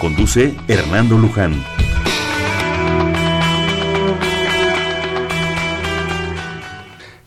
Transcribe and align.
Conduce 0.00 0.54
Hernando 0.68 1.16
Luján. 1.16 1.54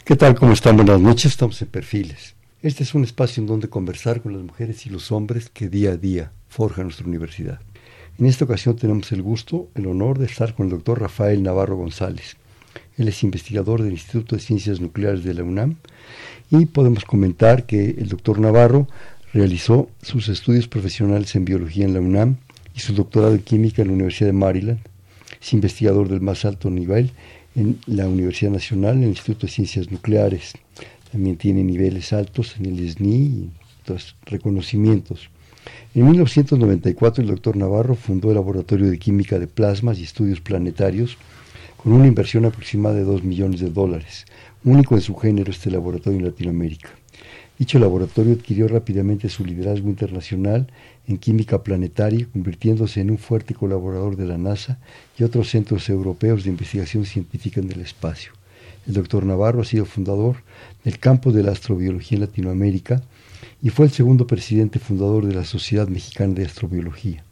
¿Qué 0.05 0.15
tal? 0.15 0.35
¿Cómo 0.35 0.53
están? 0.53 0.75
Buenas 0.75 1.01
noches. 1.01 1.31
Estamos 1.31 1.59
en 1.63 1.67
Perfiles. 1.69 2.35
Este 2.61 2.83
es 2.83 2.93
un 2.93 3.03
espacio 3.03 3.41
en 3.41 3.47
donde 3.47 3.69
conversar 3.69 4.21
con 4.21 4.33
las 4.33 4.43
mujeres 4.43 4.85
y 4.85 4.91
los 4.91 5.11
hombres 5.11 5.49
que 5.49 5.67
día 5.67 5.93
a 5.93 5.97
día 5.97 6.31
forjan 6.47 6.85
nuestra 6.85 7.07
universidad. 7.07 7.59
En 8.19 8.27
esta 8.27 8.45
ocasión 8.45 8.75
tenemos 8.75 9.11
el 9.13 9.23
gusto, 9.23 9.69
el 9.73 9.87
honor 9.87 10.19
de 10.19 10.27
estar 10.27 10.53
con 10.53 10.67
el 10.67 10.71
doctor 10.71 11.01
Rafael 11.01 11.41
Navarro 11.41 11.75
González. 11.75 12.37
Él 12.97 13.07
es 13.07 13.23
investigador 13.23 13.81
del 13.81 13.93
Instituto 13.93 14.35
de 14.35 14.43
Ciencias 14.43 14.79
Nucleares 14.79 15.23
de 15.23 15.33
la 15.33 15.43
UNAM 15.43 15.77
y 16.51 16.67
podemos 16.67 17.03
comentar 17.03 17.65
que 17.65 17.95
el 17.97 18.09
doctor 18.09 18.39
Navarro 18.39 18.87
realizó 19.33 19.89
sus 20.03 20.29
estudios 20.29 20.67
profesionales 20.67 21.33
en 21.35 21.45
biología 21.45 21.85
en 21.85 21.93
la 21.95 22.01
UNAM 22.01 22.37
y 22.75 22.79
su 22.79 22.93
doctorado 22.93 23.33
en 23.33 23.41
química 23.41 23.81
en 23.81 23.89
la 23.89 23.93
Universidad 23.95 24.29
de 24.29 24.33
Maryland. 24.33 24.79
Es 25.41 25.53
investigador 25.53 26.09
del 26.09 26.21
más 26.21 26.45
alto 26.45 26.69
nivel 26.69 27.11
en 27.55 27.79
la 27.87 28.07
Universidad 28.07 28.51
Nacional, 28.51 28.97
en 28.97 29.03
el 29.03 29.09
Instituto 29.09 29.47
de 29.47 29.53
Ciencias 29.53 29.91
Nucleares. 29.91 30.53
También 31.11 31.37
tiene 31.37 31.63
niveles 31.63 32.13
altos 32.13 32.55
en 32.59 32.67
el 32.67 32.89
SNI 32.89 33.15
y 33.15 33.49
otros 33.81 34.15
reconocimientos. 34.25 35.29
En 35.95 36.05
1994 36.05 37.23
el 37.23 37.29
doctor 37.29 37.57
Navarro 37.57 37.95
fundó 37.95 38.29
el 38.29 38.35
Laboratorio 38.35 38.89
de 38.89 38.99
Química 38.99 39.39
de 39.39 39.47
Plasmas 39.47 39.99
y 39.99 40.03
Estudios 40.03 40.39
Planetarios 40.39 41.17
con 41.77 41.93
una 41.93 42.07
inversión 42.07 42.45
aproximada 42.45 42.95
de 42.95 43.03
2 43.03 43.23
millones 43.23 43.59
de 43.61 43.69
dólares, 43.69 44.25
único 44.63 44.95
en 44.95 45.01
su 45.01 45.15
género 45.15 45.51
este 45.51 45.71
laboratorio 45.71 46.19
en 46.19 46.25
Latinoamérica. 46.25 46.89
Dicho 47.57 47.79
laboratorio 47.79 48.33
adquirió 48.33 48.67
rápidamente 48.67 49.29
su 49.29 49.45
liderazgo 49.45 49.89
internacional 49.89 50.67
en 51.09 51.17
química 51.17 51.63
planetaria, 51.63 52.27
convirtiéndose 52.31 53.01
en 53.01 53.09
un 53.09 53.17
fuerte 53.17 53.55
colaborador 53.55 54.15
de 54.15 54.27
la 54.27 54.37
NASA 54.37 54.77
y 55.17 55.23
otros 55.23 55.49
centros 55.49 55.89
europeos 55.89 56.43
de 56.43 56.51
investigación 56.51 57.03
científica 57.03 57.59
en 57.59 57.71
el 57.71 57.81
espacio. 57.81 58.31
El 58.87 58.93
doctor 58.93 59.25
Navarro 59.25 59.61
ha 59.61 59.65
sido 59.65 59.85
fundador 59.85 60.37
del 60.83 60.99
campo 60.99 61.31
de 61.31 61.43
la 61.43 61.51
astrobiología 61.51 62.17
en 62.17 62.21
Latinoamérica 62.21 63.01
y 63.61 63.71
fue 63.71 63.87
el 63.87 63.91
segundo 63.91 64.27
presidente 64.27 64.77
fundador 64.77 65.25
de 65.25 65.33
la 65.33 65.45
Sociedad 65.45 65.87
Mexicana 65.87 66.35
de 66.35 66.45
Astrobiología. 66.45 67.23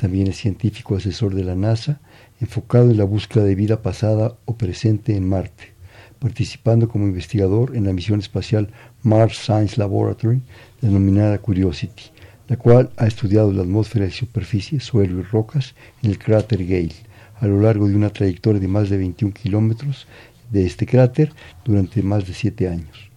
También 0.00 0.26
es 0.26 0.38
científico 0.38 0.96
asesor 0.96 1.34
de 1.34 1.44
la 1.44 1.54
NASA, 1.54 2.00
enfocado 2.40 2.90
en 2.90 2.96
la 2.96 3.04
búsqueda 3.04 3.44
de 3.44 3.54
vida 3.54 3.82
pasada 3.82 4.34
o 4.46 4.56
presente 4.56 5.14
en 5.14 5.28
Marte 5.28 5.80
participando 6.20 6.88
como 6.88 7.06
investigador 7.06 7.74
en 7.74 7.84
la 7.84 7.92
misión 7.92 8.20
espacial 8.20 8.68
Mars 9.02 9.38
Science 9.38 9.76
Laboratory, 9.78 10.40
denominada 10.80 11.38
Curiosity, 11.38 12.04
la 12.50 12.56
cual 12.56 12.90
ha 12.96 13.06
estudiado 13.06 13.52
la 13.52 13.62
atmósfera 13.62 14.06
y 14.06 14.10
superficie, 14.10 14.80
suelo 14.80 15.20
y 15.20 15.22
rocas 15.22 15.76
en 16.02 16.10
el 16.10 16.18
cráter 16.18 16.66
Gale, 16.66 16.90
a 17.38 17.46
lo 17.46 17.60
largo 17.60 17.88
de 17.88 17.94
una 17.94 18.10
trayectoria 18.10 18.60
de 18.60 18.66
más 18.66 18.90
de 18.90 18.98
21 18.98 19.32
kilómetros 19.32 20.08
de 20.50 20.66
este 20.66 20.84
cráter 20.84 21.32
durante 21.64 22.02
más 22.02 22.26
de 22.26 22.34
siete 22.34 22.68
años. 22.68 23.08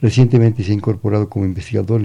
Recientemente 0.00 0.64
se 0.64 0.72
ha 0.72 0.74
incorporado 0.74 1.28
como 1.28 1.44
investigador 1.44 2.02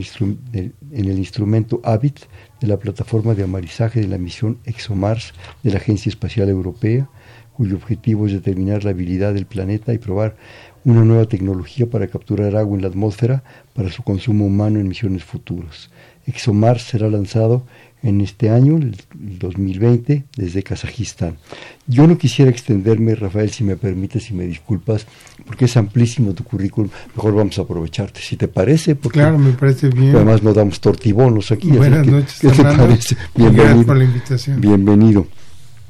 en 0.53 0.73
el 0.91 1.17
instrumento 1.17 1.81
AVIT 1.83 2.19
de 2.61 2.67
la 2.67 2.77
plataforma 2.77 3.33
de 3.33 3.43
amarizaje 3.43 3.99
de 3.99 4.07
la 4.07 4.19
misión 4.19 4.59
ExoMars 4.65 5.33
de 5.63 5.71
la 5.71 5.77
Agencia 5.77 6.11
Espacial 6.11 6.47
Europea, 6.47 7.09
cuyo 7.53 7.75
objetivo 7.75 8.27
es 8.27 8.33
determinar 8.33 8.83
la 8.83 8.91
habilidad 8.91 9.33
del 9.33 9.47
planeta 9.47 9.93
y 9.93 9.97
probar 9.97 10.37
una 10.85 11.03
nueva 11.03 11.25
tecnología 11.25 11.89
para 11.89 12.07
capturar 12.07 12.55
agua 12.55 12.75
en 12.75 12.83
la 12.83 12.87
atmósfera 12.87 13.43
para 13.73 13.91
su 13.91 14.03
consumo 14.03 14.45
humano 14.45 14.79
en 14.79 14.87
misiones 14.87 15.23
futuras. 15.23 15.89
ExoMars 16.25 16.83
será 16.83 17.09
lanzado 17.09 17.65
en 18.03 18.21
este 18.21 18.49
año, 18.49 18.77
el 18.77 18.97
2020, 19.13 20.23
desde 20.35 20.63
Kazajistán. 20.63 21.37
Yo 21.85 22.07
no 22.07 22.17
quisiera 22.17 22.49
extenderme, 22.49 23.13
Rafael, 23.13 23.51
si 23.51 23.63
me 23.63 23.75
permites, 23.75 24.23
si 24.23 24.33
me 24.33 24.45
disculpas, 24.45 25.05
porque 25.45 25.65
es 25.65 25.77
amplísimo 25.77 26.33
tu 26.33 26.43
currículum. 26.43 26.89
Mejor 27.15 27.35
vamos 27.35 27.59
a 27.59 27.61
aprovecharte, 27.61 28.19
si 28.21 28.37
te 28.37 28.47
parece. 28.47 28.95
Porque 28.95 29.19
claro, 29.19 29.37
me 29.37 29.51
parece 29.51 29.89
bien. 29.89 30.15
Además, 30.15 30.41
nos 30.41 30.55
damos 30.55 30.81
tortibonos 30.81 31.51
aquí. 31.51 31.69
Buenas 31.69 32.07
noches, 32.07 32.39
¿qué 32.39 32.49
te 32.49 32.63
parece? 32.63 33.15
Bienvenido. 33.35 33.65
Gracias 33.65 33.85
por 33.85 33.97
la 33.97 34.03
invitación. 34.03 34.61
Bienvenido. 34.61 35.27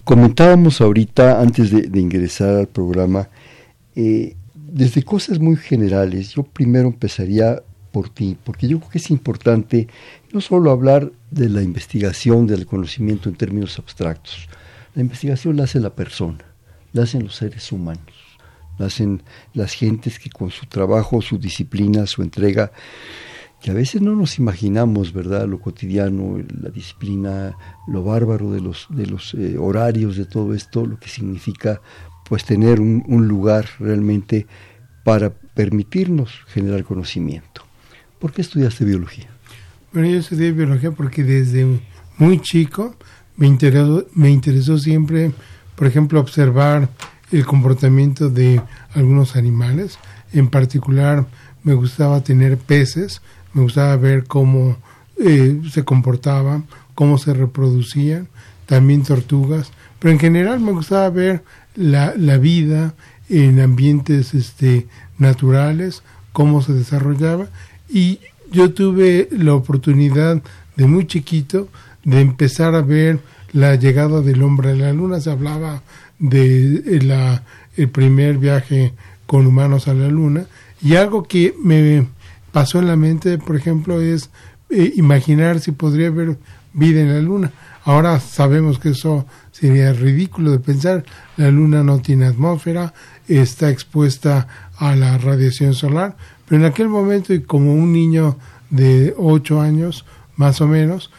Comentábamos 0.04 0.82
ahorita, 0.82 1.40
antes 1.40 1.72
de, 1.72 2.00
ingresar 2.00 2.56
al 2.56 2.68
programa, 2.68 3.30
eh, 3.96 4.36
desde 4.54 5.04
cosas 5.04 5.40
muy 5.40 5.56
generales, 5.56 6.34
yo 6.34 6.44
primero 6.44 6.88
empezaría 6.88 7.62
por 7.92 8.10
ti, 8.10 8.38
porque 8.44 8.68
yo 8.68 8.80
creo 8.80 8.90
que 8.90 8.98
es 8.98 9.12
importante 9.12 9.88
no 10.32 10.42
solo 10.42 10.72
hablar 10.72 11.12
de 11.30 11.50
la 11.50 11.62
investigación, 11.62 12.48
del 12.48 12.66
conocimiento 12.66 13.30
en 13.30 13.36
términos 13.36 13.78
abstractos. 13.80 14.48
La 14.96 15.02
investigación 15.02 15.58
la 15.58 15.64
hace 15.64 15.80
la 15.80 15.96
persona, 15.96 16.44
la 16.94 17.04
hacen 17.04 17.24
los 17.24 17.36
seres 17.36 17.72
humanos, 17.72 18.16
la 18.78 18.88
hacen 18.88 19.24
las 19.54 19.74
gentes 19.74 20.20
que 20.20 20.30
con 20.30 20.52
su 20.52 20.66
trabajo, 20.66 21.22
su 21.22 21.38
disciplina, 21.38 22.06
su 22.08 22.22
entrega, 22.22 22.72
que 23.62 23.72
a 23.72 23.76
veces 23.76 24.02
no 24.02 24.16
nos 24.16 24.40
imaginamos, 24.40 25.14
¿verdad? 25.14 25.48
Lo 25.48 25.60
cotidiano, 25.60 26.44
la 26.62 26.70
disciplina, 26.70 27.56
lo 27.88 28.04
bárbaro 28.04 28.52
de 28.52 28.60
los, 28.60 28.88
de 28.90 29.06
los 29.06 29.36
eh, 29.36 29.58
horarios, 29.58 30.18
de 30.18 30.26
todo 30.26 30.54
esto, 30.56 30.86
lo 30.86 30.98
que 30.98 31.10
significa 31.10 31.80
pues 32.28 32.44
tener 32.44 32.80
un, 32.80 33.04
un, 33.08 33.28
lugar 33.28 33.66
realmente 33.80 34.48
para 35.04 35.32
permitirnos 35.32 36.32
generar 36.48 36.84
conocimiento. 36.84 37.64
¿Por 38.22 38.32
qué 38.32 38.42
estudiaste 38.42 38.86
biología? 38.86 39.28
Bueno, 39.92 40.08
yo 40.08 40.20
estudié 40.20 40.54
biología 40.54 40.92
porque 40.92 41.26
desde 41.26 41.82
muy 42.18 42.40
chico 42.40 42.96
me 43.36 43.48
interesó, 43.48 44.06
me 44.14 44.30
interesó 44.30 44.78
siempre, 44.78 45.34
por 45.76 45.88
ejemplo, 45.88 46.22
observar 46.22 46.88
el 47.34 47.46
comportamiento 47.46 48.30
de 48.30 48.62
algunos 48.94 49.36
animales. 49.36 50.00
En 50.32 50.48
particular, 50.48 51.26
me 51.64 51.74
gustaba 51.74 52.24
tener 52.24 52.58
peces 52.58 53.22
me 53.54 53.64
gustaba 53.64 53.96
ver 53.98 54.26
cómo 54.26 54.78
eh, 55.18 55.62
se 55.72 55.84
comportaban, 55.84 56.66
cómo 56.96 57.18
se 57.18 57.34
reproducían, 57.34 58.28
también 58.66 59.04
tortugas, 59.04 59.72
pero 60.00 60.14
en 60.14 60.20
general 60.20 60.60
me 60.62 60.72
gustaba 60.72 61.10
ver 61.10 61.44
la, 61.76 62.14
vida 62.38 62.94
en 63.30 63.60
ambientes 63.60 64.34
este, 64.34 64.88
naturales, 65.18 66.04
cómo 66.32 66.62
se 66.62 66.74
desarrollaba 66.74 67.48
y 67.92 68.20
yo 68.52 68.74
tuve 68.74 69.28
la 69.32 69.54
oportunidad 69.54 70.42
de 70.76 70.86
muy 70.86 71.08
chiquito 71.08 71.68
de 72.04 72.22
empezar 72.22 72.76
a 72.76 72.82
ver 72.82 73.20
la 73.54 73.76
llegada 73.76 74.22
del 74.22 74.42
hombre 74.44 74.72
a 74.72 74.76
la 74.76 74.94
luna, 74.94 75.20
se 75.20 75.30
hablaba 75.30 75.82
de 76.20 77.00
la, 77.04 77.44
el 77.76 77.90
primer 77.90 78.38
viaje 78.38 78.94
con 79.26 79.46
humanos 79.46 79.88
a 79.88 79.94
la 79.94 80.08
luna 80.08 80.46
y 80.82 80.96
algo 80.96 81.24
que 81.24 81.54
me 81.64 82.08
pasó 82.52 82.80
en 82.80 82.88
la 82.88 82.96
mente, 82.96 83.38
por 83.38 83.56
ejemplo, 83.56 84.02
es 84.02 84.30
eh, 84.70 84.94
imaginar 84.96 85.60
si 85.60 85.72
podría 85.72 86.08
haber 86.08 86.38
vida 86.74 87.02
en 87.02 87.14
la 87.14 87.22
Luna. 87.22 87.52
Ahora 87.84 88.20
sabemos 88.20 88.80
que 88.80 88.90
eso 88.90 89.26
sería 89.52 89.94
ridículo 89.94 90.52
de 90.52 90.60
pensar. 90.60 91.04
La 91.38 91.50
Luna 91.52 91.84
no 91.84 92.00
tiene 92.00 92.26
atmósfera, 92.26 92.94
está 93.28 93.70
expuesta 93.70 94.48
a 94.78 94.96
la 94.96 95.18
radiación 95.18 95.74
solar, 95.74 96.16
pero 96.52 96.66
en 96.66 96.70
aquel 96.70 96.90
momento, 96.90 97.34
y 97.34 97.44
como 97.44 97.74
un 97.74 97.94
niño 97.94 98.38
de 98.70 99.16
ocho 99.18 99.62
años, 99.62 100.04
más 100.36 100.60
o 100.60 100.68
menos, 100.68 101.10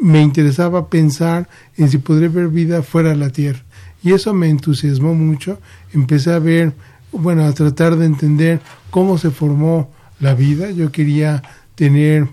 me 0.00 0.20
interesaba 0.20 0.88
pensar 0.88 1.48
en 1.76 1.88
si 1.88 1.98
podría 1.98 2.28
haber 2.28 2.48
vida 2.48 2.82
fuera 2.82 3.10
de 3.10 3.16
la 3.16 3.30
Tierra. 3.30 3.60
Y 4.02 4.14
eso 4.14 4.34
me 4.34 4.48
entusiasmó 4.48 5.14
mucho. 5.14 5.60
Empecé 5.92 6.32
a 6.32 6.40
ver, 6.40 6.72
bueno, 7.12 7.44
a 7.44 7.52
tratar 7.52 7.94
de 7.94 8.04
entender 8.04 8.60
cómo 8.90 9.16
se 9.16 9.30
formó 9.30 9.92
la 10.18 10.34
vida, 10.34 10.72
yo 10.72 10.90
quería 10.90 11.40
tener 11.76 12.26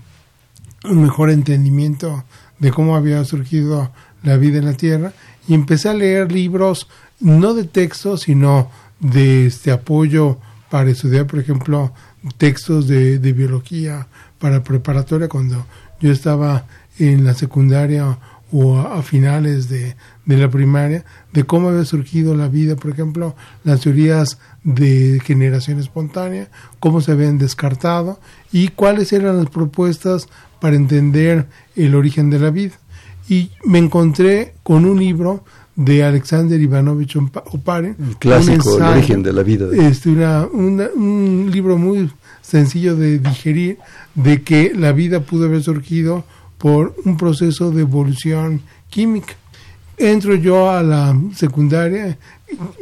un 0.82 1.02
mejor 1.02 1.30
entendimiento 1.30 2.24
de 2.58 2.72
cómo 2.72 2.96
había 2.96 3.24
surgido 3.24 3.92
la 4.24 4.36
vida 4.36 4.58
en 4.58 4.64
la 4.64 4.74
Tierra 4.74 5.12
y 5.46 5.54
empecé 5.54 5.90
a 5.90 5.94
leer 5.94 6.32
libros 6.32 6.88
no 7.20 7.54
de 7.54 7.62
texto, 7.62 8.16
sino 8.16 8.68
de 8.98 9.46
este 9.46 9.70
apoyo 9.70 10.38
para 10.70 10.90
estudiar, 10.90 11.28
por 11.28 11.38
ejemplo, 11.38 11.92
textos 12.36 12.88
de, 12.88 13.18
de 13.18 13.32
biología 13.32 14.06
para 14.38 14.62
preparatoria 14.62 15.28
cuando 15.28 15.66
yo 16.00 16.12
estaba 16.12 16.66
en 16.98 17.24
la 17.24 17.34
secundaria 17.34 18.18
o 18.50 18.78
a, 18.78 19.02
finales 19.02 19.68
de, 19.68 19.94
de, 20.24 20.36
la 20.36 20.48
primaria, 20.48 21.04
de 21.32 21.44
cómo 21.44 21.68
había 21.68 21.84
surgido 21.84 22.34
la 22.34 22.48
vida, 22.48 22.76
por 22.76 22.92
ejemplo, 22.92 23.36
las 23.62 23.80
teorías 23.80 24.38
de 24.64 25.20
generación 25.24 25.78
espontánea, 25.78 26.48
cómo 26.80 27.00
se 27.00 27.12
habían 27.12 27.38
descartado 27.38 28.18
y 28.50 28.68
cuáles 28.68 29.12
eran 29.12 29.36
las 29.36 29.50
propuestas 29.50 30.28
para 30.60 30.76
entender 30.76 31.46
el 31.76 31.94
origen 31.94 32.30
de 32.30 32.38
la 32.38 32.50
vida. 32.50 32.74
Y 33.28 33.50
me 33.64 33.78
encontré 33.78 34.54
con 34.62 34.86
un 34.86 34.98
libro 34.98 35.44
de 35.78 36.02
Alexander 36.02 36.60
Ivanovich 36.60 37.14
Oparin. 37.16 37.94
Clásico, 38.18 38.78
El 38.78 38.82
origen 38.82 39.22
de 39.22 39.32
la 39.32 39.44
vida. 39.44 39.68
Este, 39.72 40.10
un 40.10 41.48
libro 41.52 41.78
muy 41.78 42.10
sencillo 42.42 42.96
de 42.96 43.20
digerir, 43.20 43.78
de 44.16 44.42
que 44.42 44.72
la 44.74 44.90
vida 44.90 45.20
pudo 45.20 45.46
haber 45.46 45.62
surgido 45.62 46.24
por 46.58 46.96
un 47.04 47.16
proceso 47.16 47.70
de 47.70 47.82
evolución 47.82 48.60
química. 48.90 49.34
Entro 49.96 50.34
yo 50.34 50.68
a 50.68 50.82
la 50.82 51.16
secundaria, 51.36 52.18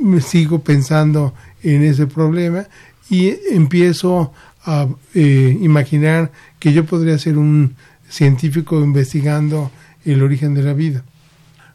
me 0.00 0.22
sigo 0.22 0.60
pensando 0.60 1.34
en 1.62 1.82
ese 1.82 2.06
problema 2.06 2.66
y 3.10 3.34
empiezo 3.50 4.32
a 4.64 4.88
eh, 5.12 5.58
imaginar 5.60 6.32
que 6.58 6.72
yo 6.72 6.86
podría 6.86 7.18
ser 7.18 7.36
un 7.36 7.74
científico 8.08 8.80
investigando 8.80 9.70
el 10.06 10.22
origen 10.22 10.54
de 10.54 10.62
la 10.62 10.72
vida. 10.72 11.04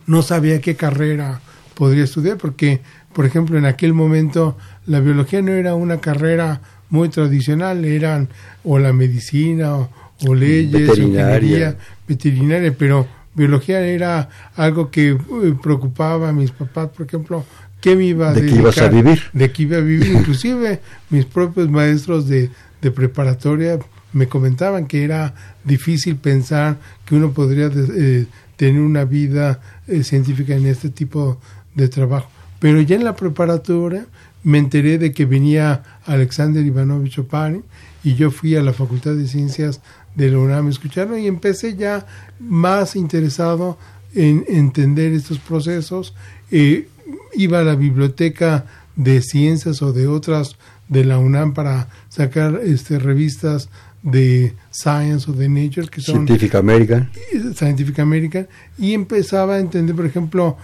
No 0.08 0.22
sabía 0.22 0.62
qué 0.62 0.76
carrera 0.76 1.42
podría 1.76 2.04
estudiar 2.04 2.38
porque, 2.38 2.82
por 3.14 3.26
ejemplo, 3.26 3.58
en 3.58 3.66
aquel 3.66 3.94
momento 3.94 4.58
la 4.86 5.00
biología 5.00 5.42
no 5.42 5.52
era 5.52 5.76
una 5.76 5.98
carrera 6.00 6.62
muy 6.90 7.10
tradicional, 7.10 7.86
eran 7.86 8.28
o 8.64 8.78
la 8.78 8.94
medicina 8.94 9.76
o, 9.76 9.90
o 10.28 10.36
leyes, 10.36 10.88
veterinaria. 10.88 11.78
veterinaria, 12.08 12.76
pero 12.78 13.08
biología 13.34 13.82
era 13.82 14.30
algo 14.56 14.92
que 14.92 15.12
eh, 15.12 15.18
preocupaba 15.62 16.30
a 16.30 16.34
mis 16.34 16.52
papás, 16.52 16.90
por 16.90 17.06
ejemplo, 17.06 17.46
qué 17.80 17.96
me 17.96 18.06
iba 18.06 18.30
a 18.30 18.34
de 18.34 18.46
qué 18.46 18.56
ibas 18.56 18.78
a 18.78 18.90
vivir. 18.90 19.22
De 19.34 19.52
qué 19.52 19.64
iba 19.64 19.78
a 19.78 19.82
vivir, 19.82 20.08
inclusive 20.20 20.82
mis 21.10 21.26
propios 21.26 21.70
maestros 21.70 22.28
de, 22.28 22.50
de 22.82 22.92
preparatoria 22.92 23.80
me 24.14 24.28
comentaban 24.28 24.88
que 24.88 25.04
era 25.04 25.34
difícil 25.64 26.18
pensar 26.18 26.78
que 27.06 27.16
uno 27.16 27.32
podría 27.32 27.72
eh, 27.74 28.26
tener 28.62 28.82
una 28.82 29.06
vida 29.06 29.60
eh, 29.88 30.04
científica 30.04 30.56
en 30.56 30.68
este 30.68 30.92
tipo 30.92 31.40
de 31.74 31.88
trabajo. 31.88 32.30
Pero 32.60 32.80
ya 32.80 32.96
en 32.96 33.04
la 33.04 33.16
preparatoria 33.16 34.06
me 34.44 34.60
enteré 34.60 35.00
de 35.00 35.14
que 35.14 35.26
venía 35.26 35.82
Alexander 36.06 36.64
Ivanovich 36.64 37.18
Oparin 37.18 37.64
y 38.04 38.14
yo 38.14 38.30
fui 38.30 38.56
a 38.56 38.62
la 38.62 38.72
Facultad 38.72 39.16
de 39.16 39.28
Ciencias 39.28 39.82
de 40.14 40.30
la 40.30 40.38
UNAM 40.38 40.68
a 40.68 40.70
escucharlo 40.70 41.18
y 41.18 41.26
empecé 41.26 41.76
ya 41.76 42.06
más 42.40 42.96
interesado 42.96 43.80
en 44.14 44.46
entender 44.48 45.12
estos 45.14 45.40
procesos. 45.40 46.14
Eh, 46.52 46.88
iba 47.34 47.62
a 47.62 47.64
la 47.64 47.74
biblioteca 47.74 48.68
de 48.96 49.24
ciencias 49.24 49.82
o 49.82 49.92
de 49.92 50.06
otras 50.06 50.56
de 50.88 51.04
la 51.04 51.18
UNAM 51.18 51.56
para 51.56 51.88
sacar 52.10 52.62
este, 52.64 53.00
revistas 53.00 53.70
de 54.04 54.54
Science 54.72 55.30
o 55.30 55.34
de 55.34 55.48
Nature 55.48 55.88
que 55.88 56.02
son 56.02 56.26
Scientific 56.26 56.56
American 56.56 57.10
Scientific 57.54 58.00
American 58.00 58.48
y 58.78 58.94
empezaba 58.94 59.56
a 59.56 59.60
entender 59.60 59.96
por 59.96 60.06
ejemplo 60.06 60.58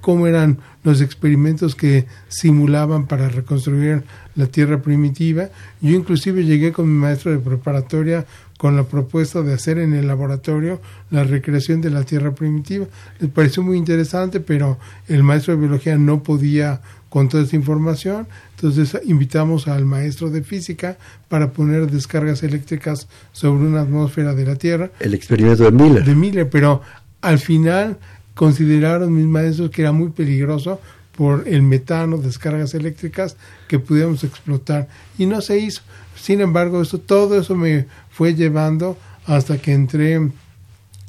cómo 0.00 0.26
eran 0.26 0.58
los 0.84 1.00
experimentos 1.00 1.74
que 1.74 2.06
simulaban 2.28 3.06
para 3.06 3.28
reconstruir 3.28 4.04
la 4.34 4.46
Tierra 4.46 4.80
primitiva. 4.80 5.50
Yo 5.80 5.90
inclusive 5.90 6.44
llegué 6.44 6.72
con 6.72 6.88
mi 6.88 6.98
maestro 6.98 7.32
de 7.32 7.38
preparatoria 7.38 8.26
con 8.58 8.74
la 8.74 8.82
propuesta 8.82 9.42
de 9.42 9.54
hacer 9.54 9.78
en 9.78 9.94
el 9.94 10.08
laboratorio 10.08 10.80
la 11.10 11.24
recreación 11.24 11.80
de 11.80 11.90
la 11.90 12.04
Tierra 12.04 12.34
primitiva. 12.34 12.86
Les 13.20 13.30
pareció 13.30 13.62
muy 13.62 13.76
interesante, 13.76 14.40
pero 14.40 14.78
el 15.06 15.22
maestro 15.22 15.54
de 15.54 15.60
biología 15.60 15.96
no 15.96 16.22
podía 16.22 16.80
con 17.08 17.28
toda 17.28 17.42
esta 17.42 17.56
información. 17.56 18.26
Entonces 18.56 19.00
invitamos 19.04 19.68
al 19.68 19.84
maestro 19.84 20.30
de 20.30 20.42
física 20.42 20.98
para 21.28 21.52
poner 21.52 21.90
descargas 21.90 22.42
eléctricas 22.42 23.08
sobre 23.32 23.66
una 23.66 23.82
atmósfera 23.82 24.34
de 24.34 24.44
la 24.44 24.56
Tierra. 24.56 24.90
El 25.00 25.14
experimento 25.14 25.64
de 25.64 25.72
Miller. 25.72 26.04
De 26.04 26.14
Miller, 26.14 26.48
pero 26.50 26.82
al 27.20 27.38
final 27.38 27.98
consideraron 28.34 29.14
mis 29.14 29.26
maestros 29.26 29.70
que 29.70 29.82
era 29.82 29.92
muy 29.92 30.10
peligroso 30.10 30.80
por 31.16 31.48
el 31.48 31.62
metano, 31.62 32.18
descargas 32.18 32.74
eléctricas 32.74 33.36
que 33.66 33.80
pudiéramos 33.80 34.22
explotar 34.22 34.86
y 35.18 35.26
no 35.26 35.40
se 35.40 35.58
hizo. 35.58 35.82
Sin 36.14 36.40
embargo, 36.40 36.80
eso, 36.80 36.98
todo 36.98 37.40
eso 37.40 37.56
me 37.56 37.86
fue 38.10 38.34
llevando 38.34 38.96
hasta 39.26 39.58
que 39.58 39.72
entré 39.72 40.16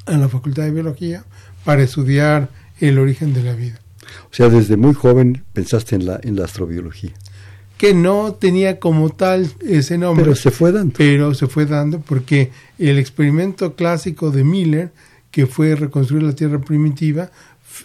a 0.07 0.17
la 0.17 0.27
Facultad 0.27 0.63
de 0.63 0.71
Biología 0.71 1.23
para 1.63 1.83
estudiar 1.83 2.49
el 2.79 2.97
origen 2.97 3.33
de 3.33 3.43
la 3.43 3.53
vida. 3.53 3.79
O 4.31 4.33
sea, 4.33 4.49
desde 4.49 4.77
muy 4.77 4.93
joven 4.93 5.43
pensaste 5.53 5.95
en 5.95 6.05
la, 6.05 6.19
en 6.23 6.35
la 6.35 6.45
astrobiología. 6.45 7.11
Que 7.77 7.93
no 7.93 8.33
tenía 8.33 8.79
como 8.79 9.09
tal 9.09 9.49
ese 9.61 9.97
nombre. 9.97 10.25
Pero 10.25 10.35
se 10.35 10.51
fue 10.51 10.71
dando. 10.71 10.93
Pero 10.97 11.33
se 11.33 11.47
fue 11.47 11.65
dando 11.65 12.01
porque 12.01 12.51
el 12.77 12.97
experimento 12.97 13.75
clásico 13.75 14.31
de 14.31 14.43
Miller 14.43 14.91
que 15.31 15.47
fue 15.47 15.75
reconstruir 15.75 16.23
la 16.23 16.33
Tierra 16.33 16.59
primitiva. 16.59 17.29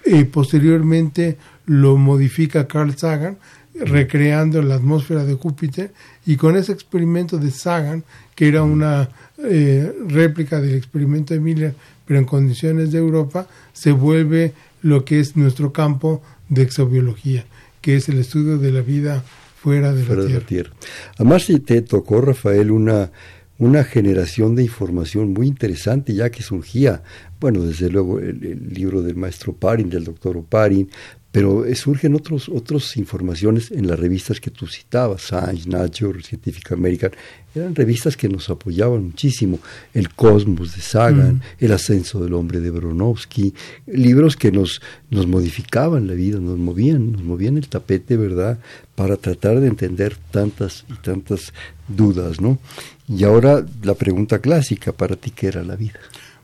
Eh, 0.05 0.25
posteriormente 0.25 1.37
lo 1.67 1.97
modifica 1.97 2.67
Carl 2.67 2.97
Sagan, 2.97 3.39
recreando 3.75 4.63
la 4.63 4.77
atmósfera 4.77 5.25
de 5.25 5.35
Júpiter, 5.35 5.93
y 6.27 6.37
con 6.37 6.57
ese 6.57 6.73
experimento 6.73 7.39
de 7.39 7.51
Sagan, 7.51 8.05
que 8.35 8.49
era 8.49 8.63
una 8.63 9.09
eh, 9.39 9.93
réplica 10.09 10.61
del 10.61 10.75
experimento 10.75 11.35
de 11.35 11.41
Miller, 11.41 11.75
pero 12.07 12.19
en 12.19 12.25
condiciones 12.25 12.93
de 12.93 12.99
Europa, 12.99 13.47
se 13.73 13.93
vuelve 13.93 14.53
lo 14.85 15.05
que 15.05 15.19
es 15.19 15.35
nuestro 15.35 15.73
campo 15.73 16.23
de 16.49 16.63
exobiología, 16.63 17.45
que 17.81 17.97
es 17.97 18.09
el 18.09 18.19
estudio 18.19 18.59
de 18.59 18.71
la 18.71 18.83
vida 18.83 19.25
fuera 19.57 19.93
de, 19.93 20.03
la, 20.03 20.27
tierra. 20.27 20.41
la 20.41 20.47
Tierra. 20.47 20.71
Además, 21.17 21.49
te 21.65 21.81
tocó, 21.81 22.21
Rafael, 22.21 22.71
una 22.71 23.11
una 23.59 23.85
generación 23.85 24.57
de 24.57 24.65
información 24.65 25.33
muy 25.33 25.47
interesante 25.47 26.13
ya 26.15 26.31
que 26.31 26.43
surgía, 26.43 27.03
bueno, 27.41 27.63
desde 27.63 27.89
luego 27.89 28.19
el, 28.19 28.69
libro 28.73 29.03
del 29.03 29.17
maestro 29.17 29.53
Parin, 29.53 29.89
del 29.89 30.05
doctor 30.05 30.43
Parin, 30.45 30.91
pero 31.35 31.65
surgen 31.75 32.15
otros, 32.15 32.49
otras 32.49 32.97
informaciones 32.97 33.73
en 33.73 33.89
las 33.89 33.99
revistas 33.99 34.39
que 34.39 34.53
tú 34.53 34.69
citabas, 34.69 35.23
Science, 35.23 35.69
Nature, 35.69 36.23
Scientific 36.23 36.71
American, 36.71 37.11
eran 37.57 37.75
revistas 37.75 38.17
que 38.17 38.29
nos 38.29 38.49
apoyaban 38.51 39.07
muchísimo, 39.07 39.59
El 39.95 40.11
Cosmos 40.11 40.77
de 40.77 40.81
Sagan, 40.81 41.35
mm. 41.35 41.41
El 41.59 41.73
Ascenso 41.73 42.23
del 42.23 42.35
Hombre 42.35 42.61
de 42.61 42.71
Bronowski, 42.71 43.53
libros 43.87 44.37
que 44.37 44.53
nos, 44.53 44.81
nos 45.11 45.27
modificaban 45.27 46.07
la 46.07 46.15
vida, 46.15 46.39
nos 46.39 46.57
movían, 46.57 47.11
nos 47.11 47.25
movían 47.25 47.57
el 47.57 47.67
tapete, 47.67 48.17
¿verdad?, 48.17 48.61
para 48.95 49.17
tratar 49.17 49.59
de 49.59 49.67
entender 49.67 50.17
tantas 50.31 50.85
y 50.89 50.95
tantas 51.03 51.53
dudas, 51.89 52.41
¿no? 52.41 52.61
Y 53.09 53.25
ahora 53.25 53.67
la 53.83 53.95
pregunta 53.95 54.39
clásica 54.39 54.93
para 54.93 55.17
ti, 55.17 55.33
¿qué 55.33 55.49
era 55.49 55.65
la 55.65 55.75
vida? 55.75 55.99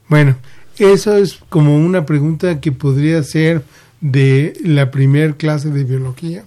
Bueno, 0.08 0.36
eso 0.78 1.16
es 1.16 1.38
como 1.48 1.76
una 1.76 2.04
pregunta 2.04 2.60
que 2.60 2.72
podría 2.72 3.22
ser 3.22 3.62
de 4.00 4.54
la 4.64 4.90
primer 4.90 5.36
clase 5.36 5.70
de 5.70 5.84
biología, 5.84 6.44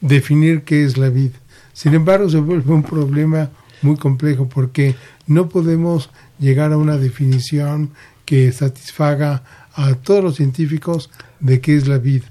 definir 0.00 0.62
qué 0.62 0.84
es 0.84 0.96
la 0.96 1.08
vida. 1.08 1.38
Sin 1.72 1.94
embargo, 1.94 2.28
se 2.28 2.38
vuelve 2.38 2.72
un 2.72 2.82
problema 2.82 3.50
muy 3.82 3.96
complejo 3.96 4.48
porque 4.48 4.94
no 5.26 5.48
podemos 5.48 6.10
llegar 6.38 6.72
a 6.72 6.78
una 6.78 6.96
definición 6.96 7.90
que 8.24 8.50
satisfaga 8.52 9.42
a 9.74 9.94
todos 9.94 10.24
los 10.24 10.36
científicos 10.36 11.10
de 11.40 11.60
qué 11.60 11.76
es 11.76 11.86
la 11.86 11.98
vida. 11.98 12.26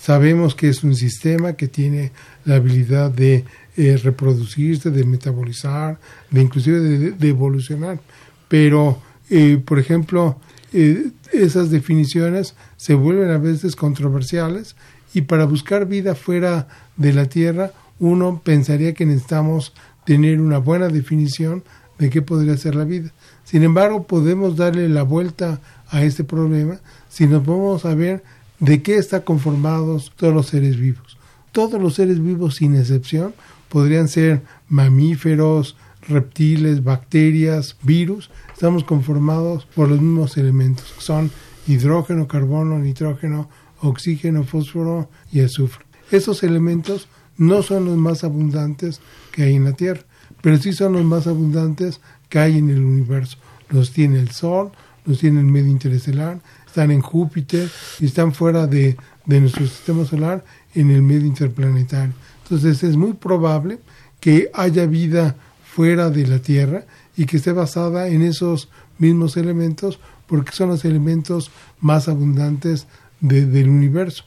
Sabemos 0.00 0.54
que 0.54 0.68
es 0.68 0.82
un 0.84 0.94
sistema 0.94 1.54
que 1.54 1.68
tiene 1.68 2.12
la 2.44 2.56
habilidad 2.56 3.10
de 3.10 3.44
eh, 3.76 3.96
reproducirse, 4.02 4.90
de 4.90 5.04
metabolizar, 5.04 5.98
de 6.30 6.42
inclusive 6.42 6.80
de, 6.80 7.28
evolucionar. 7.28 8.00
Pero, 8.48 9.02
eh, 9.28 9.60
por 9.64 9.78
ejemplo, 9.78 10.40
eh, 10.78 11.10
esas 11.32 11.70
definiciones 11.70 12.54
se 12.76 12.94
vuelven 12.94 13.30
a 13.30 13.38
veces 13.38 13.76
controversiales 13.76 14.76
y 15.14 15.22
para 15.22 15.46
buscar 15.46 15.86
vida 15.86 16.14
fuera 16.14 16.68
de 16.96 17.14
la 17.14 17.26
Tierra 17.26 17.72
uno 17.98 18.42
pensaría 18.44 18.92
que 18.92 19.06
necesitamos 19.06 19.72
tener 20.04 20.38
una 20.40 20.58
buena 20.58 20.88
definición 20.88 21.64
de 21.98 22.10
qué 22.10 22.20
podría 22.20 22.58
ser 22.58 22.74
la 22.74 22.84
vida. 22.84 23.10
Sin 23.44 23.62
embargo, 23.62 24.06
podemos 24.06 24.56
darle 24.56 24.88
la 24.90 25.02
vuelta 25.02 25.60
a 25.88 26.02
este 26.02 26.24
problema 26.24 26.78
si 27.08 27.26
nos 27.26 27.46
vamos 27.46 27.86
a 27.86 27.94
ver 27.94 28.22
de 28.60 28.82
qué 28.82 28.96
están 28.96 29.22
conformados 29.22 30.12
todos 30.16 30.34
los 30.34 30.48
seres 30.48 30.76
vivos. 30.76 31.16
Todos 31.52 31.80
los 31.80 31.94
seres 31.94 32.22
vivos, 32.22 32.56
sin 32.56 32.76
excepción, 32.76 33.34
podrían 33.70 34.08
ser 34.08 34.42
mamíferos, 34.68 35.76
reptiles, 36.08 36.84
bacterias, 36.84 37.76
virus, 37.82 38.30
estamos 38.52 38.84
conformados 38.84 39.66
por 39.66 39.88
los 39.88 40.00
mismos 40.00 40.36
elementos, 40.36 40.94
son 40.98 41.30
hidrógeno, 41.66 42.28
carbono, 42.28 42.78
nitrógeno, 42.78 43.48
oxígeno, 43.80 44.44
fósforo 44.44 45.10
y 45.32 45.40
azufre. 45.40 45.84
Esos 46.10 46.42
elementos 46.42 47.08
no 47.36 47.62
son 47.62 47.84
los 47.84 47.96
más 47.96 48.24
abundantes 48.24 49.00
que 49.32 49.42
hay 49.42 49.56
en 49.56 49.64
la 49.64 49.72
Tierra, 49.72 50.02
pero 50.40 50.56
sí 50.58 50.72
son 50.72 50.94
los 50.94 51.04
más 51.04 51.26
abundantes 51.26 52.00
que 52.28 52.38
hay 52.38 52.58
en 52.58 52.70
el 52.70 52.80
universo. 52.80 53.38
Los 53.68 53.92
tiene 53.92 54.20
el 54.20 54.30
Sol, 54.30 54.70
los 55.04 55.18
tiene 55.18 55.40
el 55.40 55.46
medio 55.46 55.70
interestelar, 55.70 56.40
están 56.66 56.90
en 56.90 57.00
Júpiter 57.00 57.68
y 58.00 58.06
están 58.06 58.32
fuera 58.32 58.66
de, 58.66 58.96
de 59.24 59.40
nuestro 59.40 59.66
sistema 59.66 60.04
solar 60.04 60.44
en 60.74 60.90
el 60.90 61.02
medio 61.02 61.26
interplanetario. 61.26 62.14
Entonces 62.44 62.82
es 62.82 62.96
muy 62.96 63.14
probable 63.14 63.80
que 64.20 64.50
haya 64.54 64.86
vida 64.86 65.36
fuera 65.76 66.08
de 66.08 66.26
la 66.26 66.38
Tierra 66.38 66.86
y 67.18 67.26
que 67.26 67.36
esté 67.36 67.52
basada 67.52 68.08
en 68.08 68.22
esos 68.22 68.70
mismos 68.96 69.36
elementos 69.36 70.00
porque 70.26 70.52
son 70.52 70.70
los 70.70 70.86
elementos 70.86 71.50
más 71.80 72.08
abundantes 72.08 72.86
del 73.20 73.68
universo. 73.68 74.24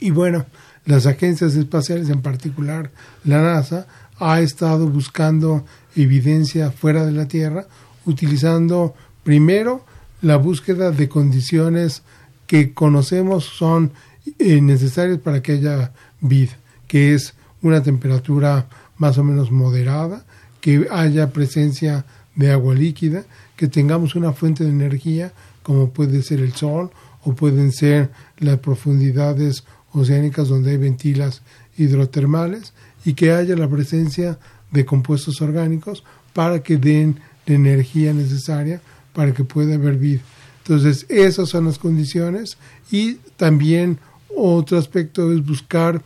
Y 0.00 0.10
bueno, 0.10 0.46
las 0.86 1.04
agencias 1.04 1.54
espaciales, 1.54 2.08
en 2.08 2.22
particular 2.22 2.90
la 3.24 3.42
NASA, 3.42 3.88
ha 4.18 4.40
estado 4.40 4.88
buscando 4.88 5.66
evidencia 5.96 6.70
fuera 6.70 7.04
de 7.04 7.12
la 7.12 7.28
Tierra, 7.28 7.66
utilizando 8.06 8.94
primero 9.22 9.84
la 10.22 10.36
búsqueda 10.36 10.92
de 10.92 11.10
condiciones 11.10 12.02
que 12.46 12.72
conocemos 12.72 13.44
son 13.44 13.92
eh, 14.38 14.62
necesarias 14.62 15.18
para 15.18 15.42
que 15.42 15.52
haya 15.52 15.92
vida, 16.22 16.56
que 16.88 17.12
es 17.12 17.34
una 17.60 17.82
temperatura 17.82 18.66
más 18.96 19.18
o 19.18 19.24
menos 19.24 19.50
moderada, 19.50 20.24
que 20.60 20.86
haya 20.90 21.32
presencia 21.32 22.04
de 22.34 22.50
agua 22.50 22.74
líquida, 22.74 23.24
que 23.56 23.68
tengamos 23.68 24.14
una 24.14 24.32
fuente 24.32 24.64
de 24.64 24.70
energía 24.70 25.32
como 25.62 25.90
puede 25.90 26.22
ser 26.22 26.40
el 26.40 26.52
sol 26.54 26.90
o 27.22 27.34
pueden 27.34 27.72
ser 27.72 28.10
las 28.38 28.58
profundidades 28.58 29.64
oceánicas 29.92 30.48
donde 30.48 30.72
hay 30.72 30.76
ventilas 30.76 31.42
hidrotermales 31.76 32.72
y 33.04 33.14
que 33.14 33.32
haya 33.32 33.56
la 33.56 33.68
presencia 33.68 34.38
de 34.70 34.84
compuestos 34.84 35.40
orgánicos 35.42 36.04
para 36.32 36.62
que 36.62 36.76
den 36.76 37.20
la 37.46 37.54
energía 37.54 38.12
necesaria 38.12 38.80
para 39.12 39.32
que 39.32 39.44
pueda 39.44 39.74
haber 39.74 39.96
vida. 39.96 40.20
Entonces, 40.62 41.06
esas 41.08 41.48
son 41.48 41.64
las 41.64 41.78
condiciones 41.78 42.56
y 42.90 43.14
también 43.36 43.98
otro 44.36 44.78
aspecto 44.78 45.32
es 45.32 45.44
buscar 45.44 46.02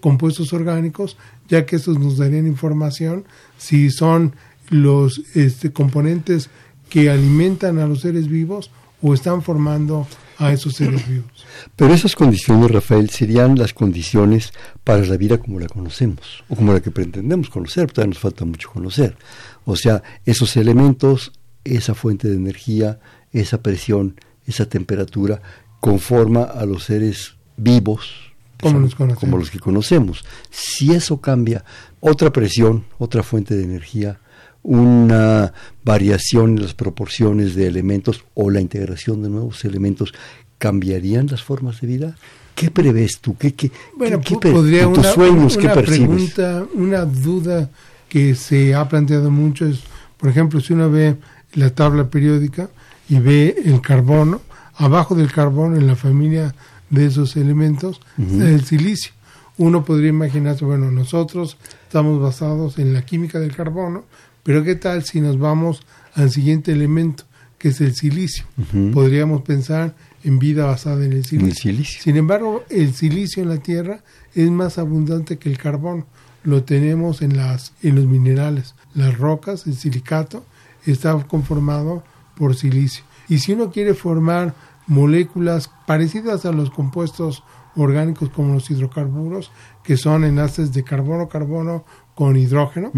compuestos 0.00 0.52
orgánicos, 0.52 1.16
ya 1.48 1.66
que 1.66 1.76
estos 1.76 1.98
nos 1.98 2.18
darían 2.18 2.46
información 2.46 3.24
si 3.58 3.90
son 3.90 4.34
los 4.70 5.22
este, 5.34 5.72
componentes 5.72 6.50
que 6.88 7.10
alimentan 7.10 7.78
a 7.78 7.86
los 7.86 8.00
seres 8.00 8.28
vivos 8.28 8.70
o 9.02 9.14
están 9.14 9.42
formando 9.42 10.06
a 10.38 10.52
esos 10.52 10.74
seres 10.74 11.06
vivos. 11.08 11.46
Pero 11.76 11.92
esas 11.92 12.14
condiciones, 12.16 12.70
Rafael, 12.70 13.10
serían 13.10 13.58
las 13.58 13.74
condiciones 13.74 14.52
para 14.82 15.04
la 15.04 15.16
vida 15.16 15.38
como 15.38 15.60
la 15.60 15.68
conocemos, 15.68 16.44
o 16.48 16.56
como 16.56 16.72
la 16.72 16.80
que 16.80 16.90
pretendemos 16.90 17.50
conocer, 17.50 17.90
todavía 17.90 18.14
nos 18.14 18.18
falta 18.18 18.44
mucho 18.44 18.70
conocer. 18.70 19.16
O 19.64 19.76
sea, 19.76 20.02
esos 20.24 20.56
elementos, 20.56 21.32
esa 21.64 21.94
fuente 21.94 22.28
de 22.28 22.36
energía, 22.36 23.00
esa 23.32 23.62
presión, 23.62 24.20
esa 24.46 24.66
temperatura, 24.66 25.40
conforma 25.80 26.44
a 26.44 26.64
los 26.64 26.84
seres 26.84 27.36
vivos 27.56 28.33
como 28.60 28.78
los, 28.80 28.94
como 28.94 29.38
los 29.38 29.50
que 29.50 29.58
conocemos. 29.58 30.24
Si 30.50 30.92
eso 30.92 31.20
cambia, 31.20 31.64
otra 32.00 32.32
presión, 32.32 32.84
otra 32.98 33.22
fuente 33.22 33.54
de 33.54 33.64
energía, 33.64 34.18
una 34.62 35.52
variación 35.84 36.56
en 36.56 36.62
las 36.62 36.74
proporciones 36.74 37.54
de 37.54 37.66
elementos 37.66 38.24
o 38.34 38.50
la 38.50 38.60
integración 38.60 39.22
de 39.22 39.28
nuevos 39.28 39.64
elementos 39.64 40.14
cambiarían 40.58 41.26
las 41.26 41.42
formas 41.42 41.80
de 41.80 41.86
vida? 41.86 42.16
¿Qué 42.54 42.70
prevés 42.70 43.18
tú? 43.20 43.36
¿Qué, 43.36 43.54
qué, 43.54 43.70
bueno, 43.96 44.20
podría 44.20 44.90
tus 44.90 45.06
sueños, 45.08 45.56
una 45.56 45.74
pregunta, 45.74 46.64
una 46.74 47.04
duda 47.04 47.68
que 48.08 48.34
se 48.34 48.74
ha 48.74 48.88
planteado 48.88 49.30
mucho 49.30 49.66
es, 49.66 49.80
por 50.16 50.30
ejemplo, 50.30 50.60
si 50.60 50.72
uno 50.72 50.90
ve 50.90 51.16
la 51.54 51.70
tabla 51.70 52.08
periódica 52.08 52.70
y 53.08 53.18
ve 53.18 53.56
el 53.64 53.80
carbono, 53.80 54.40
abajo 54.76 55.14
del 55.14 55.30
carbono 55.30 55.76
en 55.76 55.86
la 55.86 55.96
familia 55.96 56.54
de 56.90 57.06
esos 57.06 57.36
elementos, 57.36 58.00
el 58.18 58.64
silicio. 58.64 59.12
Uno 59.56 59.84
podría 59.84 60.08
imaginarse, 60.08 60.64
bueno, 60.64 60.90
nosotros 60.90 61.58
estamos 61.84 62.20
basados 62.20 62.78
en 62.78 62.92
la 62.92 63.06
química 63.06 63.38
del 63.38 63.54
carbono, 63.54 64.04
pero 64.42 64.64
¿qué 64.64 64.74
tal 64.74 65.04
si 65.04 65.20
nos 65.20 65.38
vamos 65.38 65.82
al 66.14 66.30
siguiente 66.30 66.72
elemento, 66.72 67.24
que 67.58 67.68
es 67.68 67.80
el 67.80 67.94
silicio? 67.94 68.44
Podríamos 68.92 69.42
pensar 69.42 69.94
en 70.24 70.38
vida 70.38 70.66
basada 70.66 71.04
en 71.04 71.12
el 71.12 71.24
silicio. 71.24 71.72
Sin 72.02 72.16
embargo, 72.16 72.64
el 72.68 72.94
silicio 72.94 73.42
en 73.42 73.48
la 73.48 73.58
Tierra 73.58 74.02
es 74.34 74.50
más 74.50 74.78
abundante 74.78 75.38
que 75.38 75.48
el 75.48 75.58
carbón. 75.58 76.06
Lo 76.42 76.64
tenemos 76.64 77.22
en, 77.22 77.36
las, 77.36 77.72
en 77.82 77.94
los 77.94 78.06
minerales. 78.06 78.74
Las 78.94 79.16
rocas, 79.16 79.66
el 79.66 79.76
silicato, 79.76 80.44
está 80.84 81.14
conformado 81.24 82.02
por 82.36 82.56
silicio. 82.56 83.04
Y 83.28 83.38
si 83.38 83.52
uno 83.52 83.70
quiere 83.70 83.94
formar 83.94 84.54
moléculas 84.86 85.70
parecidas 85.86 86.44
a 86.44 86.52
los 86.52 86.70
compuestos 86.70 87.42
orgánicos 87.76 88.30
como 88.30 88.54
los 88.54 88.70
hidrocarburos, 88.70 89.50
que 89.82 89.96
son 89.96 90.24
enlaces 90.24 90.72
de 90.72 90.84
carbono-carbono 90.84 91.84
con 92.14 92.36
hidrógeno. 92.36 92.92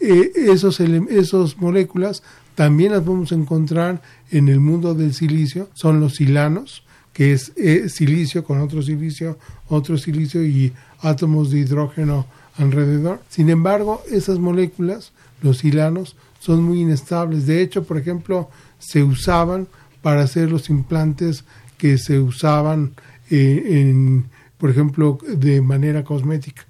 Eh, 0.00 0.32
esos, 0.34 0.80
esos 0.80 1.58
moléculas 1.58 2.22
también 2.54 2.92
las 2.92 3.04
vamos 3.04 3.32
a 3.32 3.36
encontrar 3.36 4.02
en 4.30 4.48
el 4.48 4.60
mundo 4.60 4.94
del 4.94 5.14
silicio, 5.14 5.68
son 5.74 6.00
los 6.00 6.16
silanos, 6.16 6.82
que 7.12 7.32
es 7.32 7.52
eh, 7.56 7.88
silicio 7.88 8.44
con 8.44 8.60
otro 8.60 8.82
silicio, 8.82 9.38
otro 9.68 9.96
silicio 9.96 10.44
y 10.44 10.72
átomos 11.00 11.50
de 11.50 11.60
hidrógeno 11.60 12.26
alrededor. 12.58 13.20
Sin 13.28 13.48
embargo, 13.50 14.02
esas 14.10 14.38
moléculas, 14.38 15.12
los 15.42 15.58
silanos, 15.58 16.16
son 16.40 16.62
muy 16.62 16.80
inestables. 16.80 17.46
De 17.46 17.62
hecho, 17.62 17.84
por 17.84 17.98
ejemplo, 17.98 18.50
se 18.78 19.02
usaban 19.02 19.66
para 20.06 20.22
hacer 20.22 20.52
los 20.52 20.70
implantes 20.70 21.44
que 21.78 21.98
se 21.98 22.20
usaban 22.20 22.92
eh, 23.28 24.22
por 24.56 24.70
ejemplo, 24.70 25.18
de 25.26 25.60
manera 25.60 26.04
cosmética. 26.04 26.64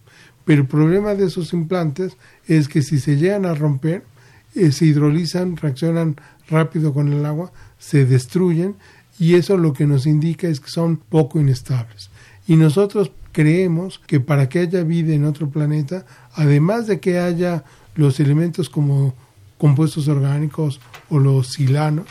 Pero 0.46 0.62
el 0.62 0.66
problema 0.66 1.14
de 1.14 1.26
esos 1.26 1.52
implantes 1.52 2.16
es 2.46 2.66
que 2.66 2.80
si 2.80 2.98
se 2.98 3.18
llegan 3.18 3.44
a 3.44 3.52
romper, 3.52 4.04
eh, 4.54 4.72
se 4.72 4.86
hidrolizan, 4.86 5.58
reaccionan 5.58 6.16
rápido 6.48 6.94
con 6.94 7.12
el 7.12 7.26
agua, 7.26 7.52
se 7.78 8.06
destruyen 8.06 8.74
y 9.18 9.34
eso 9.34 9.58
lo 9.58 9.74
que 9.74 9.86
nos 9.86 10.06
indica 10.06 10.48
es 10.48 10.58
que 10.58 10.70
son 10.70 10.96
poco 10.96 11.38
inestables. 11.38 12.08
Y 12.48 12.56
nosotros 12.56 13.10
creemos 13.32 14.00
que 14.06 14.18
para 14.18 14.48
que 14.48 14.60
haya 14.60 14.82
vida 14.82 15.12
en 15.12 15.26
otro 15.26 15.50
planeta, 15.50 16.06
además 16.32 16.86
de 16.86 17.00
que 17.00 17.18
haya 17.18 17.64
los 17.96 18.18
elementos 18.18 18.70
como 18.70 19.12
compuestos 19.58 20.08
orgánicos 20.08 20.80
o 21.10 21.18
los 21.18 21.52
silanos, 21.52 22.06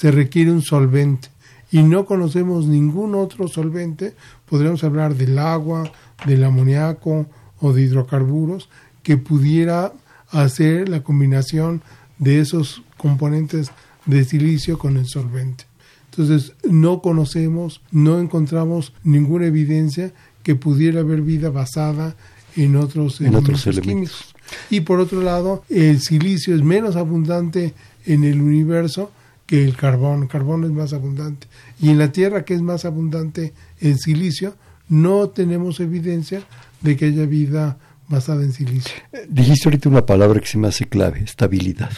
se 0.00 0.10
requiere 0.10 0.50
un 0.50 0.62
solvente. 0.62 1.28
Y 1.70 1.82
no 1.82 2.06
conocemos 2.06 2.66
ningún 2.66 3.14
otro 3.14 3.46
solvente, 3.48 4.14
podríamos 4.48 4.82
hablar 4.82 5.14
del 5.14 5.38
agua, 5.38 5.92
del 6.26 6.42
amoníaco, 6.42 7.26
o 7.60 7.74
de 7.74 7.82
hidrocarburos 7.82 8.70
que 9.02 9.18
pudiera 9.18 9.92
hacer 10.30 10.88
la 10.88 11.02
combinación 11.02 11.82
de 12.18 12.40
esos 12.40 12.82
componentes 12.96 13.70
de 14.06 14.24
silicio 14.24 14.78
con 14.78 14.96
el 14.96 15.06
solvente. 15.06 15.64
Entonces, 16.10 16.54
no 16.64 17.02
conocemos, 17.02 17.82
no 17.92 18.18
encontramos 18.18 18.94
ninguna 19.04 19.46
evidencia 19.46 20.12
que 20.42 20.54
pudiera 20.54 21.00
haber 21.00 21.20
vida 21.20 21.50
basada 21.50 22.16
en 22.56 22.76
otros, 22.76 23.20
elementos, 23.20 23.68
químicos. 23.82 24.34
Y 24.70 24.80
por 24.80 24.98
otro 24.98 25.20
lado, 25.20 25.62
el 25.68 26.00
silicio 26.00 26.54
es 26.54 26.62
menos 26.62 26.96
abundante 26.96 27.74
en 28.06 28.24
el 28.24 28.40
universo 28.40 29.12
que 29.50 29.64
el 29.64 29.76
carbón. 29.76 30.22
El 30.22 30.28
carbón 30.28 30.62
es 30.62 30.70
más 30.70 30.92
abundante. 30.92 31.48
Y 31.80 31.88
en 31.90 31.98
la 31.98 32.12
Tierra, 32.12 32.44
que 32.44 32.54
es 32.54 32.62
más 32.62 32.84
abundante 32.84 33.52
el 33.80 33.98
silicio, 33.98 34.54
no 34.88 35.30
tenemos 35.30 35.80
evidencia 35.80 36.44
de 36.80 36.96
que 36.96 37.06
haya 37.06 37.26
vida 37.26 37.76
basada 38.08 38.44
en 38.44 38.52
silicio. 38.52 38.94
Dijiste 39.28 39.68
ahorita 39.68 39.88
una 39.88 40.06
palabra 40.06 40.38
que 40.38 40.46
se 40.46 40.56
me 40.56 40.68
hace 40.68 40.84
clave, 40.84 41.22
estabilidad. 41.24 41.90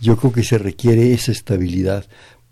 Yo 0.00 0.16
creo 0.18 0.32
que 0.32 0.44
se 0.44 0.56
requiere 0.56 1.12
esa 1.12 1.32
estabilidad 1.32 2.06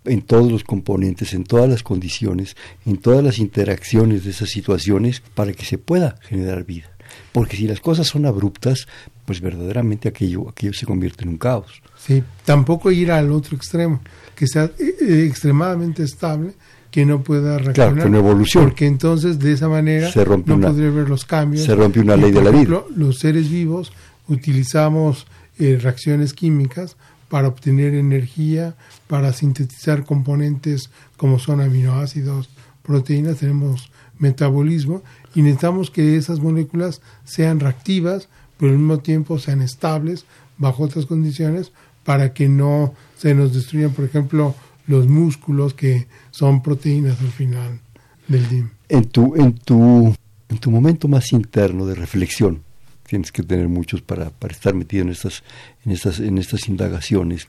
en 0.05 0.23
todos 0.23 0.51
los 0.51 0.65
componentes, 0.65 1.33
en 1.33 1.45
todas 1.45 1.71
las 1.71 1.85
condiciones, 1.85 2.57
en 2.85 2.97
todas 2.97 3.23
las 3.23 3.39
interacciones 3.39 4.25
de 4.25 4.31
esas 4.31 4.51
situaciones 4.51 5.23
para 5.37 5.53
que 5.53 5.65
se 5.65 5.79
pueda 5.79 6.17
generar 6.23 6.65
vida. 6.65 6.91
Porque 7.31 7.57
si 7.57 7.69
las 7.69 7.81
cosas 7.81 8.09
son 8.09 8.27
abruptas, 8.27 8.89
pues 9.25 9.41
verdaderamente 9.41 10.09
aquello, 10.09 10.49
aquello 10.49 10.73
se 10.73 10.85
convierte 10.85 11.23
en 11.23 11.31
un 11.31 11.39
caos. 11.39 11.81
Sí, 12.07 12.23
tampoco 12.45 12.91
ir 12.93 13.11
al 13.11 13.33
otro 13.33 13.57
extremo, 13.57 14.01
que 14.35 14.47
sea 14.47 14.65
eh, 14.79 14.95
eh, 15.01 15.27
extremadamente 15.29 16.05
estable 16.05 16.53
que 16.91 17.05
no 17.05 17.23
pueda 17.23 17.59
reaccionar. 17.59 17.95
Claro, 17.95 18.03
con 18.03 18.15
evolución. 18.15 18.65
Porque 18.65 18.87
entonces 18.87 19.39
de 19.39 19.53
esa 19.53 19.69
manera 19.69 20.11
no 20.15 20.61
podría 20.61 20.91
ver 20.91 21.09
los 21.09 21.25
cambios. 21.25 21.65
Se 21.65 21.75
rompe 21.75 22.01
una 22.01 22.17
ley 22.17 22.31
de 22.31 22.43
la 22.43 22.51
vida. 22.51 22.83
Los 22.95 23.19
seres 23.19 23.51
vivos 23.51 23.93
utilizamos 24.29 25.27
eh, 25.59 25.79
reacciones 25.81 26.33
químicas 26.33 26.97
para 27.29 27.49
obtener 27.49 27.95
energía, 27.95 28.77
para 29.09 29.33
sintetizar 29.33 30.05
componentes 30.05 30.91
como 31.17 31.39
son 31.39 31.61
aminoácidos, 31.61 32.51
proteínas, 32.83 33.39
tenemos 33.39 33.91
metabolismo 34.19 35.03
y 35.35 35.43
necesitamos 35.43 35.91
que 35.91 36.17
esas 36.17 36.41
moléculas 36.41 37.03
sean 37.25 37.59
reactivas, 37.59 38.29
pero 38.59 38.73
al 38.73 38.79
mismo 38.79 38.99
tiempo 39.01 39.39
sean 39.39 39.61
estables 39.61 40.25
bajo 40.57 40.85
otras 40.85 41.07
condiciones 41.07 41.73
para 42.07 42.33
que 42.33 42.49
no 42.49 42.95
se 43.19 43.35
nos 43.35 43.53
destruyan, 43.53 43.91
por 43.91 44.07
ejemplo, 44.07 44.55
los 44.87 45.09
músculos 45.09 45.75
que 45.75 46.07
son 46.31 46.63
proteínas 46.63 47.21
al 47.21 47.33
final 47.33 47.81
del 48.29 48.49
día. 48.49 48.71
En 48.89 49.07
tu, 49.07 49.35
en 49.35 49.53
tu, 49.55 50.15
en 50.49 50.59
tu 50.59 50.71
momento 50.71 51.09
más 51.09 51.33
interno 51.33 51.85
de 51.85 51.97
reflexión, 51.97 52.63
tienes 53.07 53.33
que 53.33 53.43
tener 53.43 53.69
muchos 53.69 54.01
para, 54.03 54.31
para 54.31 54.55
estar 54.55 54.73
metido 54.75 55.03
en 55.03 55.11
estas, 55.11 55.43
en 55.85 55.93
estas, 55.93 56.21
en 56.21 56.39
estas 56.39 56.69
indagaciones. 56.69 57.49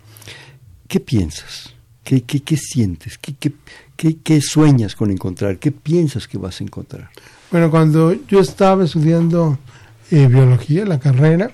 ¿Qué 0.88 1.00
piensas? 1.00 1.76
¿Qué, 2.04 2.24
qué, 2.24 2.40
qué 2.40 2.58
sientes? 2.58 3.20
¿Qué, 3.20 3.36
qué, 3.40 3.52
qué, 3.96 4.18
qué 4.18 4.42
sueñas 4.42 4.96
con 4.96 5.12
encontrar? 5.12 5.60
¿Qué 5.60 5.72
piensas 5.72 6.28
que 6.28 6.40
vas 6.40 6.60
a 6.62 6.64
encontrar? 6.64 7.10
Bueno, 7.52 7.70
cuando 7.70 8.14
yo 8.28 8.40
estaba 8.40 8.86
estudiando 8.86 9.60
eh, 10.10 10.28
biología, 10.28 10.86
la 10.86 11.00
carrera, 11.00 11.52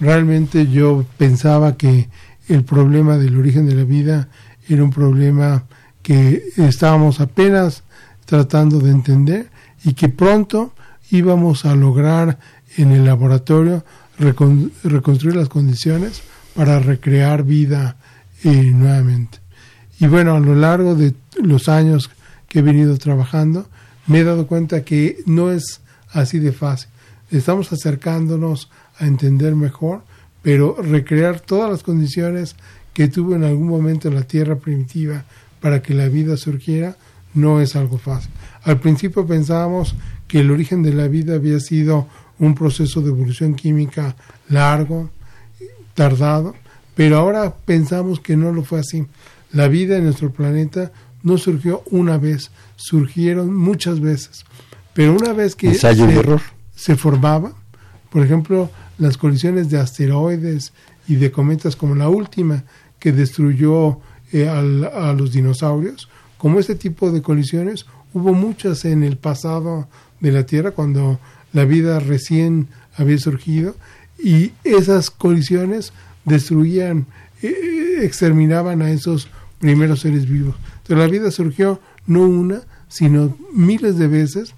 realmente 0.00 0.66
yo 0.66 1.04
pensaba 1.16 1.76
que 1.76 2.08
el 2.48 2.64
problema 2.64 3.16
del 3.18 3.36
origen 3.36 3.66
de 3.66 3.74
la 3.74 3.84
vida 3.84 4.28
era 4.68 4.82
un 4.82 4.90
problema 4.90 5.64
que 6.02 6.42
estábamos 6.56 7.20
apenas 7.20 7.82
tratando 8.24 8.80
de 8.80 8.90
entender 8.90 9.50
y 9.84 9.94
que 9.94 10.08
pronto 10.08 10.72
íbamos 11.10 11.64
a 11.64 11.74
lograr 11.74 12.38
en 12.76 12.92
el 12.92 13.04
laboratorio 13.04 13.84
reconstruir 14.18 15.36
las 15.36 15.48
condiciones 15.48 16.22
para 16.54 16.78
recrear 16.78 17.44
vida 17.44 17.96
eh, 18.44 18.50
nuevamente. 18.50 19.38
Y 19.98 20.06
bueno, 20.06 20.34
a 20.34 20.40
lo 20.40 20.54
largo 20.54 20.94
de 20.94 21.14
los 21.42 21.68
años 21.68 22.10
que 22.48 22.58
he 22.58 22.62
venido 22.62 22.96
trabajando, 22.98 23.68
me 24.06 24.20
he 24.20 24.24
dado 24.24 24.46
cuenta 24.46 24.84
que 24.84 25.18
no 25.26 25.50
es 25.50 25.80
así 26.12 26.38
de 26.38 26.52
fácil. 26.52 26.88
Estamos 27.30 27.72
acercándonos 27.72 28.70
a 28.98 29.06
entender 29.06 29.54
mejor, 29.54 30.02
pero 30.42 30.76
recrear 30.80 31.40
todas 31.40 31.70
las 31.70 31.82
condiciones 31.82 32.56
que 32.92 33.08
tuvo 33.08 33.34
en 33.34 33.44
algún 33.44 33.68
momento 33.68 34.10
la 34.10 34.22
Tierra 34.22 34.56
primitiva 34.56 35.24
para 35.60 35.80
que 35.80 35.94
la 35.94 36.08
vida 36.08 36.36
surgiera 36.36 36.96
no 37.34 37.60
es 37.60 37.76
algo 37.76 37.98
fácil. 37.98 38.30
Al 38.64 38.80
principio 38.80 39.26
pensábamos 39.26 39.94
que 40.28 40.40
el 40.40 40.50
origen 40.50 40.82
de 40.82 40.92
la 40.92 41.08
vida 41.08 41.34
había 41.34 41.60
sido 41.60 42.08
un 42.38 42.54
proceso 42.54 43.00
de 43.00 43.08
evolución 43.08 43.54
química 43.54 44.16
largo, 44.48 45.10
tardado, 45.94 46.54
pero 46.94 47.16
ahora 47.18 47.54
pensamos 47.64 48.20
que 48.20 48.36
no 48.36 48.52
lo 48.52 48.64
fue 48.64 48.80
así. 48.80 49.06
La 49.52 49.68
vida 49.68 49.96
en 49.96 50.04
nuestro 50.04 50.30
planeta 50.30 50.92
no 51.22 51.38
surgió 51.38 51.82
una 51.90 52.18
vez, 52.18 52.50
surgieron 52.76 53.54
muchas 53.54 54.00
veces. 54.00 54.44
Pero 54.94 55.14
una 55.14 55.32
vez 55.32 55.54
que 55.54 55.74
se, 55.74 56.96
formaba, 56.96 57.52
por 58.10 58.24
ejemplo, 58.24 58.70
las 58.98 59.16
colisiones 59.16 59.70
de 59.70 59.78
asteroides 59.78 60.72
y 61.08 61.16
de 61.16 61.30
cometas 61.30 61.76
como 61.76 61.94
la 61.94 62.08
última 62.08 62.64
que 62.98 63.12
destruyó 63.12 63.98
eh, 64.32 64.48
a 64.48 65.12
los 65.12 65.32
dinosaurios, 65.32 66.08
como 66.38 66.58
este 66.58 66.74
tipo 66.74 67.10
de 67.10 67.22
colisiones, 67.22 67.86
hubo 68.14 68.32
muchas 68.34 68.84
en 68.84 69.02
el 69.02 69.16
pasado 69.16 69.88
de 70.20 70.32
la 70.32 70.44
Tierra 70.44 70.72
cuando 70.72 71.18
la 71.52 71.64
vida 71.64 72.00
recién 72.00 72.68
había 72.96 73.18
surgido 73.18 73.76
y 74.18 74.52
esas 74.64 75.10
colisiones 75.10 75.92
destruían, 76.24 77.06
eh, 77.42 77.98
exterminaban 78.02 78.82
a 78.82 78.90
esos 78.90 79.28
primeros 79.58 80.00
seres 80.00 80.28
vivos. 80.28 80.56
Entonces 80.82 80.98
la 80.98 81.06
vida 81.06 81.30
surgió 81.30 81.80
no 82.06 82.22
una, 82.22 82.62
sino 82.88 83.36
miles 83.52 83.98
de 83.98 84.08
veces. 84.08 84.54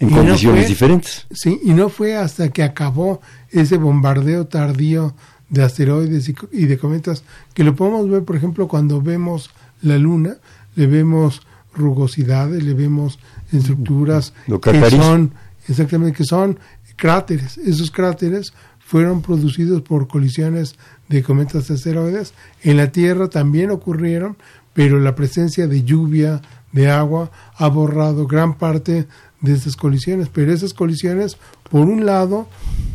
En 0.00 0.10
condiciones 0.10 0.68
diferentes. 0.68 1.26
Sí, 1.30 1.60
y 1.64 1.72
no 1.72 1.88
fue 1.88 2.16
hasta 2.16 2.50
que 2.50 2.62
acabó 2.62 3.20
ese 3.50 3.78
bombardeo 3.78 4.46
tardío 4.46 5.14
de 5.50 5.62
asteroides 5.62 6.32
y, 6.52 6.66
de 6.66 6.78
cometas 6.78 7.24
que 7.54 7.64
lo 7.64 7.74
podemos 7.74 8.08
ver, 8.08 8.24
por 8.24 8.36
ejemplo, 8.36 8.68
cuando 8.68 9.00
vemos 9.00 9.50
la 9.82 9.98
luna, 9.98 10.36
le 10.76 10.86
vemos 10.86 11.42
rugosidades, 11.74 12.62
le 12.62 12.74
vemos 12.74 13.18
estructuras 13.52 14.34
que 14.62 14.90
son 14.90 15.32
exactamente 15.68 16.16
que 16.16 16.24
son 16.24 16.58
cráteres. 16.96 17.58
Esos 17.58 17.90
cráteres 17.90 18.52
fueron 18.78 19.22
producidos 19.22 19.82
por 19.82 20.08
colisiones 20.08 20.76
de 21.08 21.22
cometas 21.22 21.70
asteroides. 21.70 22.34
En 22.62 22.76
la 22.76 22.92
Tierra 22.92 23.28
también 23.28 23.70
ocurrieron, 23.70 24.36
pero 24.74 25.00
la 25.00 25.14
presencia 25.14 25.66
de 25.66 25.84
lluvia, 25.84 26.40
de 26.72 26.90
agua, 26.90 27.30
ha 27.56 27.68
borrado 27.68 28.26
gran 28.26 28.54
parte 28.54 29.06
de 29.40 29.54
estas 29.54 29.76
colisiones. 29.76 30.28
Pero 30.28 30.52
esas 30.52 30.74
colisiones, 30.74 31.36
por 31.70 31.88
un 31.88 32.06
lado, 32.06 32.48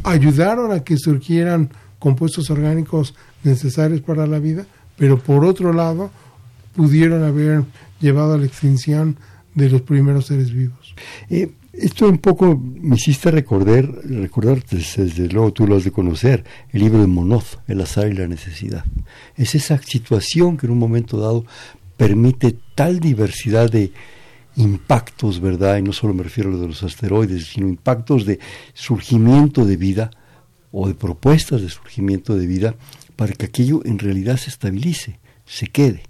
ayudaron 0.04 0.72
a 0.72 0.84
que 0.84 0.98
surgieran 0.98 1.70
compuestos 2.00 2.50
orgánicos 2.50 3.16
necesarios 3.44 4.02
para 4.02 4.28
la 4.28 4.40
vida, 4.40 4.66
pero 4.98 5.18
por 5.18 5.46
otro 5.46 5.74
lado, 5.74 6.12
pudieron 6.76 7.24
haber 7.24 7.64
llevado 8.00 8.34
a 8.34 8.38
la 8.38 8.46
extinción 8.46 9.18
de 9.56 9.70
los 9.70 9.82
primeros 9.82 10.26
seres 10.26 10.52
vivos. 10.52 10.96
Eh, 11.30 11.52
esto 11.74 12.08
un 12.08 12.20
poco 12.20 12.56
me 12.56 12.96
hiciste 12.96 13.32
recordar, 13.32 13.90
recordar 14.04 14.64
desde, 14.64 15.28
luego 15.30 15.54
tú 15.54 15.66
lo 15.66 15.76
has 15.76 15.84
de 15.84 15.92
conocer, 15.92 16.44
el 16.72 16.82
libro 16.82 17.02
de 17.02 17.08
Monoz, 17.08 17.58
El 17.68 17.82
azar 17.82 18.12
y 18.12 18.14
la 18.14 18.28
necesidad. 18.28 18.86
Es 19.36 19.56
esa 19.56 19.80
situación 19.80 20.58
que 20.58 20.68
en 20.68 20.74
un 20.74 20.80
momento 20.80 21.18
dado 21.18 21.46
permite 21.98 22.56
tal 22.76 23.00
diversidad 23.00 23.70
de 23.70 23.92
impactos, 24.56 25.40
¿verdad? 25.40 25.78
Y 25.78 25.82
no 25.82 25.94
solo 25.94 26.14
me 26.14 26.24
refiero 26.24 26.50
a 26.50 26.54
lo 26.54 26.60
de 26.60 26.68
los 26.68 26.84
asteroides, 26.84 27.48
sino 27.48 27.68
impactos 27.68 28.26
de 28.26 28.40
surgimiento 28.74 29.66
de 29.66 29.78
vida 29.78 30.12
o 30.72 30.88
de 30.88 30.94
propuestas 30.94 31.62
de 31.62 31.70
surgimiento 31.70 32.36
de 32.36 32.48
vida 32.48 32.76
para 33.16 33.34
que 33.34 33.46
aquello 33.46 33.82
en 33.86 34.00
realidad 34.00 34.38
se 34.38 34.50
estabilice, 34.50 35.20
se 35.46 35.68
quede 35.68 36.04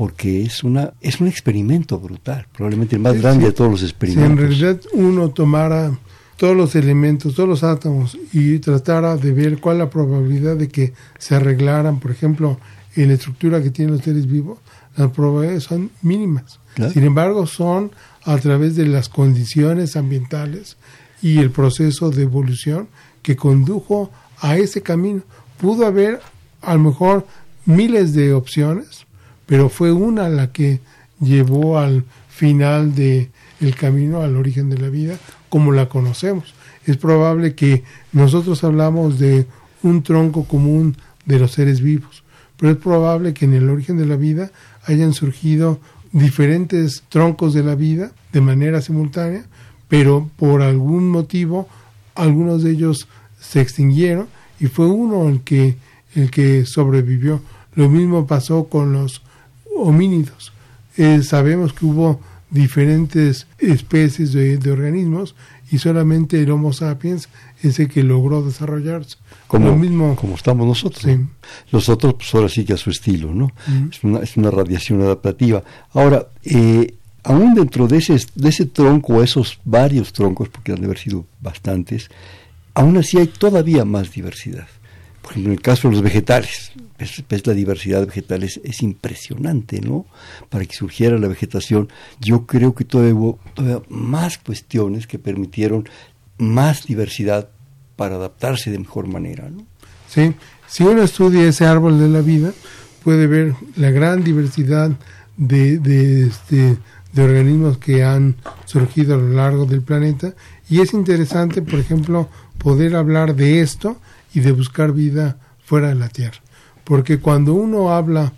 porque 0.00 0.40
es 0.40 0.64
una 0.64 0.94
es 1.02 1.20
un 1.20 1.26
experimento 1.28 1.98
brutal, 1.98 2.46
probablemente 2.54 2.96
el 2.96 3.02
más 3.02 3.20
grande 3.20 3.44
de 3.44 3.52
todos 3.52 3.70
los 3.70 3.82
experimentos. 3.82 4.28
Si 4.28 4.32
en 4.32 4.38
realidad 4.38 4.80
uno 4.94 5.28
tomara 5.28 5.92
todos 6.38 6.56
los 6.56 6.74
elementos, 6.74 7.34
todos 7.34 7.46
los 7.46 7.62
átomos 7.62 8.16
y 8.32 8.60
tratara 8.60 9.18
de 9.18 9.30
ver 9.32 9.58
cuál 9.58 9.76
es 9.76 9.80
la 9.80 9.90
probabilidad 9.90 10.56
de 10.56 10.68
que 10.68 10.94
se 11.18 11.34
arreglaran, 11.34 12.00
por 12.00 12.12
ejemplo, 12.12 12.58
en 12.96 13.08
la 13.08 13.14
estructura 13.14 13.62
que 13.62 13.68
tienen 13.68 13.94
los 13.94 14.02
seres 14.02 14.26
vivos, 14.26 14.58
las 14.96 15.10
probabilidades 15.10 15.64
son 15.64 15.90
mínimas. 16.02 16.58
Sin 16.92 17.04
embargo, 17.04 17.46
son 17.46 17.90
a 18.24 18.38
través 18.38 18.76
de 18.76 18.86
las 18.86 19.08
condiciones 19.08 19.96
ambientales 19.96 20.76
y 21.22 21.38
el 21.38 21.50
proceso 21.50 22.10
de 22.10 22.22
evolución 22.22 22.88
que 23.22 23.36
condujo 23.36 24.10
a 24.40 24.56
ese 24.56 24.82
camino. 24.82 25.22
Pudo 25.60 25.86
haber 25.86 26.20
a 26.62 26.74
lo 26.74 26.80
mejor 26.80 27.26
miles 27.66 28.14
de 28.14 28.32
opciones, 28.32 29.06
pero 29.46 29.68
fue 29.68 29.92
una 29.92 30.28
la 30.28 30.52
que 30.52 30.80
llevó 31.20 31.78
al 31.78 32.04
final 32.28 32.94
de 32.94 33.30
el 33.60 33.74
camino 33.74 34.22
al 34.22 34.36
origen 34.36 34.70
de 34.70 34.78
la 34.78 34.88
vida 34.88 35.18
como 35.48 35.72
la 35.72 35.88
conocemos. 35.88 36.54
Es 36.86 36.96
probable 36.96 37.54
que 37.54 37.84
nosotros 38.12 38.64
hablamos 38.64 39.18
de 39.18 39.46
un 39.82 40.02
tronco 40.02 40.44
común 40.44 40.96
de 41.26 41.38
los 41.38 41.52
seres 41.52 41.80
vivos, 41.80 42.22
pero 42.56 42.72
es 42.72 42.78
probable 42.78 43.34
que 43.34 43.44
en 43.44 43.54
el 43.54 43.68
origen 43.68 43.98
de 43.98 44.06
la 44.06 44.16
vida 44.16 44.50
hayan 44.84 45.12
surgido 45.12 45.80
diferentes 46.12 47.02
troncos 47.08 47.54
de 47.54 47.62
la 47.62 47.74
vida 47.74 48.12
de 48.32 48.40
manera 48.40 48.80
simultánea, 48.80 49.44
pero 49.88 50.28
por 50.36 50.62
algún 50.62 51.08
motivo 51.08 51.68
algunos 52.14 52.62
de 52.62 52.72
ellos 52.72 53.08
se 53.40 53.60
extinguieron 53.60 54.26
y 54.58 54.66
fue 54.66 54.86
uno 54.86 55.28
el 55.28 55.40
que 55.42 55.76
el 56.14 56.30
que 56.30 56.66
sobrevivió. 56.66 57.40
Lo 57.74 57.88
mismo 57.88 58.26
pasó 58.26 58.64
con 58.64 58.92
los 58.92 59.22
homínidos. 59.76 60.52
Eh, 60.96 61.22
sabemos 61.22 61.72
que 61.72 61.86
hubo 61.86 62.20
diferentes 62.50 63.46
especies 63.58 64.32
de, 64.32 64.58
organismos 64.70 65.34
y 65.70 65.78
solamente 65.78 66.40
el 66.40 66.50
Homo 66.50 66.72
sapiens 66.72 67.28
es 67.62 67.78
el 67.78 67.88
que 67.88 68.02
logró 68.02 68.42
desarrollarse. 68.42 69.16
Como, 69.46 69.76
mismo, 69.76 70.16
como 70.16 70.34
estamos 70.34 70.66
nosotros. 70.66 71.04
Los 71.70 71.88
otros, 71.88 72.14
pues 72.14 72.34
ahora 72.34 72.48
sí 72.48 72.64
que 72.64 72.72
a 72.72 72.76
su 72.76 72.90
estilo, 72.90 73.32
¿no? 73.32 73.52
es, 73.90 74.02
una, 74.02 74.20
es, 74.20 74.36
una, 74.36 74.50
radiación 74.50 75.00
adaptativa. 75.02 75.62
Ahora, 75.92 76.28
eh, 76.44 76.94
aún 77.22 77.54
dentro 77.54 77.86
de 77.86 77.98
ese, 77.98 78.16
de 78.34 78.48
ese 78.48 78.66
tronco, 78.66 79.22
esos 79.22 79.60
varios 79.64 80.12
troncos, 80.12 80.48
porque 80.48 80.72
han 80.72 80.80
de 80.80 80.86
haber 80.86 80.98
sido 80.98 81.24
bastantes, 81.40 82.10
aún 82.74 82.96
así 82.96 83.18
hay 83.18 83.28
todavía 83.28 83.84
más 83.84 84.12
diversidad. 84.12 84.66
Por 85.22 85.32
ejemplo, 85.32 85.52
en 85.52 85.58
el 85.58 85.62
caso 85.62 85.88
de 85.88 85.94
los 85.94 86.02
vegetales, 86.02 86.72
ves, 87.28 87.46
la 87.46 87.54
diversidad 87.54 88.00
de 88.00 88.06
vegetales, 88.06 88.60
es 88.62 88.82
impresionante, 88.82 89.80
¿no? 89.80 90.06
Para 90.48 90.64
que 90.64 90.74
surgiera 90.74 91.18
la 91.18 91.28
vegetación, 91.28 91.88
yo 92.20 92.46
creo 92.46 92.74
que 92.74 92.84
todavía 92.84 93.14
hubo 93.14 93.38
todavía 93.54 93.82
más 93.88 94.38
cuestiones 94.38 95.06
que 95.06 95.18
permitieron 95.18 95.88
más 96.38 96.86
diversidad 96.86 97.48
para 97.96 98.16
adaptarse 98.16 98.70
de 98.70 98.78
mejor 98.78 99.06
manera, 99.06 99.48
¿no? 99.48 99.64
Sí, 100.08 100.34
si 100.66 100.82
uno 100.82 101.02
estudia 101.02 101.48
ese 101.48 101.66
árbol 101.66 101.98
de 101.98 102.08
la 102.08 102.20
vida, 102.20 102.52
puede 103.04 103.26
ver 103.26 103.54
la 103.76 103.90
gran 103.90 104.24
diversidad 104.24 104.90
de, 105.36 105.78
de, 105.78 106.26
este, 106.26 106.76
de 107.12 107.22
organismos 107.22 107.78
que 107.78 108.04
han 108.04 108.36
surgido 108.66 109.14
a 109.14 109.18
lo 109.18 109.28
largo 109.30 109.66
del 109.66 109.82
planeta 109.82 110.34
y 110.68 110.80
es 110.80 110.92
interesante, 110.92 111.62
por 111.62 111.78
ejemplo, 111.78 112.28
poder 112.58 112.96
hablar 112.96 113.36
de 113.36 113.60
esto 113.60 113.96
y 114.34 114.40
de 114.40 114.52
buscar 114.52 114.92
vida 114.92 115.38
fuera 115.64 115.88
de 115.88 115.94
la 115.94 116.08
Tierra 116.08 116.40
porque 116.90 117.20
cuando 117.20 117.54
uno 117.54 117.92
habla 117.92 118.32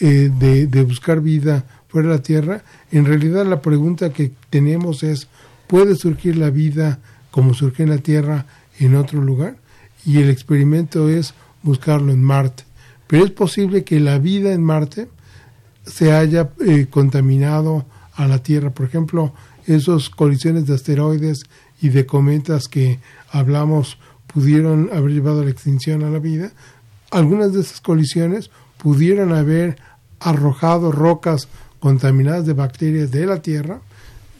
eh, 0.00 0.30
de, 0.38 0.68
de 0.68 0.82
buscar 0.84 1.20
vida 1.20 1.64
fuera 1.88 2.10
de 2.10 2.14
la 2.14 2.22
Tierra, 2.22 2.62
en 2.92 3.04
realidad 3.04 3.44
la 3.44 3.60
pregunta 3.60 4.12
que 4.12 4.30
tenemos 4.48 5.02
es, 5.02 5.26
¿puede 5.66 5.96
surgir 5.96 6.36
la 6.36 6.50
vida 6.50 7.00
como 7.32 7.52
surge 7.52 7.82
en 7.82 7.88
la 7.88 7.98
Tierra 7.98 8.46
en 8.78 8.94
otro 8.94 9.20
lugar? 9.20 9.56
Y 10.04 10.18
el 10.18 10.30
experimento 10.30 11.08
es 11.08 11.34
buscarlo 11.64 12.12
en 12.12 12.22
Marte. 12.22 12.62
Pero 13.08 13.24
es 13.24 13.32
posible 13.32 13.82
que 13.82 13.98
la 13.98 14.20
vida 14.20 14.52
en 14.52 14.62
Marte 14.62 15.08
se 15.84 16.12
haya 16.12 16.50
eh, 16.64 16.86
contaminado 16.88 17.86
a 18.14 18.28
la 18.28 18.38
Tierra. 18.40 18.70
Por 18.70 18.86
ejemplo, 18.86 19.34
esos 19.66 20.10
colisiones 20.10 20.68
de 20.68 20.76
asteroides 20.76 21.42
y 21.82 21.88
de 21.88 22.06
cometas 22.06 22.68
que 22.68 23.00
hablamos 23.32 23.98
pudieron 24.32 24.90
haber 24.92 25.10
llevado 25.10 25.40
a 25.40 25.44
la 25.44 25.50
extinción 25.50 26.04
a 26.04 26.10
la 26.10 26.20
vida. 26.20 26.52
Algunas 27.16 27.54
de 27.54 27.62
esas 27.62 27.80
colisiones 27.80 28.50
pudieron 28.76 29.32
haber 29.32 29.78
arrojado 30.20 30.92
rocas 30.92 31.48
contaminadas 31.80 32.44
de 32.44 32.52
bacterias 32.52 33.10
de 33.10 33.24
la 33.24 33.40
Tierra, 33.40 33.80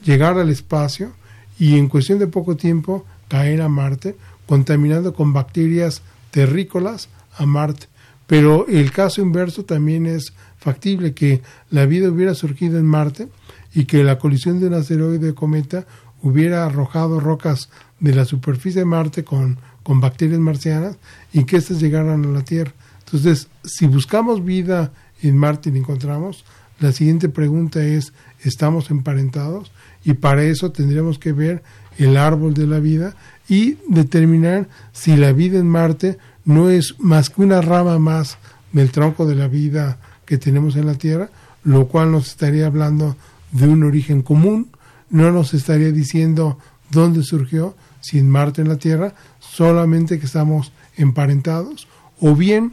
llegar 0.04 0.36
al 0.36 0.50
espacio 0.50 1.12
y 1.58 1.78
en 1.78 1.88
cuestión 1.88 2.18
de 2.18 2.26
poco 2.26 2.54
tiempo 2.54 3.06
caer 3.28 3.62
a 3.62 3.70
Marte, 3.70 4.14
contaminando 4.44 5.14
con 5.14 5.32
bacterias 5.32 6.02
terrícolas 6.30 7.08
a 7.38 7.46
Marte. 7.46 7.86
Pero 8.26 8.66
el 8.68 8.92
caso 8.92 9.22
inverso 9.22 9.64
también 9.64 10.04
es 10.04 10.34
factible, 10.58 11.14
que 11.14 11.40
la 11.70 11.86
vida 11.86 12.10
hubiera 12.10 12.34
surgido 12.34 12.78
en 12.78 12.84
Marte 12.84 13.28
y 13.74 13.86
que 13.86 14.04
la 14.04 14.18
colisión 14.18 14.60
de 14.60 14.66
un 14.66 14.74
asteroide 14.74 15.34
cometa 15.34 15.86
hubiera 16.20 16.66
arrojado 16.66 17.20
rocas 17.20 17.70
de 18.00 18.14
la 18.14 18.26
superficie 18.26 18.82
de 18.82 18.84
Marte 18.84 19.24
con, 19.24 19.60
con 19.86 20.00
bacterias 20.00 20.40
marcianas 20.40 20.96
y 21.32 21.44
que 21.44 21.58
éstas 21.58 21.78
llegaran 21.78 22.24
a 22.24 22.28
la 22.28 22.42
Tierra. 22.42 22.72
Entonces, 23.04 23.46
si 23.62 23.86
buscamos 23.86 24.44
vida 24.44 24.90
en 25.22 25.38
Marte 25.38 25.68
y 25.68 25.72
la 25.72 25.78
encontramos, 25.78 26.44
la 26.80 26.90
siguiente 26.90 27.28
pregunta 27.28 27.84
es, 27.84 28.12
¿estamos 28.42 28.90
emparentados? 28.90 29.70
Y 30.02 30.14
para 30.14 30.42
eso 30.42 30.72
tendríamos 30.72 31.20
que 31.20 31.30
ver 31.30 31.62
el 31.98 32.16
árbol 32.16 32.52
de 32.52 32.66
la 32.66 32.80
vida 32.80 33.14
y 33.48 33.78
determinar 33.86 34.68
si 34.90 35.14
la 35.14 35.32
vida 35.32 35.60
en 35.60 35.68
Marte 35.68 36.18
no 36.44 36.68
es 36.68 36.96
más 36.98 37.30
que 37.30 37.42
una 37.42 37.60
rama 37.60 38.00
más 38.00 38.38
del 38.72 38.90
tronco 38.90 39.24
de 39.24 39.36
la 39.36 39.46
vida 39.46 39.98
que 40.24 40.36
tenemos 40.36 40.74
en 40.74 40.86
la 40.86 40.94
Tierra, 40.94 41.30
lo 41.62 41.86
cual 41.86 42.10
nos 42.10 42.26
estaría 42.26 42.66
hablando 42.66 43.16
de 43.52 43.68
un 43.68 43.84
origen 43.84 44.22
común, 44.22 44.66
no 45.10 45.30
nos 45.30 45.54
estaría 45.54 45.92
diciendo 45.92 46.58
dónde 46.90 47.22
surgió, 47.22 47.76
si 48.00 48.18
en 48.18 48.28
Marte 48.28 48.62
en 48.62 48.68
la 48.68 48.78
Tierra, 48.78 49.14
solamente 49.56 50.18
que 50.18 50.26
estamos 50.26 50.72
emparentados, 50.96 51.88
o 52.20 52.34
bien 52.34 52.72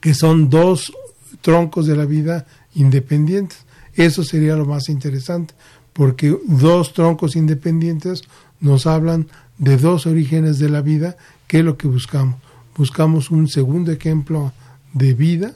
que 0.00 0.14
son 0.14 0.48
dos 0.48 0.92
troncos 1.40 1.86
de 1.86 1.96
la 1.96 2.04
vida 2.04 2.46
independientes. 2.74 3.64
Eso 3.94 4.22
sería 4.22 4.56
lo 4.56 4.64
más 4.64 4.88
interesante, 4.88 5.54
porque 5.92 6.36
dos 6.46 6.92
troncos 6.92 7.36
independientes 7.36 8.22
nos 8.60 8.86
hablan 8.86 9.28
de 9.58 9.76
dos 9.76 10.06
orígenes 10.06 10.58
de 10.58 10.68
la 10.68 10.82
vida, 10.82 11.16
que 11.46 11.58
es 11.58 11.64
lo 11.64 11.76
que 11.76 11.88
buscamos 11.88 12.36
buscamos 12.78 13.30
un 13.30 13.48
segundo 13.48 13.92
ejemplo 13.92 14.52
de 14.94 15.12
vida 15.12 15.52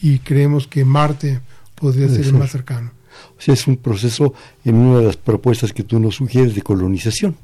y 0.00 0.18
creemos 0.18 0.66
que 0.66 0.84
Marte 0.84 1.40
podría 1.76 2.08
ser 2.08 2.26
el 2.26 2.34
más 2.34 2.50
cercano. 2.50 2.90
O 3.38 3.40
sea, 3.40 3.54
es 3.54 3.66
un 3.68 3.76
proceso 3.76 4.34
en 4.64 4.74
una 4.76 4.98
de 4.98 5.04
las 5.04 5.16
propuestas 5.16 5.72
que 5.72 5.84
tú 5.84 6.00
nos 6.00 6.16
sugieres 6.16 6.54
de 6.54 6.62
colonización. 6.62 7.36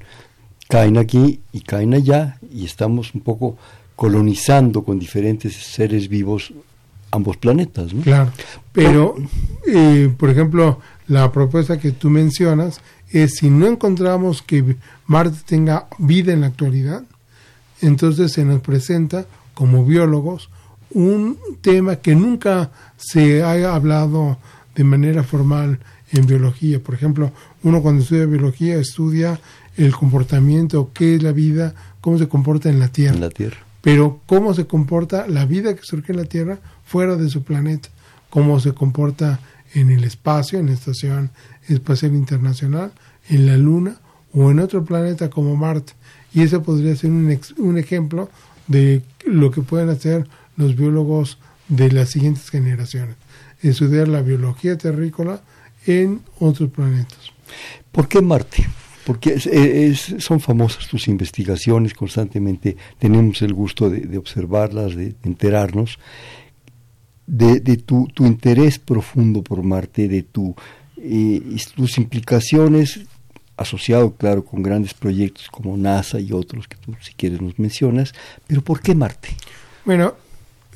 Caen 0.68 0.98
aquí 0.98 1.40
y 1.52 1.60
caen 1.60 1.94
allá 1.94 2.38
y 2.52 2.64
estamos 2.64 3.14
un 3.14 3.22
poco 3.22 3.56
colonizando 3.96 4.84
con 4.84 4.98
diferentes 4.98 5.54
seres 5.56 6.08
vivos 6.08 6.52
ambos 7.10 7.36
planetas. 7.36 7.92
¿no? 7.92 8.02
Claro, 8.02 8.30
pero, 8.72 9.16
eh, 9.66 10.12
por 10.16 10.30
ejemplo, 10.30 10.80
la 11.06 11.32
propuesta 11.32 11.78
que 11.78 11.92
tú 11.92 12.10
mencionas 12.10 12.80
es 13.10 13.36
si 13.36 13.50
no 13.50 13.66
encontramos 13.66 14.42
que 14.42 14.76
Marte 15.06 15.38
tenga 15.46 15.86
vida 15.98 16.32
en 16.32 16.42
la 16.42 16.48
actualidad, 16.48 17.02
entonces 17.80 18.32
se 18.32 18.44
nos 18.44 18.60
presenta 18.60 19.26
como 19.54 19.84
biólogos 19.84 20.50
un 20.90 21.38
tema 21.60 21.96
que 21.96 22.14
nunca 22.14 22.70
se 22.96 23.42
haya 23.42 23.74
hablado 23.74 24.38
de 24.74 24.84
manera 24.84 25.22
formal 25.22 25.78
en 26.12 26.26
biología. 26.26 26.80
Por 26.80 26.94
ejemplo, 26.94 27.32
uno 27.62 27.82
cuando 27.82 28.02
estudia 28.02 28.26
biología 28.26 28.76
estudia 28.76 29.40
el 29.78 29.94
comportamiento, 29.94 30.90
qué 30.92 31.14
es 31.14 31.22
la 31.22 31.32
vida, 31.32 31.74
cómo 32.00 32.18
se 32.18 32.28
comporta 32.28 32.68
en 32.68 32.80
la 32.80 32.88
Tierra. 32.88 33.14
En 33.14 33.20
la 33.20 33.30
Tierra. 33.30 33.56
Pero 33.80 34.20
cómo 34.26 34.52
se 34.52 34.66
comporta 34.66 35.26
la 35.28 35.46
vida 35.46 35.74
que 35.74 35.82
surge 35.82 36.12
en 36.12 36.18
la 36.18 36.24
Tierra 36.24 36.58
fuera 36.84 37.16
de 37.16 37.28
su 37.30 37.44
planeta, 37.44 37.88
cómo 38.28 38.58
se 38.60 38.74
comporta 38.74 39.40
en 39.74 39.90
el 39.90 40.04
espacio, 40.04 40.58
en 40.58 40.66
la 40.66 40.72
Estación 40.72 41.30
Espacial 41.68 42.14
Internacional, 42.14 42.92
en 43.28 43.46
la 43.46 43.56
Luna 43.56 43.96
o 44.32 44.50
en 44.50 44.58
otro 44.58 44.84
planeta 44.84 45.30
como 45.30 45.56
Marte. 45.56 45.92
Y 46.34 46.42
ese 46.42 46.58
podría 46.58 46.96
ser 46.96 47.10
un, 47.10 47.38
un 47.58 47.78
ejemplo 47.78 48.30
de 48.66 49.02
lo 49.24 49.50
que 49.50 49.62
pueden 49.62 49.90
hacer 49.90 50.26
los 50.56 50.74
biólogos 50.74 51.38
de 51.68 51.92
las 51.92 52.10
siguientes 52.10 52.50
generaciones, 52.50 53.16
estudiar 53.62 54.08
la 54.08 54.22
biología 54.22 54.76
terrícola 54.76 55.40
en 55.86 56.20
otros 56.40 56.70
planetas. 56.70 57.18
¿Por 57.92 58.08
qué 58.08 58.20
Marte? 58.20 58.66
Porque 59.08 59.94
son 60.18 60.38
famosas 60.38 60.86
tus 60.86 61.08
investigaciones, 61.08 61.94
constantemente 61.94 62.76
tenemos 62.98 63.40
el 63.40 63.54
gusto 63.54 63.88
de, 63.88 64.18
observarlas, 64.18 64.94
de, 64.94 65.14
enterarnos, 65.24 65.98
de, 67.26 67.58
tu, 67.78 68.06
interés 68.18 68.78
profundo 68.78 69.42
por 69.42 69.62
Marte, 69.62 70.08
de 70.08 70.26
eh, 70.98 71.56
tus 71.74 71.96
implicaciones 71.96 73.00
asociado, 73.56 74.14
claro, 74.14 74.44
con 74.44 74.62
grandes 74.62 74.92
proyectos 74.92 75.48
como 75.48 75.74
NASA 75.78 76.20
y 76.20 76.32
otros 76.32 76.68
que 76.68 76.76
tú, 76.76 76.94
si 77.00 77.14
quieres, 77.14 77.40
nos 77.40 77.58
mencionas. 77.58 78.12
Pero 78.46 78.60
¿por 78.60 78.82
qué 78.82 78.94
Marte? 78.94 79.30
Bueno, 79.86 80.16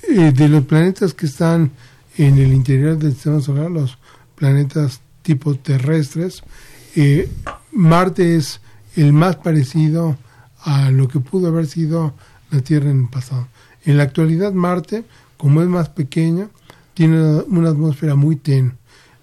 eh, 0.09 0.33
de 0.33 0.49
los 0.49 0.65
planetas 0.65 1.13
que 1.13 1.27
están 1.27 1.71
en 2.17 2.39
el 2.39 2.51
interior 2.55 2.97
del 2.97 3.13
sistema 3.13 3.43
solar, 3.43 3.71
los 3.71 3.99
planetas 4.37 5.03
tipo 5.21 5.55
terrestres, 5.55 6.43
eh, 6.97 7.29
Marte 7.73 8.37
es 8.37 8.61
el 8.97 9.13
más 9.13 9.37
parecido 9.37 10.17
a 10.61 10.91
lo 10.91 11.09
que 11.09 11.21
pudo 11.21 11.49
haber 11.49 11.67
sido 11.67 12.15
la 12.51 12.61
Tierra 12.61 12.91
en 12.91 13.01
el 13.03 13.09
pasado. 13.09 13.49
En 13.85 13.97
la 13.97 14.05
actualidad, 14.05 14.53
Marte, 14.53 15.05
como 15.37 15.63
es 15.63 15.69
más 15.69 15.89
pequeña, 15.89 16.49
tiene 16.95 17.41
una 17.49 17.71
atmósfera 17.71 18.15
muy 18.15 18.37
tenue. 18.37 18.73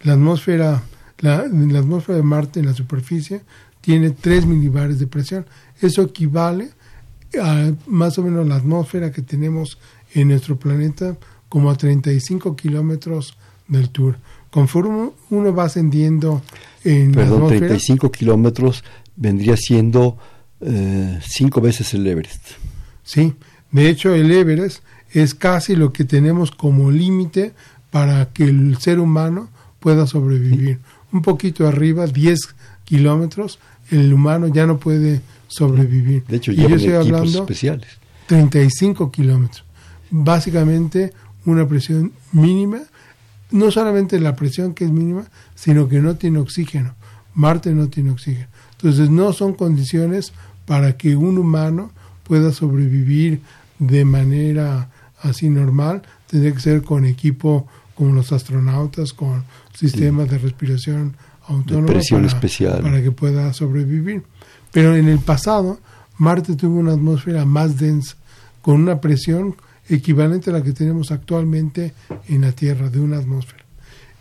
La 0.01 0.13
atmósfera 0.13 0.83
la, 1.21 1.39
atmósfera 1.39 2.17
de 2.17 2.23
Marte 2.23 2.59
en 2.59 2.67
la 2.67 2.73
superficie 2.73 3.41
tiene 3.81 4.11
3 4.11 4.45
milibares 4.45 4.99
de 4.99 5.07
presión. 5.07 5.45
Eso 5.81 6.01
equivale 6.01 6.71
a 7.41 7.71
más 7.87 8.17
o 8.17 8.23
menos 8.23 8.47
la 8.47 8.55
atmósfera 8.55 9.11
que 9.11 9.21
tenemos 9.21 9.77
en 10.13 10.29
nuestro 10.29 10.57
planeta 10.57 11.17
como 11.47 11.69
a 11.69 11.75
35 11.75 12.55
kilómetros 12.55 13.37
de 13.67 13.79
altura. 13.79 14.17
Conforme 14.51 15.11
uno 15.29 15.53
va 15.53 15.65
ascendiendo 15.65 16.41
en 16.83 17.11
Perdón, 17.11 17.29
la 17.29 17.35
atmósfera, 17.35 17.67
35 17.67 18.11
kilómetros 18.11 18.83
vendría 19.15 19.57
siendo 19.57 20.17
eh, 20.61 21.19
cinco 21.21 21.61
veces 21.61 21.93
el 21.93 22.05
Everest. 22.07 22.43
Sí, 23.03 23.33
de 23.71 23.89
hecho 23.89 24.13
el 24.13 24.31
Everest 24.31 24.83
es 25.11 25.33
casi 25.33 25.75
lo 25.75 25.91
que 25.91 26.03
tenemos 26.03 26.51
como 26.51 26.91
límite 26.91 27.53
para 27.91 28.29
que 28.29 28.43
el 28.43 28.77
ser 28.77 28.99
humano 28.99 29.49
pueda 29.79 30.05
sobrevivir 30.05 30.79
un 31.11 31.21
poquito 31.21 31.67
arriba, 31.67 32.05
10 32.05 32.39
kilómetros, 32.83 33.59
el 33.91 34.13
humano 34.13 34.47
ya 34.47 34.65
no 34.65 34.77
puede 34.77 35.21
sobrevivir. 35.47 36.23
De 36.27 36.37
hecho, 36.37 36.51
y 36.51 36.57
yo 36.57 36.67
estoy 36.67 36.93
hablando 36.93 37.39
especiales. 37.39 37.87
35 38.27 39.11
kilómetros. 39.11 39.63
Básicamente 40.11 41.13
una 41.45 41.67
presión 41.67 42.13
mínima, 42.31 42.81
no 43.51 43.71
solamente 43.71 44.19
la 44.19 44.35
presión 44.35 44.73
que 44.73 44.85
es 44.85 44.91
mínima, 44.91 45.25
sino 45.55 45.87
que 45.87 45.99
no 45.99 46.15
tiene 46.15 46.39
oxígeno. 46.39 46.95
Marte 47.33 47.71
no 47.71 47.87
tiene 47.87 48.11
oxígeno. 48.11 48.47
Entonces 48.73 49.09
no 49.09 49.33
son 49.33 49.53
condiciones 49.53 50.33
para 50.65 50.97
que 50.97 51.15
un 51.15 51.37
humano 51.37 51.91
pueda 52.23 52.51
sobrevivir 52.51 53.41
de 53.79 54.05
manera 54.05 54.89
así 55.21 55.49
normal. 55.49 56.03
Tendría 56.27 56.53
que 56.53 56.59
ser 56.59 56.83
con 56.83 57.05
equipo 57.05 57.67
como 57.95 58.13
los 58.13 58.31
astronautas, 58.31 59.13
con 59.13 59.43
sistemas 59.73 60.29
de 60.29 60.37
respiración 60.37 61.15
autónoma 61.47 61.87
presión 61.87 62.21
para, 62.21 62.33
especial. 62.33 62.81
para 62.81 63.01
que 63.01 63.11
pueda 63.11 63.51
sobrevivir. 63.53 64.23
Pero 64.71 64.95
en 64.95 65.07
el 65.07 65.19
pasado, 65.19 65.79
Marte 66.17 66.55
tuvo 66.55 66.79
una 66.79 66.93
atmósfera 66.93 67.45
más 67.45 67.77
densa, 67.77 68.15
con 68.61 68.75
una 68.75 69.01
presión 69.01 69.55
equivalente 69.89 70.49
a 70.49 70.53
la 70.53 70.63
que 70.63 70.73
tenemos 70.73 71.11
actualmente 71.11 71.93
en 72.27 72.41
la 72.41 72.51
Tierra, 72.51 72.89
de 72.89 72.99
una 72.99 73.17
atmósfera. 73.17 73.65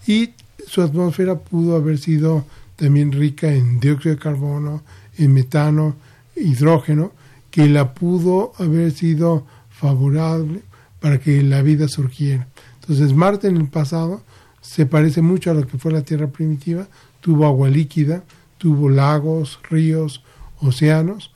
Y 0.06 0.30
su 0.66 0.82
atmósfera 0.82 1.38
pudo 1.38 1.76
haber 1.76 1.98
sido 1.98 2.44
también 2.76 3.12
rica 3.12 3.52
en 3.52 3.80
dióxido 3.80 4.14
de 4.14 4.20
carbono, 4.20 4.82
en 5.16 5.32
metano, 5.32 5.96
hidrógeno, 6.36 7.12
que 7.50 7.68
la 7.68 7.94
pudo 7.94 8.52
haber 8.58 8.92
sido 8.92 9.46
favorable 9.70 10.62
para 11.00 11.18
que 11.18 11.42
la 11.42 11.62
vida 11.62 11.88
surgiera. 11.88 12.46
Entonces 12.80 13.14
Marte 13.14 13.48
en 13.48 13.56
el 13.56 13.68
pasado 13.68 14.22
se 14.60 14.86
parece 14.86 15.22
mucho 15.22 15.50
a 15.50 15.54
lo 15.54 15.66
que 15.66 15.78
fue 15.78 15.92
la 15.92 16.02
Tierra 16.02 16.28
primitiva, 16.28 16.86
tuvo 17.20 17.46
agua 17.46 17.68
líquida, 17.68 18.22
tuvo 18.58 18.88
lagos, 18.88 19.60
ríos, 19.70 20.22
océanos, 20.60 21.32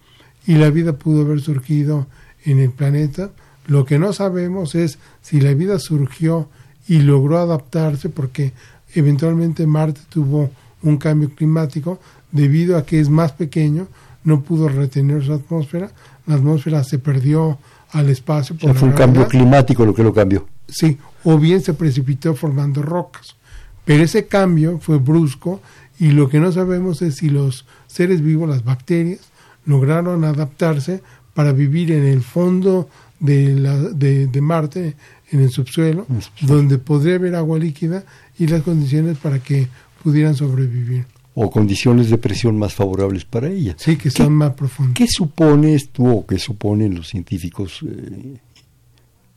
y 0.47 0.55
la 0.55 0.71
vida 0.71 0.95
pudo 0.95 1.23
haber 1.23 1.41
surgido 1.41 2.07
en 2.45 2.59
el 2.59 2.71
planeta. 2.71 3.31
Lo 3.67 3.85
que 3.85 3.99
no 3.99 4.13
sabemos 4.13 4.75
es 4.75 4.99
si 5.21 5.41
la 5.41 5.55
vida 5.55 5.79
surgió 5.79 6.49
y 6.89 6.99
logró 6.99 7.39
adaptarse, 7.39 8.09
porque 8.09 8.53
eventualmente 8.95 9.67
Marte 9.67 10.01
tuvo 10.09 10.51
un 10.83 10.97
cambio 10.97 11.31
climático 11.31 12.01
debido 12.33 12.77
a 12.77 12.85
que 12.85 12.99
es 12.99 13.09
más 13.09 13.33
pequeño, 13.33 13.87
no 14.25 14.43
pudo 14.43 14.69
retener 14.69 15.25
su 15.25 15.33
atmósfera, 15.33 15.91
la 16.27 16.35
atmósfera 16.37 16.83
se 16.85 16.99
perdió 16.99 17.59
al 17.91 18.09
espacio. 18.09 18.57
Por 18.57 18.75
fue 18.75 18.89
un 18.89 18.95
cambio 18.95 19.29
climático 19.29 19.85
lo 19.85 19.95
que 19.95 20.03
lo 20.03 20.13
cambió. 20.13 20.47
Sí, 20.69 20.99
o 21.25 21.39
bien 21.39 21.61
se 21.61 21.75
precipitó 21.75 22.35
formando 22.35 22.83
rocas. 22.83 23.37
Pero 23.85 24.05
ese 24.05 24.27
cambio 24.27 24.79
fue 24.79 24.99
brusco 24.99 25.61
y 25.99 26.13
lo 26.13 26.29
que 26.29 26.41
no 26.41 26.53
sabemos 26.53 27.03
es 27.03 27.17
si 27.17 27.29
los 27.29 27.67
seres 27.87 28.23
vivos, 28.23 28.49
las 28.49 28.65
bacterias, 28.65 29.21
lograron 29.67 30.25
adaptarse 30.25 31.03
para 31.35 31.53
vivir 31.53 31.93
en 31.93 32.07
el 32.07 32.23
fondo 32.23 32.89
de, 33.23 33.55
la, 33.55 33.79
de, 33.79 34.27
de 34.27 34.41
Marte, 34.41 34.97
en 35.31 35.41
el 35.41 35.51
subsuelo, 35.51 36.07
donde 36.43 36.79
podría 36.79 37.15
haber 37.15 37.35
agua 37.37 37.59
líquida 37.59 38.05
y 38.39 38.49
las 38.49 38.63
condiciones 38.63 39.17
para 39.17 39.39
que 39.39 39.69
pudieran 40.03 40.35
sobrevivir. 40.35 41.07
O 41.35 41.51
condiciones 41.51 42.11
de 42.11 42.19
presión 42.19 42.59
más 42.59 42.75
favorables 42.75 43.25
para 43.25 43.49
ella. 43.49 43.75
Sí, 43.79 43.97
que 43.97 44.11
son 44.11 44.35
más 44.35 44.53
profundas. 44.53 44.95
¿Qué 44.95 45.07
supones 45.09 45.89
tú 45.91 46.19
o 46.19 46.27
qué 46.27 46.39
suponen 46.39 46.97
los 46.97 47.09
científicos 47.09 47.81
eh, 47.87 48.37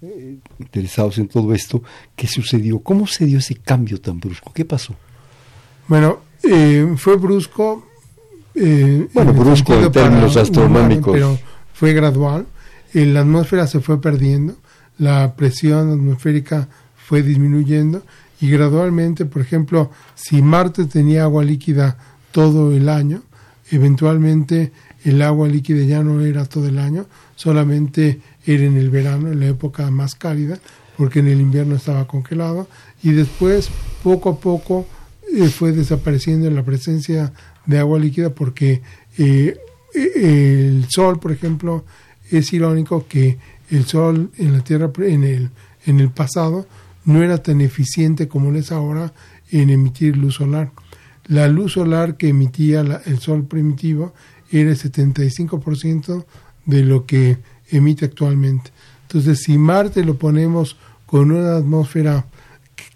eh, 0.02 0.38
interesados 0.60 1.20
en 1.20 1.28
todo 1.28 1.54
esto 1.54 1.82
que 2.16 2.28
sucedió? 2.28 2.80
¿Cómo 2.80 3.08
se 3.08 3.26
dio 3.26 3.38
ese 3.38 3.56
cambio 3.56 4.02
tan 4.02 4.20
brusco? 4.20 4.52
¿Qué 4.52 4.66
pasó? 4.66 4.96
Bueno, 5.88 6.20
eh, 6.44 6.96
fue 6.98 7.16
brusco. 7.18 7.88
bueno, 9.14 9.34
brusco 9.34 9.76
en 9.76 9.92
términos 9.92 10.36
astronómicos. 10.36 11.14
pero 11.14 11.38
fue 11.72 11.94
gradual. 11.94 12.48
La 13.04 13.22
atmósfera 13.22 13.68
se 13.68 13.82
fue 13.82 14.00
perdiendo, 14.00 14.56
la 14.98 15.36
presión 15.36 15.92
atmosférica 15.92 16.70
fue 16.96 17.22
disminuyendo 17.22 18.04
y 18.40 18.50
gradualmente, 18.50 19.26
por 19.26 19.42
ejemplo, 19.42 19.92
si 20.16 20.42
Marte 20.42 20.86
tenía 20.86 21.24
agua 21.24 21.44
líquida 21.44 21.98
todo 22.32 22.72
el 22.72 22.88
año, 22.88 23.24
eventualmente 23.72 24.72
el 25.04 25.22
agua 25.22 25.48
líquida 25.48 25.84
ya 25.84 26.04
no 26.04 26.22
era 26.22 26.46
todo 26.46 26.68
el 26.68 26.80
año, 26.80 27.06
solamente 27.36 28.22
era 28.46 28.64
en 28.64 28.78
el 28.78 28.90
verano, 28.90 29.32
en 29.32 29.40
la 29.40 29.48
época 29.48 29.90
más 29.92 30.16
cálida, 30.16 30.58
porque 30.98 31.20
en 31.20 31.28
el 31.28 31.42
invierno 31.42 31.76
estaba 31.76 32.08
congelado, 32.08 32.68
y 33.04 33.12
después, 33.12 33.70
poco 34.04 34.30
a 34.30 34.40
poco, 34.40 34.88
eh, 35.34 35.48
fue 35.50 35.72
desapareciendo 35.72 36.50
la 36.50 36.64
presencia 36.64 37.34
de 37.66 37.80
agua 37.80 38.00
líquida 38.00 38.30
porque 38.30 38.82
eh, 39.18 39.58
e, 39.94 40.68
el 40.68 40.86
Sol, 40.90 41.20
por 41.20 41.32
ejemplo, 41.32 41.84
es 42.32 42.54
irónico 42.54 43.08
que 43.08 43.38
el 43.70 43.86
Sol 43.86 44.32
en 44.38 44.54
la 44.54 44.64
Tierra, 44.64 44.92
en 45.00 45.24
el, 45.24 45.50
en 45.86 46.00
el 46.00 46.10
pasado, 46.10 46.68
no 47.06 47.22
era 47.22 47.38
tan 47.38 47.62
eficiente 47.62 48.28
como 48.28 48.52
lo 48.52 48.60
es 48.60 48.72
ahora 48.72 49.14
en 49.52 49.70
emitir 49.70 50.18
luz 50.18 50.36
solar. 50.36 50.72
La 51.26 51.48
luz 51.48 51.74
solar 51.74 52.18
que 52.18 52.30
emitía 52.30 52.82
el 53.06 53.20
Sol 53.20 53.46
primitivo 53.46 54.14
era 54.52 54.72
el 54.72 54.78
75% 54.78 56.26
de 56.66 56.84
lo 56.84 57.06
que 57.06 57.38
emite 57.70 58.06
actualmente. 58.06 58.72
Entonces, 59.04 59.42
si 59.44 59.58
Marte 59.58 60.04
lo 60.04 60.18
ponemos 60.18 60.78
con 61.06 61.32
una 61.32 61.58
atmósfera 61.58 62.26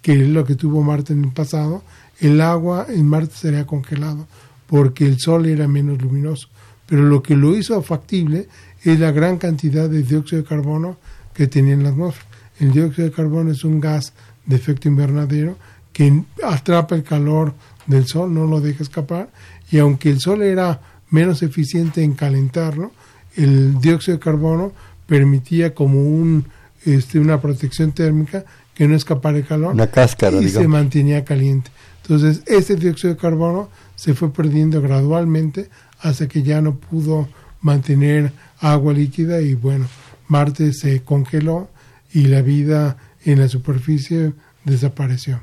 que 0.01 0.13
es 0.13 0.27
lo 0.27 0.45
que 0.45 0.55
tuvo 0.55 0.83
Marte 0.83 1.13
en 1.13 1.23
el 1.23 1.31
pasado, 1.31 1.83
el 2.19 2.41
agua 2.41 2.87
en 2.89 3.07
Marte 3.07 3.33
sería 3.35 3.65
congelado 3.65 4.27
porque 4.67 5.05
el 5.05 5.19
Sol 5.19 5.45
era 5.45 5.67
menos 5.67 6.01
luminoso. 6.01 6.47
Pero 6.85 7.03
lo 7.03 7.21
que 7.21 7.35
lo 7.35 7.55
hizo 7.55 7.81
factible 7.81 8.47
es 8.83 8.99
la 8.99 9.11
gran 9.11 9.37
cantidad 9.37 9.89
de 9.89 10.03
dióxido 10.03 10.41
de 10.41 10.47
carbono 10.47 10.97
que 11.33 11.47
tenía 11.47 11.73
en 11.73 11.83
la 11.83 11.89
atmósfera. 11.89 12.27
El 12.59 12.71
dióxido 12.71 13.07
de 13.07 13.13
carbono 13.13 13.51
es 13.51 13.63
un 13.63 13.79
gas 13.79 14.13
de 14.45 14.55
efecto 14.55 14.87
invernadero 14.87 15.57
que 15.93 16.23
atrapa 16.43 16.95
el 16.95 17.03
calor 17.03 17.53
del 17.85 18.05
sol, 18.07 18.33
no 18.33 18.45
lo 18.45 18.61
deja 18.61 18.83
escapar, 18.83 19.29
y 19.71 19.79
aunque 19.79 20.09
el 20.09 20.19
sol 20.19 20.41
era 20.41 20.81
menos 21.09 21.41
eficiente 21.41 22.03
en 22.03 22.13
calentarlo, 22.13 22.91
el 23.35 23.79
dióxido 23.79 24.17
de 24.17 24.23
carbono 24.23 24.71
permitía 25.07 25.73
como 25.73 26.01
un, 26.01 26.45
este, 26.85 27.19
una 27.19 27.41
protección 27.41 27.91
térmica 27.91 28.45
que 28.73 28.87
no 28.87 28.95
escapara 28.95 29.37
el 29.37 29.45
calor 29.45 29.73
una 29.73 29.87
cáscara, 29.87 30.37
y 30.37 30.49
se 30.49 30.67
mantenía 30.67 31.25
caliente. 31.25 31.71
Entonces, 32.03 32.41
este 32.45 32.75
dióxido 32.75 33.13
de 33.13 33.19
carbono 33.19 33.69
se 33.95 34.13
fue 34.13 34.31
perdiendo 34.31 34.81
gradualmente 34.81 35.69
hasta 35.99 36.27
que 36.27 36.43
ya 36.43 36.61
no 36.61 36.75
pudo 36.75 37.27
mantener 37.61 38.31
agua 38.59 38.93
líquida 38.93 39.41
y 39.41 39.55
bueno, 39.55 39.87
Marte 40.27 40.73
se 40.73 41.01
congeló 41.01 41.69
y 42.13 42.27
la 42.27 42.41
vida 42.41 42.97
en 43.25 43.39
la 43.39 43.47
superficie 43.47 44.33
desapareció. 44.63 45.41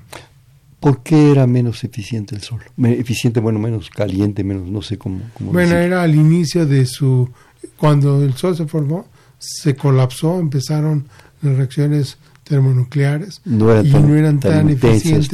¿Por 0.80 1.02
qué 1.02 1.32
era 1.32 1.46
menos 1.46 1.82
eficiente 1.84 2.34
el 2.34 2.42
Sol? 2.42 2.60
Eficiente, 2.78 3.40
bueno, 3.40 3.58
menos 3.58 3.90
caliente, 3.90 4.44
menos, 4.44 4.68
no 4.68 4.82
sé 4.82 4.98
cómo. 4.98 5.20
bueno, 5.40 5.74
era 5.76 6.02
al 6.02 6.14
inicio 6.14 6.66
de 6.66 6.86
su. 6.86 7.28
Cuando 7.76 8.22
el 8.22 8.34
Sol 8.34 8.56
se 8.56 8.66
formó, 8.66 9.06
se 9.38 9.74
colapsó, 9.74 10.38
empezaron 10.38 11.08
las 11.42 11.56
reacciones 11.56 12.18
termonucleares 12.44 13.40
y 13.44 13.50
no 13.50 13.72
eran 13.72 14.38
tan, 14.38 14.68
eficientes, 14.68 15.32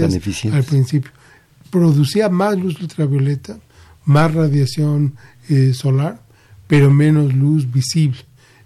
al 0.50 0.64
principio. 0.64 1.10
Producía 1.70 2.28
más 2.28 2.56
luz 2.56 2.80
ultravioleta, 2.80 3.58
más 4.04 4.32
radiación 4.32 5.14
eh, 5.48 5.74
solar, 5.74 6.21
pero 6.72 6.90
menos 6.90 7.34
luz 7.34 7.70
visible. 7.70 8.16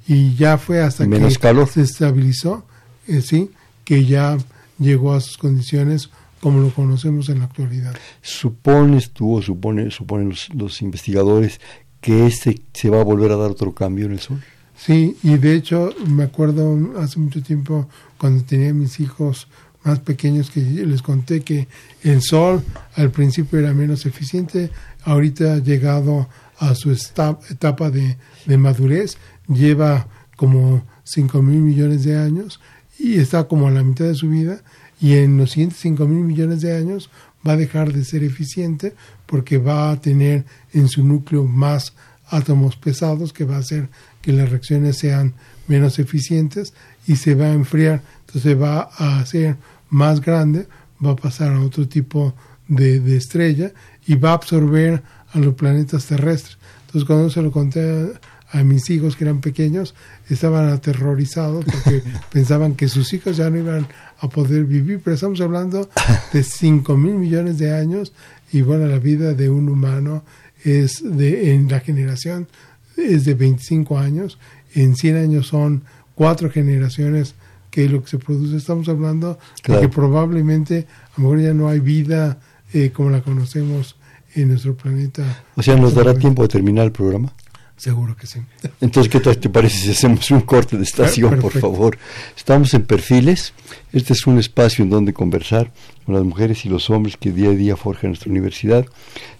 Y 0.06 0.36
ya 0.36 0.58
fue 0.58 0.80
hasta 0.80 1.08
que 1.08 1.28
se 1.66 1.82
estabilizó, 1.82 2.64
eh, 3.08 3.20
sí, 3.20 3.50
que 3.82 4.04
ya 4.04 4.38
llegó 4.78 5.12
a 5.12 5.20
sus 5.20 5.36
condiciones 5.36 6.08
como 6.38 6.60
lo 6.60 6.70
conocemos 6.70 7.28
en 7.30 7.40
la 7.40 7.46
actualidad. 7.46 7.96
¿Supones 8.22 9.10
tú 9.10 9.38
o 9.38 9.42
supone, 9.42 9.90
suponen 9.90 10.32
los, 10.54 10.82
investigadores 10.82 11.60
que 12.00 12.28
este 12.28 12.62
se 12.72 12.90
va 12.90 13.00
a 13.00 13.02
volver 13.02 13.32
a 13.32 13.36
dar 13.36 13.50
otro 13.50 13.74
cambio 13.74 14.06
en 14.06 14.12
el 14.12 14.20
Sol? 14.20 14.40
Sí, 14.76 15.16
y 15.24 15.36
de 15.38 15.56
hecho 15.56 15.92
me 16.06 16.22
acuerdo 16.22 16.78
hace 17.00 17.18
mucho 17.18 17.42
tiempo 17.42 17.88
cuando 18.18 18.44
tenía 18.44 18.72
mis 18.72 19.00
hijos 19.00 19.48
más 19.82 19.98
pequeños 19.98 20.52
que 20.52 20.60
les 20.60 21.02
conté 21.02 21.40
que 21.40 21.66
el 22.04 22.22
Sol 22.22 22.62
al 22.94 23.10
principio 23.10 23.58
era 23.58 23.74
menos 23.74 24.06
eficiente, 24.06 24.70
ahorita 25.02 25.54
ha 25.54 25.58
llegado 25.58 26.28
a 26.58 26.74
su 26.74 26.90
etapa 26.90 27.90
de, 27.90 28.16
de 28.46 28.58
madurez, 28.58 29.18
lleva 29.48 30.08
como 30.36 30.84
5 31.04 31.42
mil 31.42 31.60
millones 31.60 32.04
de 32.04 32.16
años 32.16 32.60
y 32.98 33.18
está 33.18 33.44
como 33.44 33.68
a 33.68 33.70
la 33.70 33.82
mitad 33.82 34.06
de 34.06 34.14
su 34.14 34.28
vida 34.28 34.62
y 35.00 35.14
en 35.14 35.36
los 35.36 35.52
siguientes 35.52 35.78
5 35.80 36.06
mil 36.06 36.24
millones 36.24 36.60
de 36.62 36.76
años 36.76 37.10
va 37.46 37.52
a 37.52 37.56
dejar 37.56 37.92
de 37.92 38.04
ser 38.04 38.24
eficiente 38.24 38.94
porque 39.26 39.58
va 39.58 39.90
a 39.90 40.00
tener 40.00 40.44
en 40.72 40.88
su 40.88 41.04
núcleo 41.04 41.44
más 41.44 41.94
átomos 42.28 42.76
pesados 42.76 43.32
que 43.32 43.44
va 43.44 43.56
a 43.56 43.60
hacer 43.60 43.88
que 44.20 44.32
las 44.32 44.50
reacciones 44.50 44.98
sean 44.98 45.34
menos 45.68 45.98
eficientes 45.98 46.72
y 47.06 47.16
se 47.16 47.34
va 47.34 47.46
a 47.46 47.52
enfriar, 47.52 48.02
entonces 48.26 48.60
va 48.60 48.80
a 48.98 49.24
ser 49.26 49.56
más 49.90 50.20
grande, 50.20 50.66
va 51.04 51.12
a 51.12 51.16
pasar 51.16 51.52
a 51.52 51.60
otro 51.60 51.86
tipo 51.86 52.34
de, 52.66 52.98
de 52.98 53.16
estrella 53.16 53.72
y 54.06 54.16
va 54.16 54.30
a 54.30 54.34
absorber 54.34 55.02
a 55.36 55.38
los 55.38 55.54
planetas 55.54 56.06
terrestres. 56.06 56.58
Entonces 56.86 57.06
cuando 57.06 57.30
se 57.30 57.42
lo 57.42 57.52
conté 57.52 58.12
a 58.50 58.62
mis 58.62 58.88
hijos 58.90 59.16
que 59.16 59.24
eran 59.24 59.40
pequeños 59.40 59.94
estaban 60.30 60.68
aterrorizados 60.68 61.64
porque 61.64 62.02
pensaban 62.32 62.74
que 62.74 62.88
sus 62.88 63.12
hijos 63.12 63.36
ya 63.36 63.50
no 63.50 63.58
iban 63.58 63.86
a 64.18 64.28
poder 64.28 64.64
vivir, 64.64 65.00
pero 65.04 65.14
estamos 65.14 65.40
hablando 65.40 65.90
de 66.32 66.42
5 66.42 66.96
mil 66.96 67.14
millones 67.14 67.58
de 67.58 67.74
años 67.74 68.12
y 68.52 68.62
bueno, 68.62 68.86
la 68.86 68.98
vida 68.98 69.34
de 69.34 69.50
un 69.50 69.68
humano 69.68 70.24
es 70.64 71.02
de, 71.04 71.52
en 71.52 71.68
la 71.68 71.80
generación 71.80 72.48
es 72.96 73.26
de 73.26 73.34
25 73.34 73.98
años, 73.98 74.38
en 74.74 74.96
100 74.96 75.16
años 75.16 75.48
son 75.48 75.82
cuatro 76.14 76.50
generaciones 76.50 77.34
que 77.70 77.90
lo 77.90 78.02
que 78.02 78.08
se 78.08 78.18
produce, 78.18 78.56
estamos 78.56 78.88
hablando 78.88 79.38
de 79.66 79.80
que 79.80 79.88
probablemente 79.90 80.86
a 81.14 81.20
lo 81.20 81.24
mejor 81.24 81.40
ya 81.42 81.52
no 81.52 81.68
hay 81.68 81.80
vida 81.80 82.38
eh, 82.72 82.90
como 82.90 83.10
la 83.10 83.20
conocemos 83.20 83.96
en 84.36 84.48
nuestro 84.48 84.76
planeta. 84.76 85.44
O 85.56 85.62
sea, 85.62 85.76
¿nos 85.76 85.94
dará 85.94 86.14
tiempo 86.14 86.42
de 86.42 86.48
terminar 86.48 86.84
el 86.84 86.92
programa? 86.92 87.32
Seguro 87.76 88.16
que 88.16 88.26
sí. 88.26 88.40
Entonces, 88.80 89.10
¿qué 89.12 89.20
tal 89.20 89.36
te 89.38 89.50
parece 89.50 89.76
si 89.76 89.90
hacemos 89.90 90.30
un 90.30 90.40
corte 90.42 90.76
de 90.76 90.82
estación, 90.82 91.38
por 91.40 91.52
favor? 91.52 91.98
Estamos 92.36 92.72
en 92.74 92.84
Perfiles. 92.84 93.52
Este 93.92 94.12
es 94.12 94.26
un 94.26 94.38
espacio 94.38 94.82
en 94.82 94.90
donde 94.90 95.12
conversar 95.12 95.72
con 96.04 96.14
las 96.14 96.24
mujeres 96.24 96.64
y 96.64 96.68
los 96.68 96.88
hombres 96.90 97.16
que 97.16 97.32
día 97.32 97.50
a 97.50 97.54
día 97.54 97.76
forjan 97.76 98.10
nuestra 98.10 98.30
universidad. 98.30 98.86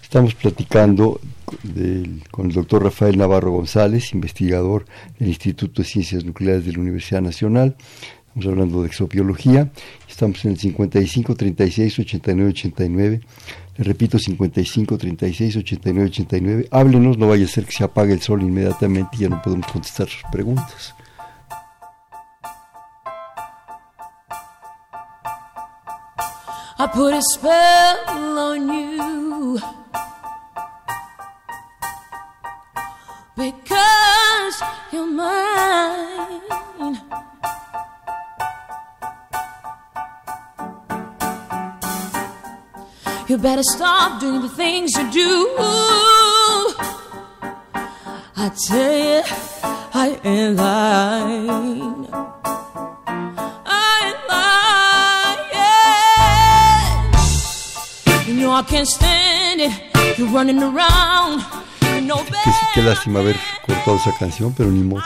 Estamos 0.03 0.35
platicando 0.35 1.19
con 2.31 2.47
el 2.47 2.53
doctor 2.53 2.83
Rafael 2.83 3.17
Navarro 3.17 3.51
González, 3.51 4.13
investigador 4.13 4.85
del 5.19 5.29
Instituto 5.29 5.81
de 5.81 5.87
Ciencias 5.87 6.23
Nucleares 6.23 6.65
de 6.65 6.73
la 6.73 6.79
Universidad 6.79 7.21
Nacional. 7.21 7.75
Estamos 8.27 8.53
hablando 8.53 8.81
de 8.83 8.87
exobiología. 8.87 9.71
Estamos 10.07 10.45
en 10.45 10.51
el 10.51 10.59
55 10.59 11.35
36 11.35 11.99
89 11.99 12.49
89. 12.51 13.21
Le 13.77 13.83
repito, 13.83 14.17
55 14.17 14.97
36 14.97 15.57
89 15.57 16.09
89. 16.09 16.67
Háblenos, 16.71 17.17
no 17.17 17.27
vaya 17.27 17.45
a 17.45 17.47
ser 17.47 17.65
que 17.65 17.71
se 17.71 17.83
apague 17.83 18.13
el 18.13 18.21
sol 18.21 18.41
inmediatamente 18.41 19.17
y 19.17 19.19
ya 19.19 19.29
no 19.29 19.41
podemos 19.41 19.67
contestar 19.67 20.07
sus 20.09 20.23
preguntas. 20.31 20.95
I 26.79 26.85
put 26.85 27.11
a 27.11 27.21
spell 27.23 28.37
on 28.37 28.69
you 28.69 29.59
because 33.35 34.63
you're 34.91 35.07
mine. 35.07 35.67
You 43.27 43.37
better 43.37 43.63
stop 43.63 44.21
doing 44.21 44.41
the 44.41 44.47
things 44.47 44.91
you 44.95 45.11
do. 45.11 45.47
I 48.37 48.49
tell 48.67 48.93
you, 48.93 49.21
I 49.93 50.17
ain't 50.23 50.55
lying. 50.55 52.07
I 53.65 53.99
ain't 54.07 54.21
lying. 58.23 58.27
You 58.27 58.33
know 58.41 58.51
I 58.53 58.63
can't 58.63 58.87
stand 58.87 59.59
it. 59.59 59.73
You're 60.17 60.29
running 60.29 60.63
around. 60.63 61.43
You 61.81 62.01
know 62.01 62.23
Qué, 62.23 62.51
qué 62.75 62.81
lástima 62.81 63.19
haber 63.19 63.35
cortado 63.65 63.97
esa 63.97 64.13
canción, 64.17 64.53
pero 64.53 64.71
ni 64.71 64.83
modo. 64.83 65.03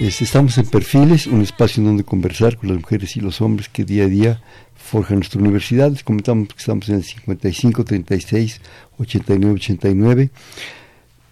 Este, 0.00 0.22
estamos 0.22 0.56
en 0.58 0.66
Perfiles, 0.66 1.26
un 1.26 1.42
espacio 1.42 1.80
en 1.80 1.86
donde 1.86 2.04
conversar 2.04 2.56
con 2.56 2.68
las 2.68 2.78
mujeres 2.78 3.16
y 3.16 3.20
los 3.20 3.40
hombres 3.40 3.68
que 3.68 3.84
día 3.84 4.04
a 4.04 4.06
día 4.06 4.40
forjan 4.76 5.16
nuestra 5.16 5.40
universidad. 5.40 5.90
Les 5.90 6.04
comentamos 6.04 6.46
que 6.50 6.58
estamos 6.60 6.88
en 6.88 6.96
el 6.96 7.02
55 7.02 7.84
36 7.84 8.60
89 8.96 9.54
89, 9.54 10.30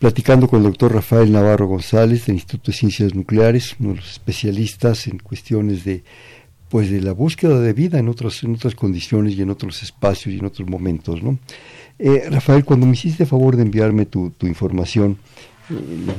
platicando 0.01 0.49
con 0.49 0.59
el 0.59 0.65
doctor 0.65 0.93
Rafael 0.93 1.31
Navarro 1.31 1.69
González 1.69 2.27
del 2.27 2.35
Instituto 2.35 2.73
de 2.73 2.77
Ciencias 2.77 3.15
Nucleares, 3.15 3.77
uno 3.79 3.91
de 3.91 3.97
los 3.99 4.11
especialistas 4.11 5.07
en 5.07 5.19
cuestiones 5.19 5.85
de 5.85 6.03
pues 6.69 6.91
de 6.91 7.01
la 7.01 7.13
búsqueda 7.13 7.61
de 7.61 7.73
vida 7.73 8.01
en 8.01 8.09
otras 8.09 8.43
en 8.43 8.57
otras 8.57 8.75
condiciones 8.75 9.35
y 9.37 9.43
en 9.43 9.51
otros 9.51 9.85
espacios 9.85 10.35
y 10.35 10.41
en 10.41 10.45
otros 10.45 10.69
momentos, 10.69 11.23
¿no? 11.23 11.39
Eh, 12.01 12.25
Rafael, 12.29 12.65
cuando 12.65 12.85
me 12.87 12.95
hiciste 12.95 13.27
favor 13.27 13.55
de 13.55 13.63
enviarme 13.63 14.07
tu, 14.07 14.31
tu 14.31 14.49
información, 14.49 15.19
eh, 15.71 16.15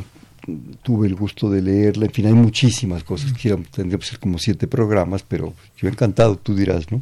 tuve 0.83 1.07
el 1.07 1.15
gusto 1.15 1.49
de 1.49 1.61
leerla, 1.61 2.05
en 2.05 2.11
fin, 2.11 2.25
hay 2.27 2.33
muchísimas 2.33 3.03
cosas, 3.03 3.33
que 3.33 3.55
tendría 3.71 3.99
que 3.99 4.05
ser 4.05 4.19
como 4.19 4.37
siete 4.37 4.67
programas, 4.67 5.23
pero 5.23 5.53
yo 5.77 5.87
encantado, 5.87 6.37
tú 6.37 6.55
dirás, 6.55 6.91
¿no? 6.91 7.01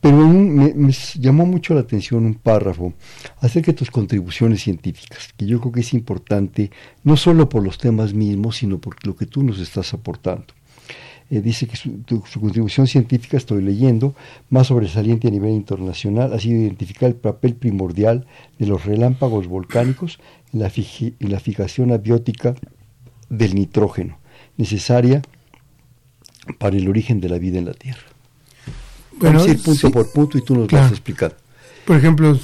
Pero 0.00 0.16
me, 0.16 0.74
me, 0.74 0.92
llamó 1.20 1.46
mucho 1.46 1.74
la 1.74 1.80
atención 1.80 2.26
un 2.26 2.34
párrafo 2.34 2.92
acerca 3.40 3.70
de 3.70 3.78
tus 3.78 3.90
contribuciones 3.90 4.62
científicas, 4.62 5.32
que 5.36 5.46
yo 5.46 5.60
creo 5.60 5.72
que 5.72 5.80
es 5.80 5.94
importante, 5.94 6.72
no 7.04 7.16
solo 7.16 7.48
por 7.48 7.62
los 7.62 7.78
temas 7.78 8.12
mismos, 8.12 8.56
sino 8.56 8.78
por 8.78 9.06
lo 9.06 9.14
que 9.14 9.26
tú 9.26 9.44
nos 9.44 9.60
estás 9.60 9.94
aportando. 9.94 10.46
Eh, 11.32 11.40
dice 11.40 11.66
que 11.66 11.76
su, 11.76 12.02
tu, 12.02 12.22
su, 12.30 12.40
contribución 12.42 12.86
científica, 12.86 13.38
estoy 13.38 13.62
leyendo, 13.62 14.14
más 14.50 14.66
sobresaliente 14.66 15.28
a 15.28 15.30
nivel 15.30 15.52
internacional, 15.52 16.30
ha 16.34 16.38
sido 16.38 16.60
identificar 16.60 17.08
el 17.08 17.14
papel 17.14 17.54
primordial 17.54 18.26
de 18.58 18.66
los 18.66 18.84
relámpagos 18.84 19.46
volcánicos 19.46 20.18
en 20.52 20.60
la, 20.60 20.70
en 20.76 21.32
la 21.32 21.40
fijación 21.40 21.90
abiótica 21.90 22.54
del 23.30 23.54
nitrógeno, 23.54 24.18
necesaria 24.58 25.22
para 26.58 26.76
el 26.76 26.86
origen 26.86 27.18
de 27.18 27.30
la 27.30 27.38
vida 27.38 27.58
en 27.58 27.64
la 27.64 27.72
Tierra. 27.72 28.02
Bueno, 29.12 29.38
Vamos 29.38 29.48
a 29.48 29.52
ir 29.52 29.62
punto 29.62 29.86
sí, 29.86 29.90
por 29.90 30.12
punto 30.12 30.36
y 30.36 30.42
tú 30.42 30.54
nos 30.54 30.68
claro. 30.68 30.84
vas 30.84 30.92
a 30.92 30.94
explicar. 30.94 31.34
Por 31.86 31.96
ejemplo, 31.96 32.38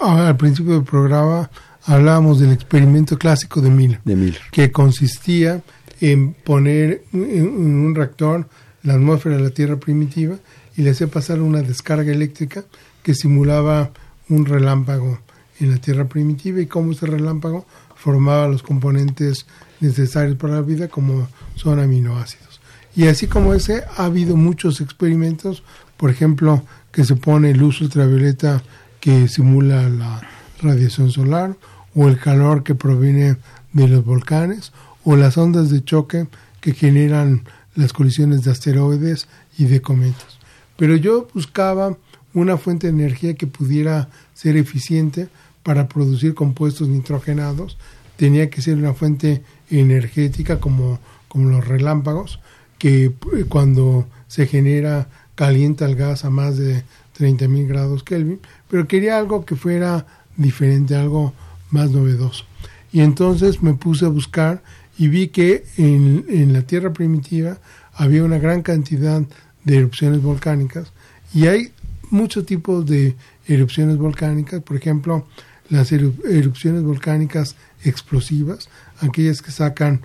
al 0.00 0.36
principio 0.38 0.72
del 0.72 0.84
programa 0.84 1.50
hablábamos 1.84 2.40
del 2.40 2.52
experimento 2.52 3.18
clásico 3.18 3.60
de 3.60 3.68
Miller, 3.68 4.00
de 4.02 4.16
Miller. 4.16 4.40
que 4.50 4.72
consistía 4.72 5.62
en 6.00 6.34
poner 6.34 7.04
en 7.12 7.48
un 7.48 7.94
reactor 7.94 8.48
la 8.82 8.94
atmósfera 8.94 9.36
de 9.36 9.42
la 9.42 9.50
Tierra 9.50 9.76
primitiva 9.76 10.36
y 10.76 10.82
le 10.82 10.90
hacía 10.90 11.06
pasar 11.06 11.40
una 11.40 11.62
descarga 11.62 12.12
eléctrica 12.12 12.64
que 13.02 13.14
simulaba 13.14 13.90
un 14.28 14.44
relámpago 14.46 15.18
en 15.60 15.70
la 15.70 15.78
Tierra 15.78 16.06
primitiva 16.06 16.60
y 16.60 16.66
cómo 16.66 16.92
ese 16.92 17.06
relámpago 17.06 17.66
formaba 17.96 18.48
los 18.48 18.62
componentes 18.62 19.46
necesarios 19.80 20.36
para 20.36 20.54
la 20.54 20.60
vida 20.62 20.88
como 20.88 21.28
son 21.54 21.78
aminoácidos. 21.78 22.60
Y 22.96 23.06
así 23.06 23.26
como 23.26 23.54
ese, 23.54 23.82
ha 23.96 24.04
habido 24.04 24.36
muchos 24.36 24.80
experimentos, 24.80 25.62
por 25.96 26.10
ejemplo, 26.10 26.62
que 26.92 27.04
se 27.04 27.16
pone 27.16 27.54
luz 27.54 27.80
ultravioleta 27.80 28.62
que 29.00 29.28
simula 29.28 29.88
la 29.88 30.20
radiación 30.62 31.10
solar, 31.10 31.56
o 31.94 32.08
el 32.08 32.18
calor 32.18 32.62
que 32.62 32.74
proviene 32.74 33.36
de 33.72 33.88
los 33.88 34.04
volcanes, 34.04 34.72
o 35.04 35.16
las 35.16 35.36
ondas 35.38 35.70
de 35.70 35.84
choque 35.84 36.26
que 36.60 36.72
generan 36.72 37.44
las 37.74 37.92
colisiones 37.92 38.44
de 38.44 38.50
asteroides 38.50 39.28
y 39.58 39.64
de 39.66 39.82
cometas. 39.82 40.38
Pero 40.76 40.96
yo 40.96 41.28
buscaba 41.34 41.96
una 42.32 42.56
fuente 42.56 42.86
de 42.86 42.92
energía 42.92 43.34
que 43.34 43.46
pudiera 43.46 44.08
ser 44.34 44.56
eficiente 44.56 45.28
para 45.62 45.88
producir 45.88 46.34
compuestos 46.34 46.88
nitrogenados. 46.88 47.76
Tenía 48.16 48.50
que 48.50 48.62
ser 48.62 48.76
una 48.76 48.94
fuente 48.94 49.42
energética 49.70 50.60
como, 50.60 50.98
como 51.28 51.48
los 51.50 51.66
relámpagos, 51.66 52.40
que 52.78 53.12
cuando 53.48 54.06
se 54.26 54.46
genera 54.46 55.08
calienta 55.34 55.86
el 55.86 55.96
gas 55.96 56.24
a 56.24 56.30
más 56.30 56.56
de 56.56 56.84
30.000 57.18 57.66
grados 57.66 58.02
Kelvin, 58.04 58.40
pero 58.68 58.86
quería 58.86 59.18
algo 59.18 59.44
que 59.44 59.56
fuera 59.56 60.06
diferente, 60.36 60.96
algo 60.96 61.32
más 61.70 61.90
novedoso. 61.90 62.44
Y 62.92 63.00
entonces 63.00 63.62
me 63.62 63.74
puse 63.74 64.04
a 64.04 64.08
buscar 64.08 64.62
y 64.98 65.08
vi 65.08 65.28
que 65.28 65.64
en, 65.76 66.24
en 66.28 66.52
la 66.52 66.62
Tierra 66.62 66.92
primitiva 66.92 67.58
había 67.92 68.24
una 68.24 68.38
gran 68.38 68.62
cantidad 68.62 69.22
de 69.64 69.76
erupciones 69.76 70.22
volcánicas 70.22 70.92
y 71.32 71.46
hay 71.46 71.72
muchos 72.10 72.46
tipos 72.46 72.86
de 72.86 73.16
erupciones 73.46 73.98
volcánicas, 73.98 74.62
por 74.62 74.76
ejemplo, 74.76 75.26
las 75.68 75.92
erupciones 75.92 76.82
volcánicas 76.82 77.56
explosivas, 77.82 78.68
aquellas 79.00 79.42
que 79.42 79.50
sacan 79.50 80.02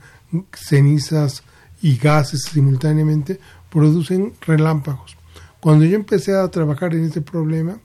cenizas 0.54 1.44
y 1.82 1.98
gases 1.98 2.44
simultáneamente, 2.44 3.40
producen 3.70 4.34
relámpagos. 4.42 5.16
Cuando 5.60 5.86
yo 5.86 5.96
empecé 5.96 6.36
a 6.36 6.48
trabajar 6.48 6.96
en 6.96 7.06
este 7.06 7.22
problema, 7.22 7.78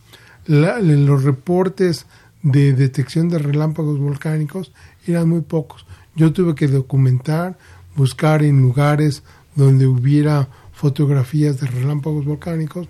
los 0.47 1.25
reportes 1.25 2.07
de 2.43 2.73
detección 2.73 3.29
de 3.29 3.39
relámpagos 3.39 3.99
volcánicos 3.99 4.73
eran 5.07 5.29
muy 5.29 5.41
pocos. 5.41 5.84
Yo 6.17 6.33
tuve 6.33 6.55
que 6.55 6.69
documentar, 6.69 7.59
buscar 7.97 8.43
en 8.43 8.61
lugares 8.61 9.23
donde 9.55 9.87
hubiera 9.87 10.49
fotografías 10.73 11.61
de 11.61 11.67
relámpagos 11.67 12.25
volcánicos 12.25 12.89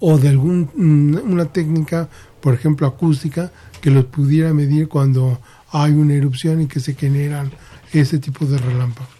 o 0.00 0.18
de 0.18 0.28
alguna 0.28 0.68
una 0.74 1.44
técnica, 1.46 2.08
por 2.40 2.54
ejemplo 2.54 2.86
acústica, 2.86 3.50
que 3.80 3.90
los 3.90 4.06
pudiera 4.06 4.52
medir 4.52 4.88
cuando 4.88 5.38
hay 5.70 5.92
una 5.92 6.14
erupción 6.14 6.60
y 6.60 6.66
que 6.66 6.80
se 6.80 6.94
generan 6.94 7.50
ese 7.92 8.18
tipo 8.18 8.44
de 8.46 8.58
relámpagos. 8.58 9.12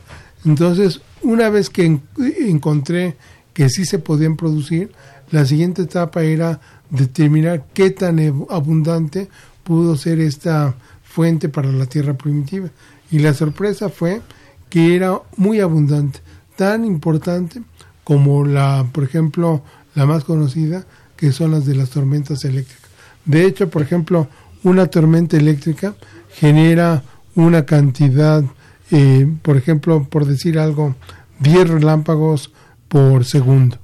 Entonces, 0.44 1.00
una 1.22 1.48
vez 1.50 1.70
que 1.70 1.84
en, 1.84 2.02
encontré 2.40 3.16
que 3.52 3.68
sí 3.68 3.84
se 3.84 3.98
podían 3.98 4.36
producir, 4.36 4.92
la 5.30 5.44
siguiente 5.44 5.82
etapa 5.82 6.22
era 6.22 6.60
determinar 6.90 7.64
qué 7.74 7.90
tan 7.90 8.18
abundante 8.50 9.28
pudo 9.64 9.96
ser 9.96 10.20
esta 10.20 10.74
fuente 11.16 11.48
para 11.48 11.72
la 11.72 11.86
tierra 11.86 12.12
primitiva. 12.12 12.68
Y 13.10 13.20
la 13.20 13.32
sorpresa 13.32 13.88
fue 13.88 14.20
que 14.68 14.94
era 14.94 15.18
muy 15.38 15.60
abundante, 15.60 16.20
tan 16.56 16.84
importante 16.84 17.62
como 18.04 18.44
la, 18.44 18.86
por 18.92 19.02
ejemplo, 19.02 19.62
la 19.94 20.04
más 20.04 20.24
conocida, 20.24 20.84
que 21.16 21.32
son 21.32 21.52
las 21.52 21.64
de 21.64 21.74
las 21.74 21.88
tormentas 21.88 22.44
eléctricas. 22.44 22.90
De 23.24 23.46
hecho, 23.46 23.70
por 23.70 23.80
ejemplo, 23.80 24.28
una 24.62 24.88
tormenta 24.88 25.38
eléctrica 25.38 25.94
genera 26.34 27.02
una 27.34 27.64
cantidad, 27.64 28.44
eh, 28.90 29.26
por 29.40 29.56
ejemplo, 29.56 30.06
por 30.10 30.26
decir 30.26 30.58
algo, 30.58 30.96
10 31.40 31.70
relámpagos 31.70 32.52
por 32.88 33.24
segundo. 33.24 33.78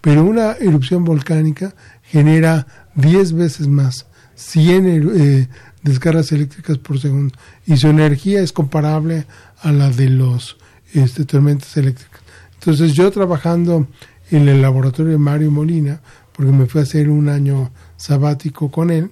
Pero 0.00 0.24
una 0.24 0.52
erupción 0.52 1.04
volcánica 1.04 1.74
genera 2.02 2.66
10 2.94 3.34
veces 3.34 3.68
más, 3.68 4.06
100 4.36 5.10
eh, 5.14 5.48
descargas 5.82 6.32
eléctricas 6.32 6.78
por 6.78 7.00
segundo. 7.00 7.34
Y 7.66 7.76
su 7.76 7.88
energía 7.88 8.40
es 8.40 8.52
comparable 8.52 9.26
a 9.60 9.72
la 9.72 9.90
de 9.90 10.08
los 10.10 10.56
este, 10.92 11.24
tormentas 11.24 11.76
eléctricas. 11.76 12.20
Entonces 12.54 12.92
yo 12.94 13.10
trabajando 13.10 13.86
en 14.30 14.48
el 14.48 14.62
laboratorio 14.62 15.12
de 15.12 15.18
Mario 15.18 15.50
Molina, 15.50 16.00
porque 16.32 16.52
me 16.52 16.66
fui 16.66 16.80
a 16.80 16.84
hacer 16.84 17.08
un 17.08 17.28
año 17.28 17.70
sabático 17.96 18.70
con 18.70 18.90
él, 18.90 19.10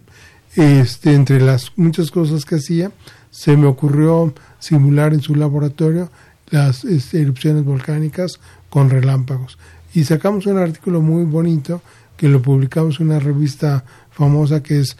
este, 0.54 1.14
entre 1.14 1.40
las 1.40 1.72
muchas 1.76 2.10
cosas 2.10 2.44
que 2.44 2.56
hacía, 2.56 2.90
se 3.30 3.56
me 3.56 3.66
ocurrió 3.66 4.32
simular 4.58 5.12
en 5.12 5.20
su 5.20 5.34
laboratorio 5.34 6.10
las 6.50 6.84
este, 6.84 7.20
erupciones 7.20 7.64
volcánicas 7.64 8.40
con 8.70 8.90
relámpagos. 8.90 9.58
Y 9.94 10.04
sacamos 10.04 10.46
un 10.46 10.58
artículo 10.58 11.00
muy 11.02 11.24
bonito 11.24 11.82
que 12.16 12.28
lo 12.28 12.40
publicamos 12.40 13.00
en 13.00 13.08
una 13.08 13.18
revista 13.18 13.84
famosa 14.10 14.62
que 14.62 14.80
es 14.80 14.96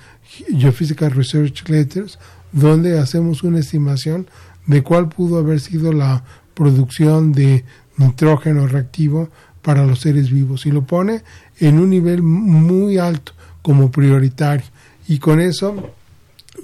Geophysical 0.48 1.10
Research 1.12 1.68
Letters, 1.68 2.18
donde 2.52 2.98
hacemos 2.98 3.42
una 3.42 3.60
estimación 3.60 4.26
de 4.66 4.82
cuál 4.82 5.08
pudo 5.08 5.38
haber 5.38 5.60
sido 5.60 5.92
la 5.92 6.24
producción 6.54 7.32
de 7.32 7.64
nitrógeno 7.96 8.66
reactivo 8.66 9.28
para 9.62 9.84
los 9.84 10.00
seres 10.00 10.30
vivos 10.30 10.66
y 10.66 10.70
lo 10.70 10.82
pone 10.82 11.22
en 11.58 11.78
un 11.78 11.90
nivel 11.90 12.22
muy 12.22 12.98
alto 12.98 13.32
como 13.62 13.90
prioritario. 13.90 14.66
Y 15.08 15.18
con 15.18 15.40
eso 15.40 15.92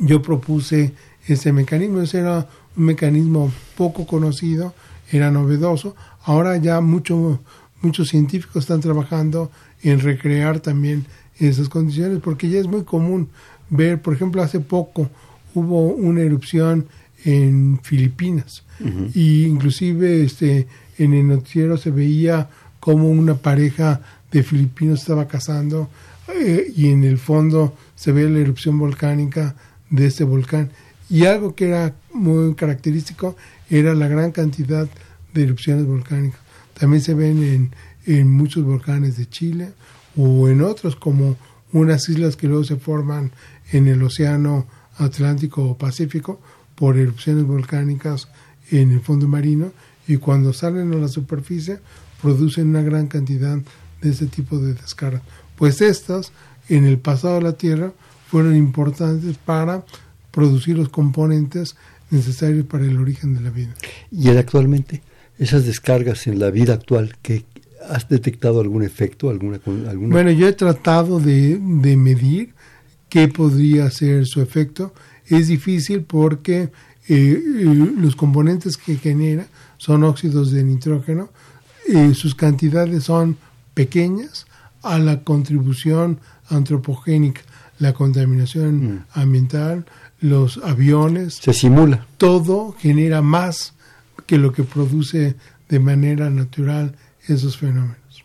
yo 0.00 0.22
propuse 0.22 0.92
ese 1.26 1.52
mecanismo. 1.52 2.00
Ese 2.00 2.20
era 2.20 2.46
un 2.76 2.84
mecanismo 2.84 3.52
poco 3.76 4.06
conocido, 4.06 4.74
era 5.10 5.30
novedoso. 5.30 5.94
Ahora 6.24 6.56
ya 6.56 6.80
mucho, 6.80 7.40
muchos 7.80 8.08
científicos 8.08 8.64
están 8.64 8.80
trabajando 8.80 9.50
en 9.82 10.00
recrear 10.00 10.60
también 10.60 11.06
esas 11.38 11.68
condiciones 11.68 12.20
porque 12.22 12.48
ya 12.48 12.60
es 12.60 12.66
muy 12.66 12.84
común 12.84 13.28
ver, 13.72 14.00
por 14.00 14.14
ejemplo, 14.14 14.42
hace 14.42 14.60
poco 14.60 15.10
hubo 15.54 15.88
una 15.88 16.20
erupción 16.20 16.86
en 17.24 17.80
Filipinas. 17.82 18.64
Y 19.14 19.44
inclusive 19.44 20.24
este 20.24 20.66
en 20.98 21.14
el 21.14 21.28
noticiero 21.28 21.76
se 21.76 21.90
veía 21.90 22.48
como 22.80 23.08
una 23.08 23.34
pareja 23.34 24.00
de 24.32 24.42
filipinos 24.42 25.00
estaba 25.00 25.28
cazando 25.28 25.88
eh, 26.34 26.72
y 26.74 26.88
en 26.88 27.04
el 27.04 27.18
fondo 27.18 27.76
se 27.94 28.10
ve 28.10 28.28
la 28.28 28.40
erupción 28.40 28.76
volcánica 28.76 29.54
de 29.88 30.06
este 30.06 30.24
volcán. 30.24 30.70
Y 31.08 31.26
algo 31.26 31.54
que 31.54 31.68
era 31.68 31.94
muy 32.12 32.54
característico 32.54 33.36
era 33.70 33.94
la 33.94 34.08
gran 34.08 34.32
cantidad 34.32 34.88
de 35.32 35.42
erupciones 35.42 35.86
volcánicas. 35.86 36.40
También 36.74 37.02
se 37.02 37.14
ven 37.14 37.42
en, 37.42 37.70
en 38.06 38.30
muchos 38.30 38.64
volcanes 38.64 39.16
de 39.16 39.28
Chile 39.28 39.72
o 40.16 40.48
en 40.48 40.62
otros 40.62 40.96
como 40.96 41.36
unas 41.72 42.08
islas 42.08 42.36
que 42.36 42.48
luego 42.48 42.64
se 42.64 42.76
forman 42.76 43.30
en 43.72 43.88
el 43.88 44.02
océano 44.02 44.66
Atlántico 44.98 45.64
o 45.64 45.76
Pacífico 45.76 46.40
por 46.74 46.96
erupciones 46.96 47.44
volcánicas 47.44 48.28
en 48.70 48.92
el 48.92 49.00
fondo 49.00 49.28
marino 49.28 49.72
y 50.06 50.16
cuando 50.16 50.52
salen 50.52 50.92
a 50.92 50.96
la 50.96 51.08
superficie 51.08 51.78
producen 52.20 52.68
una 52.68 52.82
gran 52.82 53.08
cantidad 53.08 53.58
de 54.00 54.10
ese 54.10 54.26
tipo 54.26 54.58
de 54.58 54.74
descargas. 54.74 55.22
Pues 55.56 55.80
estas, 55.80 56.32
en 56.68 56.84
el 56.84 56.98
pasado 56.98 57.36
de 57.36 57.42
la 57.42 57.52
Tierra, 57.52 57.92
fueron 58.28 58.56
importantes 58.56 59.36
para 59.38 59.84
producir 60.30 60.76
los 60.76 60.88
componentes 60.88 61.76
necesarios 62.10 62.66
para 62.66 62.84
el 62.84 62.98
origen 62.98 63.34
de 63.34 63.40
la 63.40 63.50
vida. 63.50 63.74
¿Y 64.10 64.28
actualmente? 64.30 65.02
Esas 65.38 65.66
descargas 65.66 66.26
en 66.26 66.38
la 66.38 66.50
vida 66.50 66.74
actual, 66.74 67.16
que 67.22 67.44
¿has 67.88 68.08
detectado 68.08 68.60
algún 68.60 68.82
efecto? 68.82 69.30
Alguna, 69.30 69.60
alguna... 69.88 70.12
Bueno, 70.12 70.30
yo 70.30 70.46
he 70.46 70.52
tratado 70.52 71.20
de, 71.20 71.58
de 71.58 71.96
medir 71.96 72.54
qué 73.12 73.28
podría 73.28 73.90
ser 73.90 74.24
su 74.24 74.40
efecto. 74.40 74.94
Es 75.26 75.48
difícil 75.48 76.00
porque 76.00 76.70
eh, 77.10 77.42
los 77.98 78.16
componentes 78.16 78.78
que 78.78 78.96
genera 78.96 79.44
son 79.76 80.02
óxidos 80.02 80.50
de 80.50 80.64
nitrógeno, 80.64 81.28
eh, 81.86 82.14
sus 82.14 82.34
cantidades 82.34 83.04
son 83.04 83.36
pequeñas 83.74 84.46
a 84.82 84.98
la 84.98 85.24
contribución 85.24 86.20
antropogénica, 86.48 87.42
la 87.78 87.92
contaminación 87.92 88.94
mm. 88.94 89.04
ambiental, 89.12 89.84
los 90.22 90.56
aviones. 90.64 91.34
Se 91.34 91.52
simula. 91.52 92.06
Todo 92.16 92.74
genera 92.78 93.20
más 93.20 93.74
que 94.24 94.38
lo 94.38 94.54
que 94.54 94.62
produce 94.62 95.36
de 95.68 95.78
manera 95.80 96.30
natural 96.30 96.96
esos 97.28 97.58
fenómenos. 97.58 98.24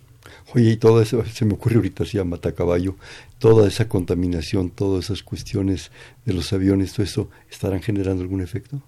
Oye, 0.53 0.71
y 0.71 0.77
todo 0.77 1.01
eso, 1.01 1.25
se 1.25 1.43
me 1.43 1.55
ocurre 1.55 1.75
ahorita 1.75 2.03
así 2.03 2.17
a 2.17 2.23
matacaballo, 2.23 2.95
toda 3.39 3.67
esa 3.67 3.87
contaminación, 3.87 4.69
todas 4.69 5.05
esas 5.05 5.23
cuestiones 5.23 5.91
de 6.25 6.33
los 6.33 6.51
aviones, 6.53 6.93
todo 6.93 7.05
eso, 7.05 7.29
¿estarán 7.49 7.81
generando 7.81 8.23
algún 8.23 8.41
efecto? 8.41 8.81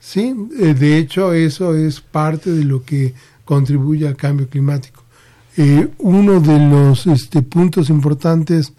Sí, 0.00 0.34
eh, 0.60 0.74
de 0.74 0.98
hecho 0.98 1.32
eso 1.32 1.74
es 1.74 2.00
parte 2.00 2.50
de 2.50 2.64
lo 2.64 2.84
que 2.84 3.14
contribuye 3.44 4.06
al 4.06 4.16
cambio 4.16 4.48
climático. 4.48 5.02
Eh, 5.56 5.88
uno 5.98 6.40
de 6.40 6.58
los 6.58 7.06
este, 7.06 7.42
puntos 7.42 7.90
importantes 7.90 8.72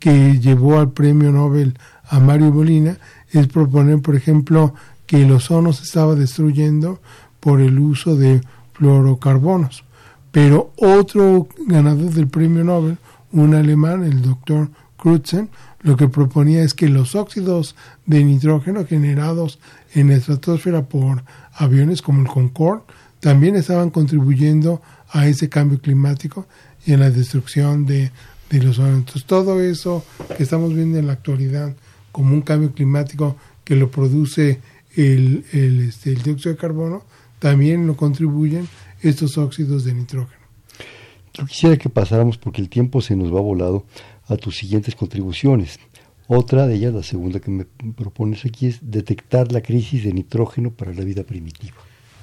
que 0.00 0.38
llevó 0.40 0.78
al 0.78 0.90
premio 0.90 1.30
Nobel 1.30 1.78
a 2.08 2.18
Mario 2.18 2.52
Molina 2.52 2.98
es 3.30 3.46
proponer, 3.46 4.00
por 4.02 4.16
ejemplo, 4.16 4.74
que 5.06 5.22
el 5.22 5.32
ozono 5.32 5.72
se 5.72 5.84
estaba 5.84 6.14
destruyendo 6.14 7.00
por 7.40 7.60
el 7.60 7.78
uso 7.78 8.16
de 8.16 8.40
fluorocarbonos. 8.72 9.84
Pero 10.32 10.72
otro 10.76 11.46
ganador 11.66 12.10
del 12.10 12.26
premio 12.26 12.64
Nobel, 12.64 12.98
un 13.34 13.54
alemán, 13.54 14.04
el 14.04 14.22
doctor 14.22 14.70
Crutzen, 14.96 15.50
lo 15.82 15.96
que 15.96 16.08
proponía 16.08 16.62
es 16.62 16.72
que 16.72 16.88
los 16.88 17.14
óxidos 17.14 17.76
de 18.06 18.24
nitrógeno 18.24 18.86
generados 18.86 19.58
en 19.92 20.08
la 20.08 20.16
estratosfera 20.16 20.88
por 20.88 21.24
aviones 21.52 22.00
como 22.00 22.22
el 22.22 22.28
Concorde 22.28 22.82
también 23.20 23.56
estaban 23.56 23.90
contribuyendo 23.90 24.80
a 25.10 25.26
ese 25.26 25.48
cambio 25.48 25.80
climático 25.80 26.46
y 26.86 26.92
en 26.92 27.00
la 27.00 27.10
destrucción 27.10 27.86
de, 27.86 28.12
los 28.50 28.78
Entonces, 28.78 29.24
todo 29.24 29.60
eso 29.60 30.04
que 30.36 30.44
estamos 30.44 30.72
viendo 30.74 30.96
en 30.98 31.08
la 31.08 31.14
actualidad 31.14 31.74
como 32.12 32.34
un 32.34 32.42
cambio 32.42 32.72
climático 32.72 33.36
que 33.64 33.74
lo 33.74 33.90
produce 33.90 34.60
el, 34.94 35.44
este, 35.52 36.12
el 36.12 36.22
dióxido 36.22 36.54
de 36.54 36.60
carbono, 36.60 37.02
también 37.40 37.86
lo 37.86 37.96
contribuyen 37.96 38.68
estos 39.02 39.38
óxidos 39.38 39.84
de 39.84 39.94
nitrógeno. 39.94 40.43
Yo 41.34 41.46
quisiera 41.46 41.76
que 41.76 41.88
pasáramos, 41.88 42.38
porque 42.38 42.62
el 42.62 42.68
tiempo 42.68 43.00
se 43.00 43.16
nos 43.16 43.34
va 43.34 43.40
volado, 43.40 43.84
a 44.26 44.36
tus 44.36 44.56
siguientes 44.56 44.94
contribuciones. 44.94 45.78
Otra 46.26 46.66
de 46.66 46.76
ellas, 46.76 46.94
la 46.94 47.02
segunda 47.02 47.40
que 47.40 47.50
me 47.50 47.64
propones 47.64 48.44
aquí, 48.46 48.68
es 48.68 48.78
detectar 48.80 49.52
la 49.52 49.60
crisis 49.60 50.04
de 50.04 50.12
nitrógeno 50.12 50.70
para 50.70 50.94
la 50.94 51.04
vida 51.04 51.24
primitiva. 51.24 51.76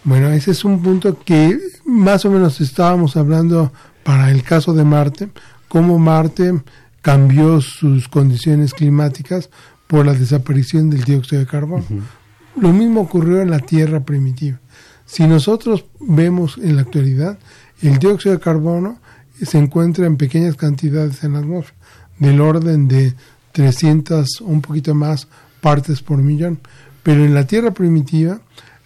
Bueno, 0.04 0.30
ese 0.32 0.52
es 0.52 0.66
un 0.66 0.82
punto 0.82 1.20
que 1.20 1.60
más 1.86 2.26
o 2.26 2.32
menos 2.32 2.60
estábamos 2.60 3.16
hablando 3.16 3.72
para 4.04 4.32
el 4.32 4.42
caso 4.42 4.74
de 4.74 4.84
Marte, 4.84 5.30
cómo 5.68 6.00
Marte 6.00 6.60
cambió 7.02 7.62
sus 7.62 8.08
condiciones 8.08 8.74
climáticas 8.74 9.50
por 9.86 10.06
la 10.06 10.14
desaparición 10.14 10.90
del 10.90 11.04
dióxido 11.04 11.40
de 11.42 11.48
carbono. 11.48 11.86
Lo 12.56 12.74
mismo 12.74 13.02
ocurrió 13.02 13.42
en 13.42 13.52
la 13.52 13.60
Tierra 13.60 14.00
primitiva. 14.00 14.60
Si 15.06 15.28
nosotros 15.28 15.86
vemos 16.00 16.58
en 16.58 16.78
la 16.78 16.84
actualidad, 16.84 17.38
el 17.82 17.98
dióxido 17.98 18.36
de 18.36 18.42
carbono 18.42 19.00
se 19.42 19.58
encuentra 19.58 20.06
en 20.06 20.18
pequeñas 20.18 20.56
cantidades 20.56 21.24
en 21.24 21.34
la 21.34 21.40
atmósfera, 21.40 21.78
del 22.20 22.42
orden 22.42 22.88
de 22.88 23.16
300 23.54 24.42
o 24.42 24.46
un 24.46 24.62
poquito 24.62 24.94
más 24.94 25.28
partes 25.62 26.02
por 26.02 26.20
millón. 26.20 26.60
Pero 27.04 27.26
en 27.26 27.34
la 27.34 27.48
Tierra 27.48 27.72
primitiva, 27.72 28.40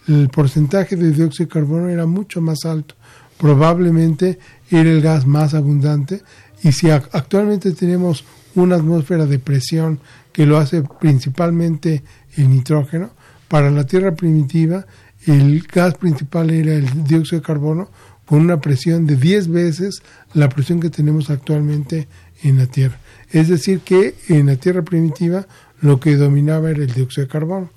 el 0.08 0.30
porcentaje 0.30 0.96
de 0.96 1.12
dióxido 1.12 1.48
de 1.48 1.54
carbono 1.54 1.90
era 1.90 2.06
mucho 2.06 2.40
más 2.42 2.64
alto. 2.66 2.96
Probablemente 3.38 4.40
era 4.70 4.90
el 4.90 5.02
gas 5.02 5.26
más 5.26 5.54
abundante. 5.54 6.22
Y 6.64 6.72
si 6.72 6.90
actualmente 6.90 7.72
tenemos 7.72 8.24
una 8.56 8.76
atmósfera 8.76 9.26
de 9.26 9.40
presión 9.40 10.00
que 10.32 10.46
lo 10.46 10.58
hace 10.58 10.84
principalmente 11.00 12.04
el 12.38 12.50
nitrógeno, 12.50 13.10
para 13.50 13.70
la 13.70 13.86
Tierra 13.86 14.16
primitiva 14.16 14.86
el 15.26 15.62
gas 15.62 15.96
principal 15.96 16.52
era 16.52 16.74
el 16.74 17.04
dióxido 17.04 17.42
de 17.42 17.46
carbono 17.46 17.90
con 18.26 18.40
una 18.40 18.60
presión 18.60 19.06
de 19.06 19.16
10 19.16 19.50
veces 19.50 20.02
la 20.34 20.50
presión 20.50 20.80
que 20.80 20.90
tenemos 20.90 21.30
actualmente 21.30 22.08
en 22.44 22.58
la 22.58 22.68
Tierra. 22.68 23.00
Es 23.32 23.48
decir, 23.48 23.80
que 23.80 24.16
en 24.28 24.48
la 24.48 24.56
Tierra 24.56 24.84
primitiva 24.84 25.48
lo 25.82 26.00
que 26.00 26.16
dominaba 26.16 26.72
era 26.72 26.84
el 26.84 26.94
dióxido 26.94 27.26
de 27.26 27.32
carbono. 27.32 27.70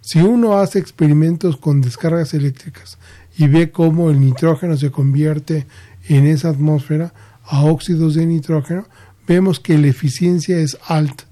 Si 0.00 0.20
uno 0.20 0.58
hace 0.58 0.78
experimentos 0.78 1.56
con 1.56 1.80
descargas 1.80 2.34
eléctricas 2.34 2.98
y 3.36 3.46
ve 3.46 3.70
cómo 3.70 4.10
el 4.10 4.20
nitrógeno 4.20 4.76
se 4.76 4.90
convierte 4.90 5.66
en 6.08 6.26
esa 6.26 6.48
atmósfera 6.48 7.14
a 7.44 7.64
óxidos 7.64 8.14
de 8.14 8.26
nitrógeno, 8.26 8.86
vemos 9.28 9.60
que 9.60 9.78
la 9.78 9.86
eficiencia 9.86 10.58
es 10.58 10.76
alta, 10.86 11.24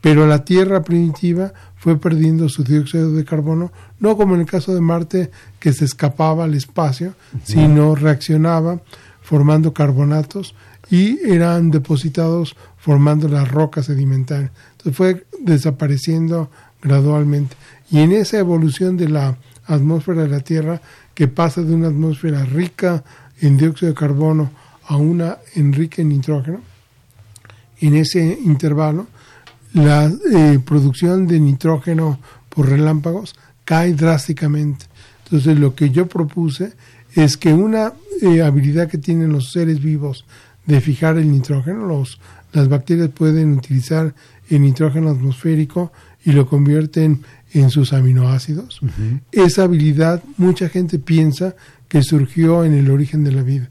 pero 0.00 0.26
la 0.26 0.44
Tierra 0.44 0.82
primitiva 0.82 1.52
fue 1.78 1.96
perdiendo 1.98 2.48
su 2.48 2.64
dióxido 2.64 3.12
de 3.12 3.24
carbono, 3.24 3.72
no 4.00 4.16
como 4.16 4.34
en 4.34 4.40
el 4.40 4.46
caso 4.46 4.74
de 4.74 4.80
Marte, 4.80 5.30
que 5.58 5.72
se 5.72 5.84
escapaba 5.84 6.44
al 6.44 6.54
espacio, 6.54 7.14
sino 7.44 7.94
reaccionaba 7.94 8.80
formando 9.22 9.72
carbonatos 9.72 10.54
y 10.90 11.18
eran 11.28 11.70
depositados 11.70 12.56
formando 12.78 13.28
las 13.28 13.48
rocas 13.50 13.86
sedimentarias. 13.86 14.50
Entonces 14.72 14.96
fue 14.96 15.26
desapareciendo 15.40 16.50
gradualmente. 16.82 17.56
Y 17.90 18.00
en 18.00 18.12
esa 18.12 18.38
evolución 18.38 18.96
de 18.96 19.08
la 19.08 19.36
atmósfera 19.66 20.22
de 20.22 20.28
la 20.28 20.40
Tierra, 20.40 20.80
que 21.14 21.28
pasa 21.28 21.62
de 21.62 21.74
una 21.74 21.88
atmósfera 21.88 22.44
rica 22.44 23.04
en 23.40 23.56
dióxido 23.56 23.92
de 23.92 23.98
carbono 23.98 24.50
a 24.86 24.96
una 24.96 25.38
en 25.54 25.72
rica 25.72 26.02
en 26.02 26.08
nitrógeno, 26.08 26.60
en 27.80 27.94
ese 27.94 28.38
intervalo, 28.44 29.06
la 29.84 30.12
eh, 30.32 30.58
producción 30.64 31.26
de 31.26 31.38
nitrógeno 31.40 32.18
por 32.48 32.68
relámpagos 32.68 33.34
cae 33.64 33.94
drásticamente. 33.94 34.86
Entonces 35.24 35.58
lo 35.58 35.74
que 35.74 35.90
yo 35.90 36.06
propuse 36.06 36.72
es 37.14 37.36
que 37.36 37.52
una 37.52 37.92
eh, 38.22 38.42
habilidad 38.42 38.88
que 38.88 38.98
tienen 38.98 39.32
los 39.32 39.52
seres 39.52 39.80
vivos 39.80 40.24
de 40.66 40.80
fijar 40.80 41.16
el 41.18 41.30
nitrógeno, 41.30 41.86
los, 41.86 42.20
las 42.52 42.68
bacterias 42.68 43.10
pueden 43.10 43.54
utilizar 43.54 44.14
el 44.48 44.62
nitrógeno 44.62 45.10
atmosférico 45.10 45.92
y 46.24 46.32
lo 46.32 46.46
convierten 46.46 47.22
en 47.52 47.70
sus 47.70 47.92
aminoácidos. 47.92 48.80
Esa 49.32 49.62
habilidad 49.62 50.22
mucha 50.36 50.68
gente 50.68 50.98
piensa 50.98 51.54
que 51.88 52.02
surgió 52.02 52.64
en 52.64 52.74
el 52.74 52.90
origen 52.90 53.24
de 53.24 53.32
la 53.32 53.42
vida. 53.42 53.70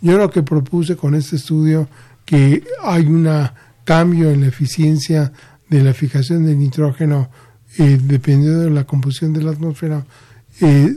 Yo 0.00 0.16
lo 0.16 0.30
que 0.30 0.42
propuse 0.42 0.96
con 0.96 1.14
este 1.14 1.36
estudio 1.36 1.88
que 2.24 2.62
hay 2.82 3.04
un 3.06 3.26
cambio 3.88 4.30
en 4.30 4.42
la 4.42 4.48
eficiencia 4.48 5.32
de 5.70 5.82
la 5.82 5.94
fijación 5.94 6.44
de 6.44 6.54
nitrógeno 6.54 7.30
eh, 7.78 7.98
dependiendo 7.98 8.60
de 8.60 8.70
la 8.70 8.84
composición 8.84 9.32
de 9.32 9.42
la 9.42 9.52
atmósfera, 9.52 10.04
eh, 10.60 10.94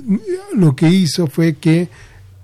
lo 0.53 0.75
que 0.75 0.89
hizo 0.89 1.27
fue 1.27 1.55
que 1.55 1.87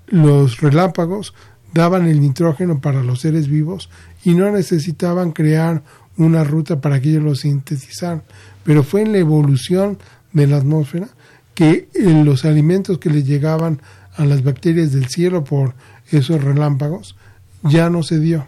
los 0.08 0.62
relámpagos 0.62 1.34
daban 1.74 2.08
el 2.08 2.22
nitrógeno 2.22 2.80
para 2.80 3.04
los 3.04 3.20
seres 3.20 3.50
vivos 3.50 3.90
y 4.24 4.36
no 4.36 4.50
necesitaban 4.50 5.34
crear 5.34 5.84
una 6.16 6.46
ruta 6.46 6.80
para 6.80 7.02
que 7.02 7.10
ellos 7.10 7.24
lo 7.24 7.36
sintetizaran. 7.36 8.24
Pero 8.64 8.84
fue 8.84 9.02
en 9.02 9.12
la 9.12 9.18
evolución 9.18 9.98
de 10.32 10.48
la 10.48 10.58
atmósfera 10.58 11.10
que 11.56 11.90
eh, 11.94 12.24
los 12.24 12.46
alimentos 12.46 13.00
que 13.00 13.10
le 13.10 13.24
llegaban 13.24 13.82
a 14.16 14.24
las 14.24 14.46
bacterias 14.46 14.94
del 14.94 15.10
cielo 15.10 15.44
por 15.44 15.76
esos 16.10 16.42
relámpagos 16.42 17.18
ya 17.64 17.90
no 17.90 18.02
se 18.02 18.18
dio. 18.22 18.48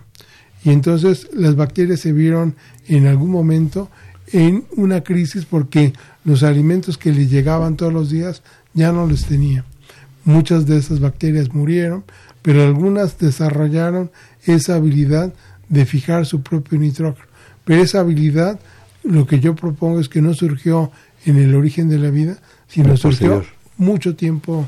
Y 0.63 0.71
entonces 0.71 1.27
las 1.33 1.55
bacterias 1.55 2.01
se 2.01 2.11
vieron 2.11 2.55
en 2.87 3.07
algún 3.07 3.31
momento 3.31 3.89
en 4.31 4.65
una 4.75 5.01
crisis 5.03 5.45
porque 5.45 5.93
los 6.23 6.43
alimentos 6.43 6.97
que 6.97 7.11
le 7.11 7.27
llegaban 7.27 7.77
todos 7.77 7.93
los 7.93 8.09
días 8.09 8.43
ya 8.73 8.91
no 8.91 9.07
les 9.07 9.25
tenía. 9.25 9.65
Muchas 10.25 10.65
de 10.65 10.77
esas 10.77 10.99
bacterias 10.99 11.53
murieron, 11.53 12.03
pero 12.41 12.63
algunas 12.63 13.17
desarrollaron 13.17 14.11
esa 14.43 14.75
habilidad 14.75 15.33
de 15.69 15.85
fijar 15.85 16.25
su 16.25 16.41
propio 16.41 16.77
nitrógeno. 16.79 17.27
Pero 17.63 17.81
esa 17.81 18.01
habilidad, 18.01 18.59
lo 19.03 19.25
que 19.25 19.39
yo 19.39 19.55
propongo 19.55 19.99
es 19.99 20.09
que 20.09 20.21
no 20.21 20.33
surgió 20.33 20.91
en 21.25 21.37
el 21.37 21.55
origen 21.55 21.89
de 21.89 21.99
la 21.99 22.09
vida, 22.09 22.37
sino 22.67 22.97
surgió 22.97 23.43
mucho 23.77 24.15
tiempo 24.15 24.67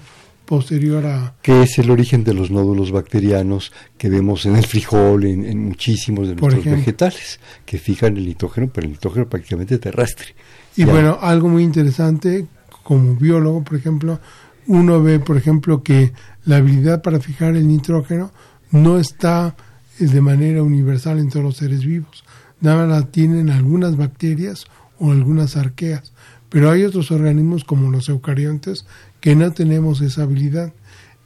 posterior 0.51 1.05
a... 1.05 1.33
Que 1.41 1.63
es 1.63 1.79
el 1.79 1.89
origen 1.89 2.25
de 2.25 2.33
los 2.33 2.51
nódulos 2.51 2.91
bacterianos 2.91 3.71
que 3.97 4.09
vemos 4.09 4.45
en 4.45 4.57
el 4.57 4.65
frijol, 4.65 5.23
en, 5.23 5.63
muchísimos 5.63 6.27
de 6.27 6.35
nuestros 6.35 6.65
vegetales, 6.65 7.39
que 7.65 7.77
fijan 7.77 8.17
el 8.17 8.25
nitrógeno, 8.25 8.69
pero 8.69 8.85
el 8.85 8.91
nitrógeno 8.91 9.29
prácticamente 9.29 9.77
terrestre. 9.77 10.35
Y 10.75 10.83
bueno, 10.83 11.17
algo 11.21 11.47
muy 11.47 11.63
interesante, 11.63 12.47
como 12.83 13.15
biólogo, 13.15 13.63
por 13.63 13.77
ejemplo, 13.77 14.19
uno 14.67 15.01
ve, 15.01 15.19
por 15.19 15.37
ejemplo, 15.37 15.83
que 15.83 16.11
la 16.43 16.57
habilidad 16.57 17.01
para 17.01 17.21
fijar 17.21 17.55
el 17.55 17.65
nitrógeno 17.65 18.33
no 18.71 18.99
está 18.99 19.55
de 19.99 20.19
manera 20.19 20.63
universal 20.63 21.19
en 21.19 21.29
todos 21.29 21.45
los 21.45 21.55
seres 21.55 21.85
vivos. 21.85 22.25
Nada 22.59 22.85
la 22.87 23.03
tienen 23.03 23.51
algunas 23.51 23.95
bacterias 23.95 24.65
o 24.99 25.11
algunas 25.11 25.55
arqueas. 25.55 26.11
Pero 26.49 26.69
hay 26.69 26.83
otros 26.83 27.09
organismos 27.11 27.63
como 27.63 27.89
los 27.89 28.09
eucariontes 28.09 28.85
que 29.21 29.35
no 29.35 29.51
tenemos 29.53 30.01
esa 30.01 30.23
habilidad. 30.23 30.73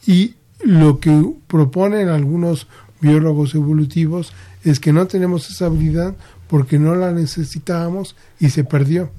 Y 0.06 0.36
lo 0.64 1.00
que 1.00 1.34
proponen 1.48 2.10
algunos 2.10 2.68
biólogos 3.02 3.56
evolutivos 3.56 4.34
es 4.64 4.80
que 4.80 4.94
no 4.94 5.08
tenemos 5.08 5.50
esa 5.50 5.66
habilidad 5.66 6.16
porque 6.48 6.78
no 6.78 6.96
la 6.96 7.12
necesitábamos 7.12 8.16
y 8.40 8.50
se 8.50 8.64
perdió. 8.64 9.10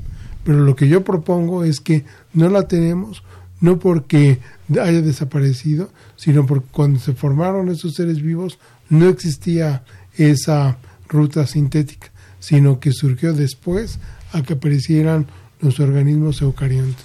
Pero 0.45 0.61
lo 0.61 0.77
que 0.77 0.89
yo 0.89 1.03
propongo 1.03 1.65
es 1.65 1.81
que 1.81 2.05
no 2.33 2.49
la 2.49 2.69
tenemos 2.69 3.25
no 3.61 3.79
porque 3.79 4.39
haya 4.71 5.01
desaparecido, 5.01 5.91
sino 6.17 6.47
porque 6.47 6.69
cuando 6.71 7.01
se 7.01 7.15
formaron 7.15 7.69
esos 7.69 7.95
seres 7.95 8.23
vivos 8.23 8.59
no 8.89 9.09
existía 9.09 9.83
esa 10.17 10.79
ruta 11.09 11.47
sintética, 11.47 12.11
sino 12.39 12.81
que 12.81 12.93
surgió 12.93 13.33
después 13.33 13.99
a 14.33 14.43
que 14.43 14.55
aparecieran 14.55 15.27
los 15.61 15.81
organismos 15.81 16.43
eucariontes. 16.43 17.05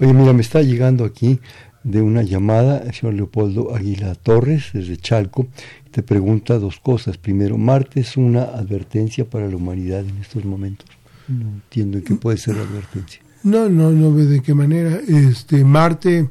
Oye, 0.00 0.12
mira, 0.12 0.32
me 0.32 0.42
está 0.42 0.62
llegando 0.62 1.04
aquí 1.04 1.40
de 1.82 2.02
una 2.02 2.22
llamada 2.22 2.78
el 2.78 2.94
señor 2.94 3.14
Leopoldo 3.14 3.74
Aguila 3.74 4.14
Torres 4.14 4.70
desde 4.72 4.96
Chalco. 4.96 5.48
Te 5.90 6.02
pregunta 6.02 6.58
dos 6.58 6.78
cosas. 6.78 7.18
Primero, 7.18 7.58
¿Marte 7.58 8.00
es 8.00 8.16
una 8.16 8.42
advertencia 8.42 9.28
para 9.28 9.48
la 9.48 9.56
humanidad 9.56 10.00
en 10.00 10.18
estos 10.18 10.44
momentos? 10.44 10.86
No 11.26 11.48
entiendo 11.48 11.98
en 11.98 12.04
qué 12.04 12.14
puede 12.14 12.38
ser 12.38 12.56
la 12.56 12.62
advertencia. 12.62 13.20
No, 13.42 13.68
no, 13.68 13.90
no 13.90 14.12
ve 14.12 14.26
de 14.26 14.40
qué 14.40 14.54
manera. 14.54 14.98
Este 15.06 15.64
Marte, 15.64 16.28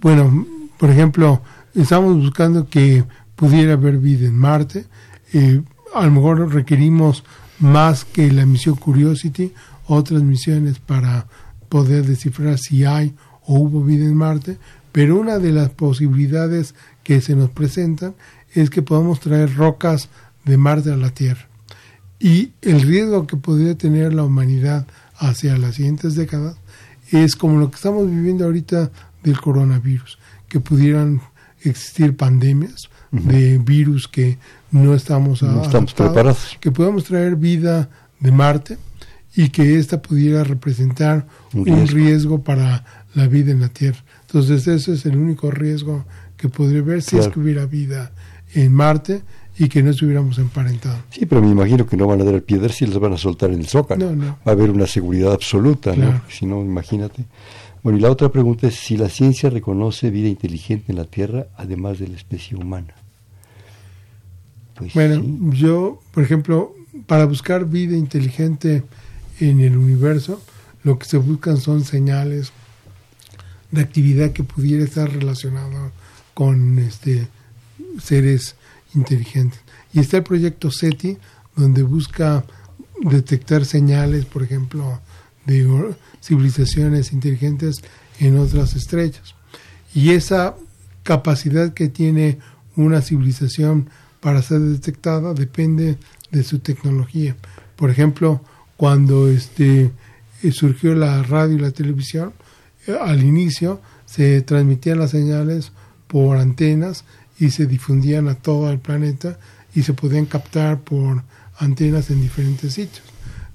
bueno, 0.00 0.46
por 0.78 0.90
ejemplo, 0.90 1.42
estamos 1.74 2.16
buscando 2.16 2.68
que 2.68 3.04
pudiera 3.36 3.74
haber 3.74 3.98
vida 3.98 4.26
en 4.26 4.36
Marte. 4.36 4.84
Eh, 5.32 5.62
a 5.94 6.04
lo 6.04 6.10
mejor 6.12 6.52
requerimos 6.52 7.24
más 7.58 8.04
que 8.04 8.30
la 8.30 8.46
misión 8.46 8.76
Curiosity, 8.76 9.52
otras 9.86 10.22
misiones 10.22 10.78
para 10.78 11.26
poder 11.70 12.04
descifrar 12.04 12.58
si 12.58 12.84
hay 12.84 13.14
o 13.46 13.54
hubo 13.54 13.82
vida 13.82 14.04
en 14.04 14.14
Marte, 14.14 14.58
pero 14.92 15.18
una 15.18 15.38
de 15.38 15.52
las 15.52 15.70
posibilidades 15.70 16.74
que 17.02 17.22
se 17.22 17.34
nos 17.34 17.48
presentan 17.48 18.14
es 18.52 18.68
que 18.68 18.82
podamos 18.82 19.20
traer 19.20 19.54
rocas 19.54 20.10
de 20.44 20.58
Marte 20.58 20.92
a 20.92 20.96
la 20.96 21.10
Tierra. 21.10 21.48
Y 22.18 22.52
el 22.60 22.82
riesgo 22.82 23.26
que 23.26 23.36
podría 23.36 23.78
tener 23.78 24.12
la 24.12 24.24
humanidad 24.24 24.86
hacia 25.16 25.56
las 25.56 25.76
siguientes 25.76 26.14
décadas 26.16 26.56
es 27.10 27.34
como 27.34 27.58
lo 27.58 27.70
que 27.70 27.76
estamos 27.76 28.10
viviendo 28.10 28.44
ahorita 28.44 28.90
del 29.22 29.40
coronavirus, 29.40 30.18
que 30.48 30.60
pudieran 30.60 31.22
existir 31.62 32.16
pandemias 32.16 32.90
de 33.10 33.58
virus 33.58 34.06
que 34.08 34.38
no 34.70 34.94
estamos, 34.94 35.42
no 35.42 35.62
estamos 35.62 35.94
preparados, 35.94 36.56
que 36.60 36.70
podamos 36.70 37.04
traer 37.04 37.36
vida 37.36 37.88
de 38.18 38.32
Marte 38.32 38.78
y 39.34 39.50
que 39.50 39.78
ésta 39.78 40.02
pudiera 40.02 40.44
representar 40.44 41.26
un 41.52 41.86
riesgo. 41.86 42.42
para 42.42 42.84
la 43.14 43.26
vida 43.26 43.52
en 43.52 43.60
la 43.60 43.68
Tierra. 43.68 43.98
Entonces 44.22 44.66
ese 44.66 44.92
es 44.92 45.06
el 45.06 45.16
único 45.16 45.50
riesgo 45.50 46.04
que 46.36 46.48
podría 46.48 46.80
haber 46.80 47.02
si 47.02 47.18
es 47.18 47.28
que 47.28 47.40
hubiera 47.40 47.66
vida 47.66 48.12
en 48.54 48.72
Marte 48.72 49.22
y 49.58 49.68
que 49.68 49.82
no 49.82 49.90
estuviéramos 49.90 50.38
emparentados. 50.38 51.00
Sí, 51.10 51.26
pero 51.26 51.42
me 51.42 51.50
imagino 51.50 51.86
que 51.86 51.96
no 51.96 52.06
van 52.06 52.20
a 52.20 52.24
dar 52.24 52.40
piedras 52.42 52.76
si 52.76 52.86
las 52.86 52.98
van 52.98 53.12
a 53.12 53.18
soltar 53.18 53.50
en 53.50 53.60
el 53.60 53.66
zócalo. 53.66 54.16
Va 54.16 54.38
a 54.44 54.50
haber 54.50 54.70
una 54.70 54.86
seguridad 54.86 55.32
absoluta, 55.32 55.94
¿no? 55.94 56.22
Si 56.28 56.46
no, 56.46 56.62
imagínate. 56.62 57.24
Bueno, 57.82 57.98
y 57.98 58.02
la 58.02 58.10
otra 58.10 58.30
pregunta 58.30 58.68
es 58.68 58.74
si 58.76 58.96
la 58.96 59.08
ciencia 59.08 59.50
reconoce 59.50 60.10
vida 60.10 60.28
inteligente 60.28 60.92
en 60.92 60.98
la 60.98 61.04
Tierra 61.04 61.46
además 61.56 61.98
de 61.98 62.08
la 62.08 62.16
especie 62.16 62.56
humana. 62.56 62.94
Pues 64.74 64.94
bueno, 64.94 65.22
yo, 65.52 66.00
por 66.12 66.22
ejemplo, 66.22 66.74
para 67.06 67.26
buscar 67.26 67.66
vida 67.66 67.96
inteligente 67.96 68.82
en 69.40 69.60
el 69.60 69.76
universo, 69.76 70.42
lo 70.82 70.98
que 70.98 71.06
se 71.06 71.16
buscan 71.16 71.58
son 71.58 71.84
señales 71.84 72.52
de 73.70 73.80
actividad 73.80 74.32
que 74.32 74.44
pudiera 74.44 74.84
estar 74.84 75.10
relacionada 75.10 75.92
con 76.34 76.78
este 76.78 77.28
seres 78.02 78.56
inteligentes. 78.94 79.60
Y 79.92 80.00
está 80.00 80.18
el 80.18 80.22
proyecto 80.22 80.70
SETI, 80.70 81.18
donde 81.56 81.82
busca 81.82 82.44
detectar 83.02 83.64
señales, 83.64 84.24
por 84.24 84.42
ejemplo, 84.42 85.00
de 85.46 85.94
civilizaciones 86.22 87.12
inteligentes 87.12 87.76
en 88.18 88.38
otras 88.38 88.74
estrellas. 88.76 89.34
Y 89.94 90.10
esa 90.10 90.54
capacidad 91.02 91.72
que 91.72 91.88
tiene 91.88 92.38
una 92.76 93.00
civilización 93.00 93.88
para 94.20 94.42
ser 94.42 94.60
detectada 94.60 95.34
depende 95.34 95.98
de 96.30 96.44
su 96.44 96.60
tecnología. 96.60 97.36
Por 97.76 97.90
ejemplo, 97.90 98.42
cuando 98.80 99.28
este, 99.28 99.90
eh, 100.42 100.52
surgió 100.52 100.94
la 100.94 101.22
radio 101.22 101.56
y 101.56 101.60
la 101.60 101.70
televisión, 101.70 102.32
eh, 102.86 102.96
al 102.98 103.22
inicio 103.22 103.78
se 104.06 104.40
transmitían 104.40 104.98
las 104.98 105.10
señales 105.10 105.72
por 106.06 106.38
antenas 106.38 107.04
y 107.38 107.50
se 107.50 107.66
difundían 107.66 108.26
a 108.28 108.36
todo 108.36 108.70
el 108.70 108.78
planeta 108.78 109.38
y 109.74 109.82
se 109.82 109.92
podían 109.92 110.24
captar 110.24 110.80
por 110.80 111.22
antenas 111.58 112.08
en 112.08 112.22
diferentes 112.22 112.72
sitios. 112.72 113.04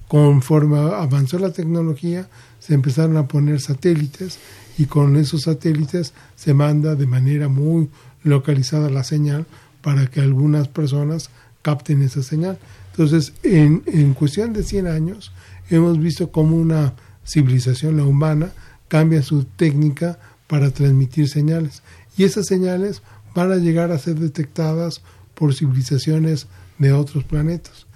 Conforme 0.06 0.78
avanzó 0.78 1.40
la 1.40 1.50
tecnología, 1.50 2.28
se 2.60 2.74
empezaron 2.74 3.16
a 3.16 3.26
poner 3.26 3.60
satélites 3.60 4.38
y 4.78 4.84
con 4.84 5.16
esos 5.16 5.42
satélites 5.42 6.12
se 6.36 6.54
manda 6.54 6.94
de 6.94 7.08
manera 7.08 7.48
muy 7.48 7.90
localizada 8.22 8.90
la 8.90 9.02
señal 9.02 9.44
para 9.82 10.06
que 10.06 10.20
algunas 10.20 10.68
personas 10.68 11.30
capten 11.62 12.02
esa 12.02 12.22
señal. 12.22 12.60
Entonces, 12.96 13.34
en, 13.42 14.14
cuestión 14.14 14.54
de 14.54 14.62
100 14.62 14.86
años, 14.86 15.30
hemos 15.68 15.98
visto 15.98 16.30
cómo 16.32 16.56
una 16.56 16.94
civilización, 17.26 17.98
la 17.98 18.04
humana, 18.04 18.52
cambia 18.88 19.22
su 19.22 19.44
técnica 19.44 20.18
para 20.46 20.70
transmitir 20.70 21.28
señales. 21.28 21.82
Y 22.16 22.24
esas 22.24 22.46
señales 22.46 23.02
van 23.34 23.52
a 23.52 23.56
llegar 23.56 23.92
a 23.92 23.98
ser 23.98 24.14
detectadas 24.14 25.02
por 25.34 25.54
civilizaciones 25.54 26.46
de 26.78 26.94
otros 26.94 27.24
planetas. 27.24 27.86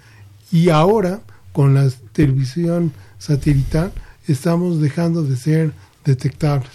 Y 0.51 0.69
ahora, 0.69 1.21
con 1.51 1.73
la 1.73 1.89
televisión 2.11 2.91
satelital, 3.17 3.91
estamos 4.27 4.79
dejando 4.81 5.23
de 5.23 5.35
ser 5.35 5.73
detectables. 6.05 6.69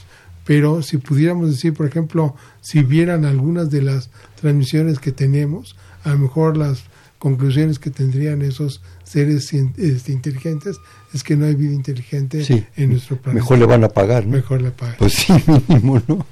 pero 0.45 0.83
si 0.83 0.99
pudiéramos 0.99 1.51
decir, 1.51 1.75
por 1.75 1.87
ejemplo, 1.87 2.35
si 2.61 2.83
vieran 2.83 3.25
algunas 3.25 3.71
de 3.71 3.83
las 3.83 4.11
transmisiones 4.41 4.99
que 4.99 5.11
tenemos, 5.13 5.77
a 6.05 6.11
lo 6.11 6.19
mejor 6.19 6.57
las 6.57 6.85
conclusiones 7.19 7.79
que 7.79 7.91
tendrían 7.91 8.43
esos 8.43 8.81
seres 9.05 9.53
este, 9.53 10.13
inteligentes 10.13 10.77
es 11.15 11.23
que 11.23 11.37
no 11.37 11.47
hay 11.47 11.55
vida 11.55 11.73
inteligente 11.73 12.67
en 12.77 12.91
nuestro 12.91 13.17
planeta. 13.17 13.43
Mejor 13.43 13.59
le 13.59 13.67
van 13.67 13.85
a 13.85 13.89
pagar, 13.89 14.27
¿no? 14.27 14.33
Mejor 14.33 14.63
le 14.63 14.71
pagan. 14.71 14.97
Pues 14.99 15.15
sí, 15.15 15.33
mínimo, 15.69 16.03
¿no? 16.07 16.27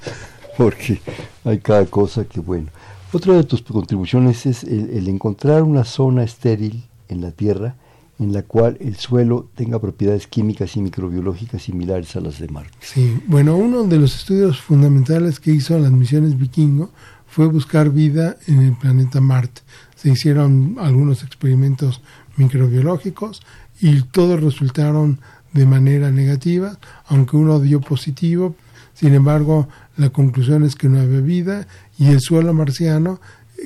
Porque 0.56 1.00
hay 1.44 1.58
cada 1.58 1.86
cosa 1.86 2.24
que 2.24 2.40
bueno. 2.40 2.68
Otra 3.12 3.34
de 3.34 3.44
tus 3.44 3.62
contribuciones 3.62 4.44
es 4.44 4.64
el, 4.64 5.06
encontrar 5.08 5.62
una 5.62 5.84
zona 5.84 6.24
estéril 6.24 6.84
en 7.08 7.20
la 7.20 7.30
Tierra 7.30 7.76
en 8.18 8.32
la 8.32 8.42
cual 8.42 8.76
el 8.80 8.96
suelo 8.96 9.48
tenga 9.54 9.80
propiedades 9.80 10.26
químicas 10.26 10.76
y 10.76 10.80
microbiológicas 10.80 11.62
similares 11.62 12.14
a 12.16 12.20
las 12.20 12.38
de 12.38 12.48
Marte. 12.48 12.76
Sí, 12.80 13.16
bueno, 13.26 13.56
uno 13.56 13.84
de 13.84 13.98
los 13.98 14.16
estudios 14.16 14.60
fundamentales 14.60 15.40
que 15.40 15.52
hizo 15.52 15.78
las 15.78 15.90
misiones 15.90 16.38
Vikingo 16.38 16.90
fue 17.26 17.46
buscar 17.46 17.90
vida 17.90 18.36
en 18.46 18.62
el 18.62 18.76
planeta 18.76 19.20
Marte. 19.20 19.62
Se 20.04 20.10
hicieron 20.10 20.76
algunos 20.80 21.22
experimentos 21.22 22.02
microbiológicos 22.36 23.40
y 23.80 24.02
todos 24.02 24.42
resultaron 24.42 25.18
de 25.54 25.64
manera 25.64 26.10
negativa, 26.10 26.76
aunque 27.06 27.38
uno 27.38 27.58
dio 27.58 27.80
positivo. 27.80 28.54
Sin 28.92 29.14
embargo, 29.14 29.66
la 29.96 30.10
conclusión 30.10 30.62
es 30.62 30.76
que 30.76 30.90
no 30.90 31.00
había 31.00 31.20
vida 31.20 31.66
y 31.98 32.08
el 32.08 32.20
suelo 32.20 32.52
marciano 32.52 33.18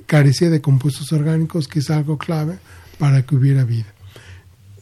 carecía 0.06 0.48
de 0.48 0.60
compuestos 0.60 1.12
orgánicos, 1.12 1.66
que 1.66 1.80
es 1.80 1.90
algo 1.90 2.18
clave 2.18 2.60
para 3.00 3.22
que 3.22 3.34
hubiera 3.34 3.64
vida. 3.64 3.92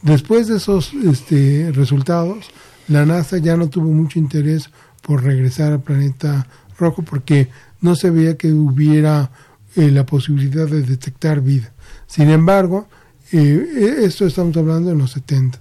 Después 0.03 0.49
de 0.49 0.59
esos 0.59 0.93
este, 0.93 1.73
resultados, 1.73 2.51
la 2.87 3.07
NASA 3.07 3.39
ya 3.39 3.57
no 3.57 3.71
tuvo 3.71 3.91
mucho 3.91 4.19
interés 4.19 4.69
por 5.01 5.25
regresar 5.25 5.73
al 5.73 5.81
planeta 5.81 6.47
rojo 6.79 7.01
porque 7.01 7.49
no 7.81 7.97
se 7.97 8.11
veía 8.11 8.37
que 8.37 8.53
hubiera 8.53 9.31
eh, 9.77 9.91
la 9.91 10.07
posibilidad 10.07 10.67
de 10.67 10.83
detectar 10.83 11.41
vida. 11.41 11.73
Sin 12.07 12.31
embargo, 12.31 12.89
eh, 13.33 13.99
esto 14.03 14.27
estamos 14.27 14.57
hablando 14.57 14.91
en 14.91 14.99
los 14.99 15.13
70. 15.13 15.61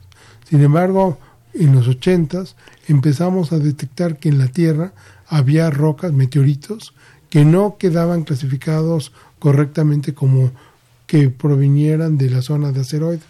Sin 0.50 0.62
embargo, 0.62 1.20
en 1.54 1.74
los 1.74 1.88
80 1.88 2.46
empezamos 2.88 3.52
a 3.52 3.60
detectar 3.60 4.18
que 4.18 4.30
en 4.30 4.38
la 4.38 4.48
Tierra 4.48 4.94
había 5.28 5.70
rocas, 5.70 6.14
meteoritos, 6.14 6.94
que 7.30 7.44
no 7.46 7.78
quedaban 7.78 8.24
clasificados 8.24 9.12
correctamente 9.40 10.14
como 10.14 10.52
que 11.08 11.30
provinieran 11.30 12.18
de 12.18 12.30
la 12.30 12.42
zona 12.42 12.72
de 12.72 12.82
asteroides. 12.82 13.24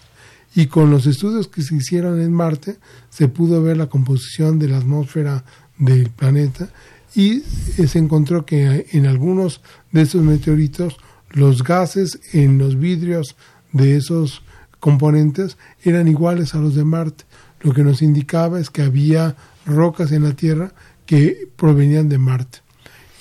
Y 0.53 0.67
con 0.67 0.89
los 0.89 1.05
estudios 1.07 1.47
que 1.47 1.61
se 1.61 1.75
hicieron 1.75 2.21
en 2.21 2.31
Marte, 2.31 2.77
se 3.09 3.27
pudo 3.27 3.61
ver 3.61 3.77
la 3.77 3.87
composición 3.87 4.59
de 4.59 4.69
la 4.69 4.77
atmósfera 4.77 5.43
del 5.77 6.09
planeta 6.09 6.69
y 7.15 7.41
se 7.41 7.97
encontró 7.97 8.45
que 8.45 8.87
en 8.91 9.05
algunos 9.05 9.61
de 9.91 10.01
esos 10.01 10.21
meteoritos 10.21 10.97
los 11.29 11.63
gases 11.63 12.19
en 12.33 12.57
los 12.57 12.77
vidrios 12.77 13.35
de 13.71 13.97
esos 13.97 14.41
componentes 14.79 15.57
eran 15.83 16.07
iguales 16.07 16.53
a 16.53 16.59
los 16.59 16.75
de 16.75 16.83
Marte. 16.83 17.23
Lo 17.61 17.73
que 17.73 17.83
nos 17.83 18.01
indicaba 18.01 18.59
es 18.59 18.69
que 18.69 18.83
había 18.83 19.35
rocas 19.65 20.11
en 20.11 20.23
la 20.23 20.33
Tierra 20.33 20.73
que 21.05 21.47
provenían 21.55 22.09
de 22.09 22.17
Marte. 22.17 22.59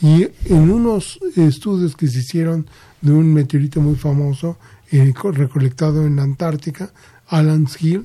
Y 0.00 0.28
en 0.46 0.70
unos 0.70 1.18
estudios 1.36 1.96
que 1.96 2.08
se 2.08 2.18
hicieron 2.18 2.66
de 3.00 3.12
un 3.12 3.32
meteorito 3.32 3.80
muy 3.80 3.94
famoso 3.94 4.58
eh, 4.90 5.12
recolectado 5.32 6.06
en 6.06 6.16
la 6.16 6.22
Antártica, 6.22 6.92
Alan's 7.26 7.80
Hill, 7.82 8.04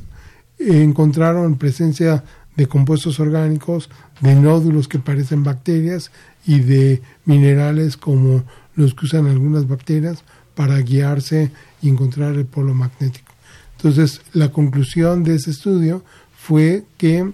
eh, 0.57 0.81
encontraron 0.81 1.57
presencia 1.57 2.23
de 2.60 2.68
compuestos 2.68 3.22
orgánicos, 3.22 3.89
de 4.20 4.36
nódulos 4.36 4.89
que 4.89 4.99
parecen 4.99 5.45
bacterias 5.45 6.12
y 6.45 6.60
de 6.60 7.01
minerales 7.24 7.95
como 7.95 8.43
los 8.76 8.93
que 8.93 9.05
usan 9.05 9.28
algunas 9.28 9.66
bacterias 9.66 10.26
para 10.55 10.78
guiarse 10.80 11.51
y 11.82 11.88
encontrar 11.88 12.36
el 12.36 12.45
polo 12.45 12.74
magnético. 12.74 13.32
Entonces, 13.78 14.20
la 14.34 14.51
conclusión 14.51 15.24
de 15.24 15.36
ese 15.36 15.51
estudio 15.51 16.03
fue 16.38 16.84
que 16.97 17.32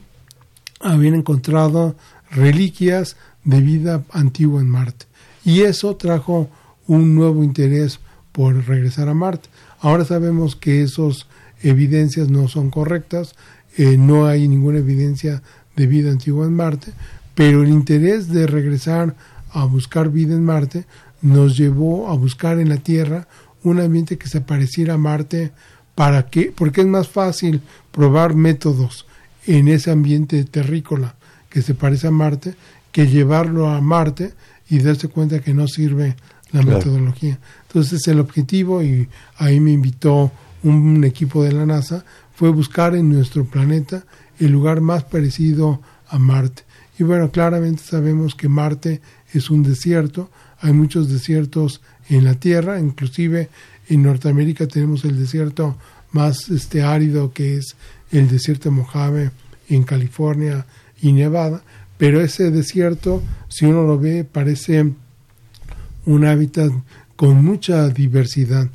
habían 0.79 1.15
encontrado 1.15 1.95
reliquias 2.29 3.17
de 3.45 3.61
vida 3.61 4.03
antigua 4.11 4.61
en 4.61 4.69
Marte. 4.69 5.07
Y 5.43 5.61
eso 5.61 5.95
trajo 5.95 6.51
un 6.85 7.15
nuevo 7.15 7.43
interés 7.43 7.99
por 8.31 8.63
regresar 8.67 9.09
a 9.09 9.15
Marte. 9.15 9.49
Ahora 9.79 10.05
sabemos 10.05 10.55
que 10.55 10.83
esas 10.83 11.25
evidencias 11.63 12.29
no 12.29 12.47
son 12.47 12.69
correctas, 12.69 13.33
eh, 13.77 13.97
no 13.97 14.25
hay 14.27 14.47
ninguna 14.47 14.79
evidencia 14.79 15.41
de 15.75 15.87
vida 15.87 16.11
antigua 16.11 16.45
en 16.45 16.53
Marte, 16.53 16.93
pero 17.33 17.63
el 17.63 17.69
interés 17.69 18.29
de 18.29 18.47
regresar 18.47 19.15
a 19.51 19.65
buscar 19.65 20.09
vida 20.09 20.33
en 20.33 20.43
Marte 20.43 20.85
nos 21.21 21.57
llevó 21.57 22.09
a 22.09 22.15
buscar 22.15 22.59
en 22.59 22.69
la 22.69 22.77
Tierra 22.77 23.27
un 23.63 23.79
ambiente 23.79 24.17
que 24.17 24.27
se 24.27 24.41
pareciera 24.41 24.93
a 24.93 24.97
Marte. 24.97 25.51
Para 25.95 26.29
que 26.29 26.51
porque 26.53 26.81
es 26.81 26.87
más 26.87 27.07
fácil 27.07 27.61
probar 27.91 28.35
métodos 28.35 29.05
en 29.47 29.69
ese 29.69 29.91
ambiente 29.91 30.43
terrícola 30.43 31.15
que 31.49 31.61
se 31.61 31.73
parece 31.73 32.07
a 32.07 32.11
Marte 32.11 32.55
que 32.91 33.07
llevarlo 33.07 33.69
a 33.69 33.81
Marte 33.81 34.33
y 34.69 34.79
darse 34.79 35.07
cuenta 35.07 35.39
que 35.39 35.53
no 35.53 35.67
sirve 35.67 36.15
la 36.51 36.61
metodología. 36.61 37.39
Entonces 37.67 38.07
el 38.07 38.19
objetivo, 38.19 38.81
y 38.81 39.09
ahí 39.37 39.59
me 39.59 39.71
invitó 39.71 40.31
un 40.65 41.03
equipo 41.03 41.43
de 41.43 41.53
la 41.53 41.65
NASA, 41.65 42.03
fue 42.33 42.49
buscar 42.49 42.95
en 42.95 43.09
nuestro 43.09 43.45
planeta 43.45 44.03
el 44.39 44.51
lugar 44.51 44.81
más 44.81 45.03
parecido 45.03 45.81
a 46.09 46.19
Marte. 46.19 46.63
Y 46.99 47.03
bueno, 47.03 47.31
claramente 47.31 47.83
sabemos 47.83 48.35
que 48.35 48.49
Marte 48.49 49.01
es 49.33 49.49
un 49.49 49.63
desierto, 49.63 50.29
hay 50.59 50.73
muchos 50.73 51.09
desiertos 51.09 51.81
en 52.09 52.23
la 52.23 52.35
Tierra, 52.35 52.79
inclusive 52.79 53.49
en 53.87 54.03
Norteamérica 54.03 54.67
tenemos 54.67 55.05
el 55.05 55.17
desierto 55.17 55.77
más 56.11 56.49
este 56.49 56.81
árido 56.81 57.33
que 57.33 57.57
es 57.57 57.75
el 58.11 58.29
desierto 58.29 58.69
de 58.69 58.75
Mojave 58.75 59.31
en 59.69 59.83
California 59.83 60.65
y 61.01 61.11
Nevada, 61.11 61.61
pero 61.97 62.21
ese 62.21 62.51
desierto, 62.51 63.21
si 63.49 63.65
uno 63.65 63.83
lo 63.83 63.99
ve, 63.99 64.23
parece 64.23 64.93
un 66.05 66.25
hábitat 66.25 66.71
con 67.15 67.43
mucha 67.43 67.87
diversidad, 67.89 68.69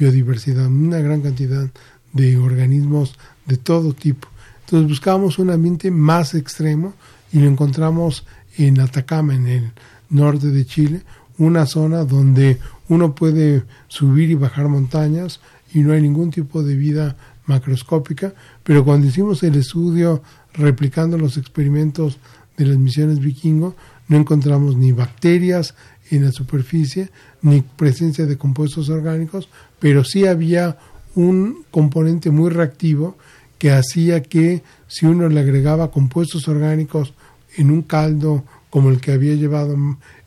biodiversidad, 0.00 0.66
una 0.66 0.98
gran 0.98 1.20
cantidad 1.20 1.68
de 2.14 2.38
organismos 2.38 3.16
de 3.44 3.58
todo 3.58 3.92
tipo. 3.92 4.28
Entonces 4.64 4.88
buscamos 4.88 5.38
un 5.38 5.50
ambiente 5.50 5.90
más 5.90 6.34
extremo 6.34 6.94
y 7.32 7.40
lo 7.40 7.48
encontramos 7.48 8.24
en 8.56 8.80
Atacama, 8.80 9.34
en 9.34 9.46
el 9.46 9.72
norte 10.08 10.48
de 10.48 10.64
Chile, 10.64 11.02
una 11.36 11.66
zona 11.66 12.04
donde 12.04 12.58
uno 12.88 13.14
puede 13.14 13.64
subir 13.88 14.30
y 14.30 14.34
bajar 14.34 14.68
montañas 14.68 15.40
y 15.72 15.80
no 15.80 15.92
hay 15.92 16.00
ningún 16.00 16.30
tipo 16.30 16.62
de 16.62 16.76
vida 16.76 17.16
macroscópica, 17.46 18.32
pero 18.64 18.84
cuando 18.84 19.06
hicimos 19.06 19.42
el 19.42 19.56
estudio 19.56 20.22
replicando 20.54 21.18
los 21.18 21.36
experimentos 21.36 22.18
de 22.56 22.66
las 22.66 22.78
misiones 22.78 23.20
vikingo, 23.20 23.76
no 24.08 24.16
encontramos 24.16 24.76
ni 24.76 24.92
bacterias 24.92 25.74
en 26.10 26.24
la 26.24 26.32
superficie, 26.32 27.10
ni 27.42 27.62
presencia 27.62 28.26
de 28.26 28.36
compuestos 28.36 28.88
orgánicos, 28.88 29.48
pero 29.80 30.04
sí 30.04 30.26
había 30.26 30.78
un 31.16 31.64
componente 31.70 32.30
muy 32.30 32.50
reactivo 32.50 33.16
que 33.58 33.72
hacía 33.72 34.22
que 34.22 34.62
si 34.86 35.06
uno 35.06 35.28
le 35.28 35.40
agregaba 35.40 35.90
compuestos 35.90 36.46
orgánicos 36.48 37.12
en 37.56 37.70
un 37.70 37.82
caldo 37.82 38.44
como 38.70 38.90
el 38.90 39.00
que 39.00 39.12
había 39.12 39.34
llevado 39.34 39.76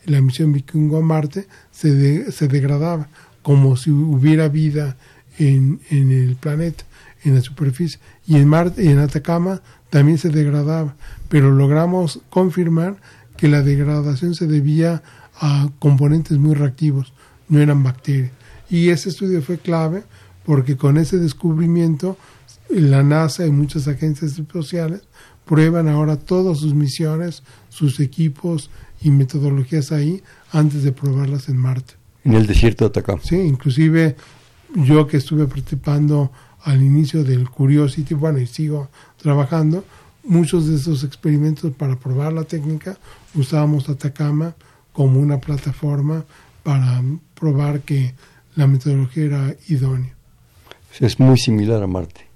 la 0.05 0.21
misión 0.21 0.51
vikingo 0.51 0.97
a 0.97 1.01
Marte, 1.01 1.47
se, 1.71 2.31
se 2.31 2.47
degradaba, 2.47 3.07
como 3.41 3.77
si 3.77 3.89
hubiera 3.89 4.49
vida 4.49 4.97
en, 5.39 5.79
en, 5.89 6.11
el 6.11 6.35
planeta, 6.35 6.83
en 7.23 7.35
la 7.35 7.41
superficie. 7.41 7.99
Y 8.27 8.35
en, 8.35 8.47
Marte, 8.47 8.89
en 8.89 8.99
Atacama 8.99 9.61
también 9.89 10.17
se 10.17 10.29
degradaba, 10.29 10.95
pero 11.29 11.51
logramos 11.51 12.19
confirmar 12.29 12.97
que 13.37 13.47
la 13.47 13.61
degradación 13.61 14.35
se 14.35 14.47
debía 14.47 15.01
a 15.39 15.69
componentes 15.79 16.37
muy 16.37 16.53
reactivos, 16.53 17.13
no 17.49 17.59
eran 17.59 17.83
bacterias. 17.83 18.31
Y 18.69 18.89
ese 18.89 19.09
estudio 19.09 19.41
fue 19.41 19.57
clave 19.57 20.03
porque 20.45 20.77
con 20.77 20.97
ese 20.97 21.17
descubrimiento 21.17 22.17
la 22.69 23.03
NASA 23.03 23.45
y 23.45 23.51
muchas 23.51 23.87
agencias 23.87 24.37
espaciales 24.37 25.01
prueban 25.45 25.87
ahora 25.87 26.17
todas 26.17 26.59
sus 26.59 26.73
misiones, 26.73 27.43
sus 27.69 27.99
equipos 27.99 28.69
y 29.01 29.11
metodologías 29.11 29.91
ahí 29.91 30.23
antes 30.51 30.83
de 30.83 30.91
probarlas 30.91 31.49
en 31.49 31.57
Marte. 31.57 31.95
En 32.23 32.33
el 32.33 32.47
desierto 32.47 32.85
de 32.85 32.89
Atacama. 32.89 33.21
Sí, 33.23 33.35
inclusive 33.35 34.15
yo 34.75 35.07
que 35.07 35.17
estuve 35.17 35.45
participando 35.45 36.31
al 36.63 36.81
inicio 36.81 37.23
del 37.23 37.49
Curiosity, 37.49 38.13
bueno, 38.13 38.39
y 38.39 38.47
sigo 38.47 38.89
trabajando, 39.17 39.83
muchos 40.23 40.67
de 40.67 40.75
esos 40.75 41.03
experimentos 41.03 41.73
para 41.73 41.99
probar 41.99 42.31
la 42.31 42.45
técnica 42.45 42.97
usábamos 43.35 43.89
Atacama 43.89 44.55
como 44.93 45.19
una 45.19 45.39
plataforma 45.39 46.23
para 46.63 47.03
probar 47.33 47.81
que 47.81 48.13
la 48.55 48.67
metodología 48.67 49.23
era 49.23 49.55
idónea. 49.67 50.13
Es 50.99 51.19
muy 51.19 51.37
similar 51.37 51.81
a 51.81 51.87
Marte. 51.87 52.27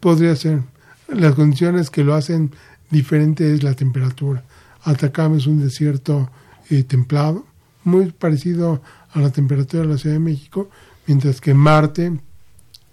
Podría 0.00 0.34
ser. 0.36 0.62
Las 1.08 1.34
condiciones 1.34 1.90
que 1.90 2.04
lo 2.04 2.14
hacen 2.14 2.52
diferente 2.90 3.52
es 3.52 3.62
la 3.62 3.74
temperatura. 3.74 4.44
Atacama 4.82 5.36
es 5.36 5.46
un 5.46 5.60
desierto 5.60 6.30
eh, 6.70 6.82
templado, 6.82 7.44
muy 7.84 8.10
parecido 8.10 8.82
a 9.12 9.20
la 9.20 9.30
temperatura 9.30 9.82
de 9.82 9.88
la 9.90 9.98
Ciudad 9.98 10.16
de 10.16 10.20
México, 10.20 10.70
mientras 11.06 11.40
que 11.40 11.54
Marte 11.54 12.18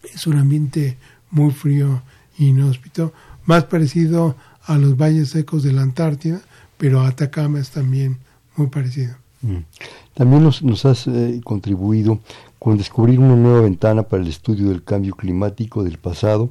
es 0.04 0.28
un 0.28 0.38
ambiente 0.38 0.98
muy 1.32 1.52
frío 1.52 2.02
e 2.38 2.46
inhóspito, 2.46 3.14
más 3.46 3.66
parecido 3.66 4.36
a 4.66 4.78
los 4.78 4.98
valles 4.98 5.30
secos 5.30 5.64
de 5.64 5.74
la 5.74 5.82
Antártida, 5.82 6.42
pero 6.78 7.02
Atacama 7.02 7.60
es 7.60 7.72
también 7.72 8.18
muy 8.56 8.68
parecido. 8.68 9.16
Mm. 9.42 9.58
También 10.14 10.44
nos, 10.44 10.62
nos 10.62 10.86
has 10.86 11.08
eh, 11.08 11.40
contribuido 11.44 12.20
con 12.60 12.78
descubrir 12.78 13.20
una 13.20 13.36
nueva 13.36 13.62
ventana 13.62 14.04
para 14.04 14.22
el 14.22 14.30
estudio 14.30 14.70
del 14.70 14.84
cambio 14.84 15.16
climático 15.16 15.84
del 15.84 15.98
pasado 15.98 16.50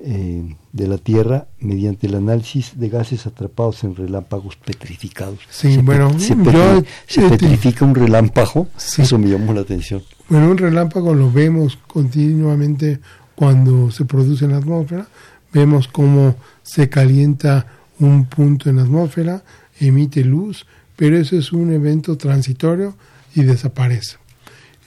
eh, 0.00 0.54
de 0.72 0.86
la 0.86 0.98
Tierra 0.98 1.48
mediante 1.58 2.06
el 2.06 2.14
análisis 2.14 2.78
de 2.78 2.88
gases 2.88 3.26
atrapados 3.26 3.82
en 3.82 3.96
relámpagos 3.96 4.54
petrificados. 4.56 5.40
Sí, 5.50 5.74
se, 5.74 5.82
bueno, 5.82 6.16
se, 6.20 6.36
yo, 6.36 6.82
se 7.06 7.26
eh, 7.26 7.30
petrifica 7.30 7.84
un 7.84 7.94
relámpago, 7.94 8.68
Sí. 8.76 9.02
eso 9.02 9.18
me 9.18 9.28
llamó 9.28 9.52
la 9.54 9.62
atención. 9.62 10.02
Bueno, 10.28 10.50
un 10.50 10.58
relámpago 10.58 11.14
lo 11.14 11.32
vemos 11.32 11.78
continuamente 11.88 13.00
cuando 13.34 13.90
se 13.90 14.04
produce 14.04 14.44
en 14.44 14.52
la 14.52 14.58
atmósfera. 14.58 15.08
Vemos 15.52 15.88
cómo 15.88 16.36
se 16.62 16.88
calienta 16.90 17.66
un 17.98 18.26
punto 18.26 18.68
en 18.70 18.76
la 18.76 18.82
atmósfera, 18.82 19.42
emite 19.80 20.22
luz, 20.22 20.66
pero 20.94 21.16
eso 21.16 21.36
es 21.36 21.52
un 21.52 21.72
evento 21.72 22.16
transitorio 22.18 22.94
y 23.34 23.42
desaparece. 23.42 24.17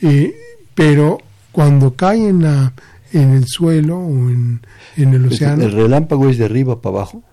Eh, 0.02 0.36
pero 0.76 1.20
cuando 1.52 1.96
cae 1.96 2.28
en, 2.30 2.44
la, 2.44 2.74
en 3.12 3.32
el 3.32 3.46
suelo 3.48 3.98
o 4.00 4.30
en, 4.30 4.62
en 4.98 5.14
el 5.14 5.26
océano, 5.28 5.64
El 5.64 5.72
relámpago 5.72 6.30
es 6.30 6.38
de 6.38 6.46
arriba 6.46 6.82
para 6.82 6.98
abajo, 6.98 7.24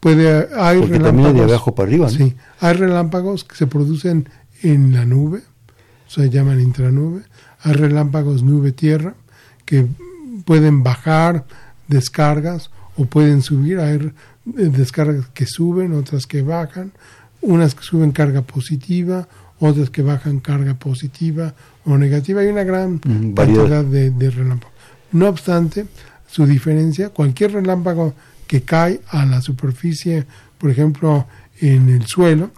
puede, 0.00 0.48
hay 0.56 0.80
porque 0.80 0.98
también 1.00 1.28
es 1.28 1.34
de 1.34 1.40
relámpagos- 1.40 1.50
abajo 1.50 1.74
para 1.74 1.88
arriba. 1.88 2.06
¿no? 2.06 2.12
Sí, 2.12 2.34
hay 2.60 2.72
relámpagos 2.74 3.44
que 3.44 3.56
se 3.56 3.66
producen 3.66 4.28
en 4.62 4.92
la 4.92 5.04
nube, 5.04 5.42
se 6.06 6.28
llaman 6.30 6.60
intranube. 6.60 7.22
Hay 7.62 7.72
relámpagos 7.72 8.42
nube-tierra 8.42 9.14
que 9.64 9.86
pueden 10.44 10.82
bajar 10.82 11.44
descargas 11.88 12.70
o 12.96 13.04
pueden 13.04 13.42
subir. 13.42 13.78
Hay 13.80 13.96
eh, 13.96 14.10
descargas 14.46 15.26
que 15.34 15.46
suben, 15.46 15.92
otras 15.92 16.26
que 16.26 16.42
bajan. 16.42 16.92
Unas 17.40 17.74
que 17.74 17.82
suben 17.84 18.12
carga 18.12 18.42
positiva, 18.42 19.28
otras 19.60 19.90
que 19.90 20.02
bajan 20.02 20.40
carga 20.40 20.74
positiva 20.74 21.54
o 21.88 21.98
negativa. 21.98 22.40
Hay 22.40 22.48
una 22.48 22.64
gran 22.64 23.00
Mm, 23.04 23.34
variedad. 23.34 23.62
cantidad 23.68 23.84
de, 23.84 24.10
de 24.10 24.30
relámpagos. 24.30 24.74
No 25.12 25.28
obstante, 25.28 25.86
su 26.26 26.46
diferencia, 26.46 27.08
cualquier 27.10 27.52
relámpago 27.52 28.14
que 28.46 28.62
cae 28.62 29.00
a 29.08 29.24
la 29.26 29.40
superficie, 29.40 30.26
por 30.58 30.70
ejemplo, 30.70 31.26
en 31.60 31.88
el 31.88 32.06
suelo, 32.06 32.50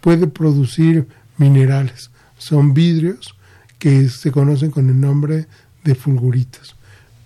puede 0.00 0.26
producir 0.26 1.06
minerales. 1.36 2.10
Son 2.38 2.74
vidrios 2.74 3.34
que 3.78 4.08
se 4.08 4.30
conocen 4.30 4.70
con 4.70 4.88
el 4.88 5.00
nombre 5.00 5.46
de 5.84 5.94
fulguritas. 5.94 6.74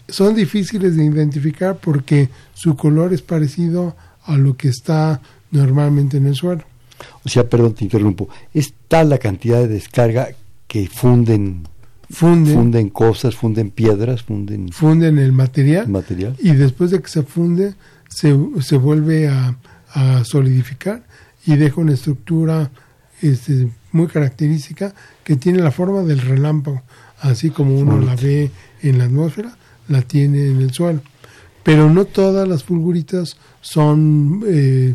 Son 0.08 0.34
difíciles 0.34 0.96
de 0.96 1.04
identificar 1.04 1.76
porque 1.78 2.28
su 2.54 2.76
color 2.76 3.12
es 3.12 3.22
parecido 3.22 3.96
a 4.24 4.36
lo 4.36 4.56
que 4.56 4.68
está 4.68 5.20
normalmente 5.50 6.16
en 6.16 6.26
el 6.26 6.34
suelo. 6.34 6.64
O 7.24 7.28
sea, 7.28 7.48
perdón, 7.48 7.74
te 7.74 7.84
interrumpo. 7.84 8.28
Es 8.52 8.74
tal 8.88 9.08
la 9.10 9.18
cantidad 9.18 9.58
de 9.60 9.68
descarga 9.68 10.28
que 10.70 10.86
funden, 10.86 11.64
Funden, 12.08 12.54
funden 12.54 12.88
cosas, 12.90 13.34
funden 13.34 13.70
piedras, 13.70 14.22
funden 14.22 14.70
funden 14.70 15.18
el 15.18 15.32
material 15.32 15.88
material. 15.88 16.36
y 16.40 16.52
después 16.52 16.90
de 16.92 17.00
que 17.00 17.08
se 17.08 17.22
funde 17.24 17.74
se, 18.08 18.36
se 18.60 18.76
vuelve 18.76 19.28
a, 19.28 19.56
a 19.94 20.24
solidificar 20.24 21.02
y 21.44 21.56
deja 21.56 21.80
una 21.80 21.94
estructura 21.94 22.70
este, 23.20 23.68
muy 23.92 24.06
característica 24.06 24.94
que 25.24 25.36
tiene 25.36 25.58
la 25.60 25.72
forma 25.72 26.02
del 26.02 26.20
relámpago, 26.20 26.82
así 27.20 27.50
como 27.50 27.76
uno 27.76 27.98
la 27.98 28.14
ve 28.14 28.50
en 28.82 28.98
la 28.98 29.04
atmósfera, 29.04 29.56
la 29.88 30.02
tiene 30.02 30.46
en 30.50 30.60
el 30.60 30.72
suelo. 30.72 31.00
Pero 31.64 31.90
no 31.90 32.04
todas 32.04 32.48
las 32.48 32.62
fulguritas 32.64 33.36
son 33.60 34.42
eh, 34.46 34.94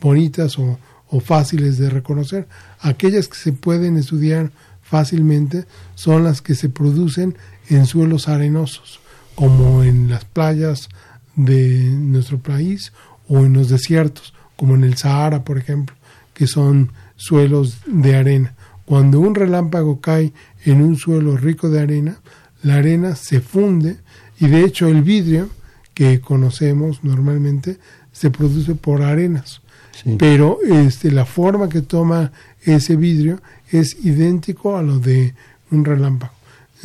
bonitas 0.00 0.58
o, 0.58 0.78
o 1.08 1.20
fáciles 1.20 1.78
de 1.78 1.90
reconocer. 1.90 2.46
Aquellas 2.80 3.28
que 3.28 3.36
se 3.36 3.52
pueden 3.52 3.96
estudiar 3.96 4.50
fácilmente 4.88 5.64
son 5.94 6.24
las 6.24 6.40
que 6.42 6.54
se 6.54 6.68
producen 6.68 7.36
en 7.68 7.86
suelos 7.86 8.28
arenosos, 8.28 9.00
como 9.34 9.82
en 9.82 10.08
las 10.08 10.24
playas 10.24 10.88
de 11.34 11.90
nuestro 11.90 12.38
país 12.38 12.92
o 13.28 13.44
en 13.44 13.52
los 13.52 13.68
desiertos, 13.68 14.32
como 14.56 14.74
en 14.74 14.84
el 14.84 14.96
Sahara, 14.96 15.44
por 15.44 15.58
ejemplo, 15.58 15.94
que 16.32 16.46
son 16.46 16.92
suelos 17.16 17.78
de 17.86 18.16
arena. 18.16 18.54
Cuando 18.84 19.18
un 19.18 19.34
relámpago 19.34 20.00
cae 20.00 20.32
en 20.64 20.80
un 20.80 20.96
suelo 20.96 21.36
rico 21.36 21.68
de 21.68 21.80
arena, 21.80 22.18
la 22.62 22.76
arena 22.76 23.16
se 23.16 23.40
funde 23.40 23.96
y 24.38 24.46
de 24.46 24.64
hecho 24.64 24.86
el 24.86 25.02
vidrio 25.02 25.48
que 25.94 26.20
conocemos 26.20 27.02
normalmente 27.02 27.78
se 28.12 28.30
produce 28.30 28.74
por 28.74 29.02
arenas. 29.02 29.60
Sí. 29.92 30.16
Pero 30.18 30.58
este, 30.62 31.10
la 31.10 31.24
forma 31.24 31.68
que 31.68 31.82
toma 31.82 32.32
ese 32.62 32.96
vidrio 32.96 33.40
es 33.70 33.96
idéntico 34.04 34.76
a 34.76 34.82
lo 34.82 34.98
de 34.98 35.34
un 35.70 35.84
relámpago. 35.84 36.32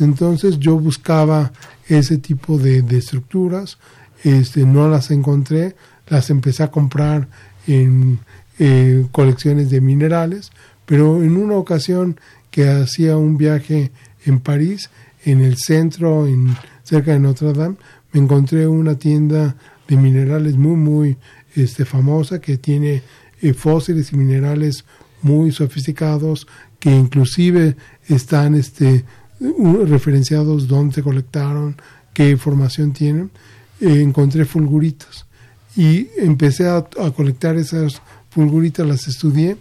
Entonces 0.00 0.58
yo 0.58 0.78
buscaba 0.78 1.52
ese 1.86 2.18
tipo 2.18 2.58
de, 2.58 2.78
estructuras, 2.96 3.78
este, 4.24 4.64
no 4.64 4.88
las 4.88 5.10
encontré, 5.10 5.76
las 6.08 6.30
empecé 6.30 6.62
a 6.62 6.70
comprar 6.70 7.28
en 7.66 8.18
eh, 8.58 9.06
colecciones 9.12 9.70
de 9.70 9.80
minerales, 9.80 10.50
pero 10.86 11.22
en 11.22 11.36
una 11.36 11.54
ocasión 11.56 12.18
que 12.50 12.68
hacía 12.68 13.16
un 13.16 13.36
viaje 13.36 13.92
en 14.24 14.40
París, 14.40 14.90
en 15.24 15.40
el 15.40 15.56
centro, 15.56 16.26
en, 16.26 16.56
cerca 16.82 17.12
de 17.12 17.20
Notre 17.20 17.52
Dame, 17.52 17.76
me 18.12 18.20
encontré 18.20 18.66
una 18.66 18.96
tienda 18.96 19.56
de 19.88 19.96
minerales 19.96 20.56
muy, 20.56 20.76
muy 20.76 21.16
este, 21.54 21.84
famosa 21.84 22.40
que 22.40 22.58
tiene 22.58 23.02
eh, 23.40 23.54
fósiles 23.54 24.12
y 24.12 24.16
minerales 24.16 24.84
muy 25.22 25.52
sofisticados 25.52 26.46
que 26.82 26.90
inclusive 26.90 27.76
están 28.08 28.56
este, 28.56 29.04
referenciados 29.84 30.66
dónde 30.66 30.96
se 30.96 31.02
colectaron, 31.04 31.76
qué 32.12 32.36
formación 32.36 32.92
tienen. 32.92 33.30
Eh, 33.80 34.02
encontré 34.02 34.44
fulguritas 34.44 35.26
y 35.76 36.08
empecé 36.18 36.66
a, 36.66 36.78
a 36.78 37.10
colectar 37.14 37.54
esas 37.54 38.02
fulguritas, 38.30 38.84
las 38.84 39.06
estudié 39.06 39.58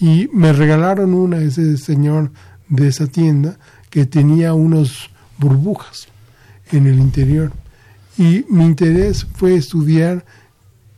y 0.00 0.28
me 0.34 0.52
regalaron 0.52 1.14
una, 1.14 1.38
ese 1.38 1.78
señor 1.78 2.30
de 2.68 2.88
esa 2.88 3.06
tienda, 3.06 3.58
que 3.88 4.04
tenía 4.04 4.52
unos 4.52 5.08
burbujas 5.38 6.08
en 6.72 6.86
el 6.86 6.98
interior. 6.98 7.52
Y 8.18 8.44
mi 8.50 8.66
interés 8.66 9.26
fue 9.32 9.54
estudiar 9.54 10.26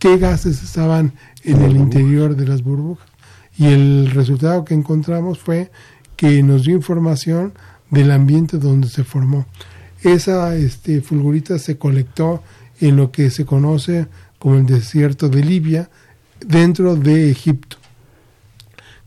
qué 0.01 0.19
gases 0.19 0.61
estaban 0.65 1.13
en 1.45 1.63
el 1.63 1.77
interior 1.77 2.35
de 2.35 2.49
las 2.49 2.65
burbujas. 2.65 3.12
Y 3.57 3.67
el 3.67 4.11
resultado 4.11 4.65
que 4.65 4.75
encontramos 4.75 5.39
fue 5.39 5.71
que 6.17 6.43
nos 6.43 6.65
dio 6.65 6.75
información 6.75 7.53
del 7.91 8.11
ambiente 8.11 8.59
donde 8.59 8.89
se 8.89 9.05
formó. 9.05 9.47
Esa 10.03 10.57
este, 10.57 11.01
fulgurita 11.01 11.59
se 11.59 11.79
colectó 11.79 12.43
en 12.81 12.97
lo 12.97 13.13
que 13.13 13.31
se 13.31 13.45
conoce 13.45 14.09
como 14.39 14.57
el 14.57 14.67
desierto 14.67 15.29
de 15.29 15.45
Libia, 15.45 15.91
dentro 16.41 16.97
de 16.97 17.31
Egipto, 17.31 17.77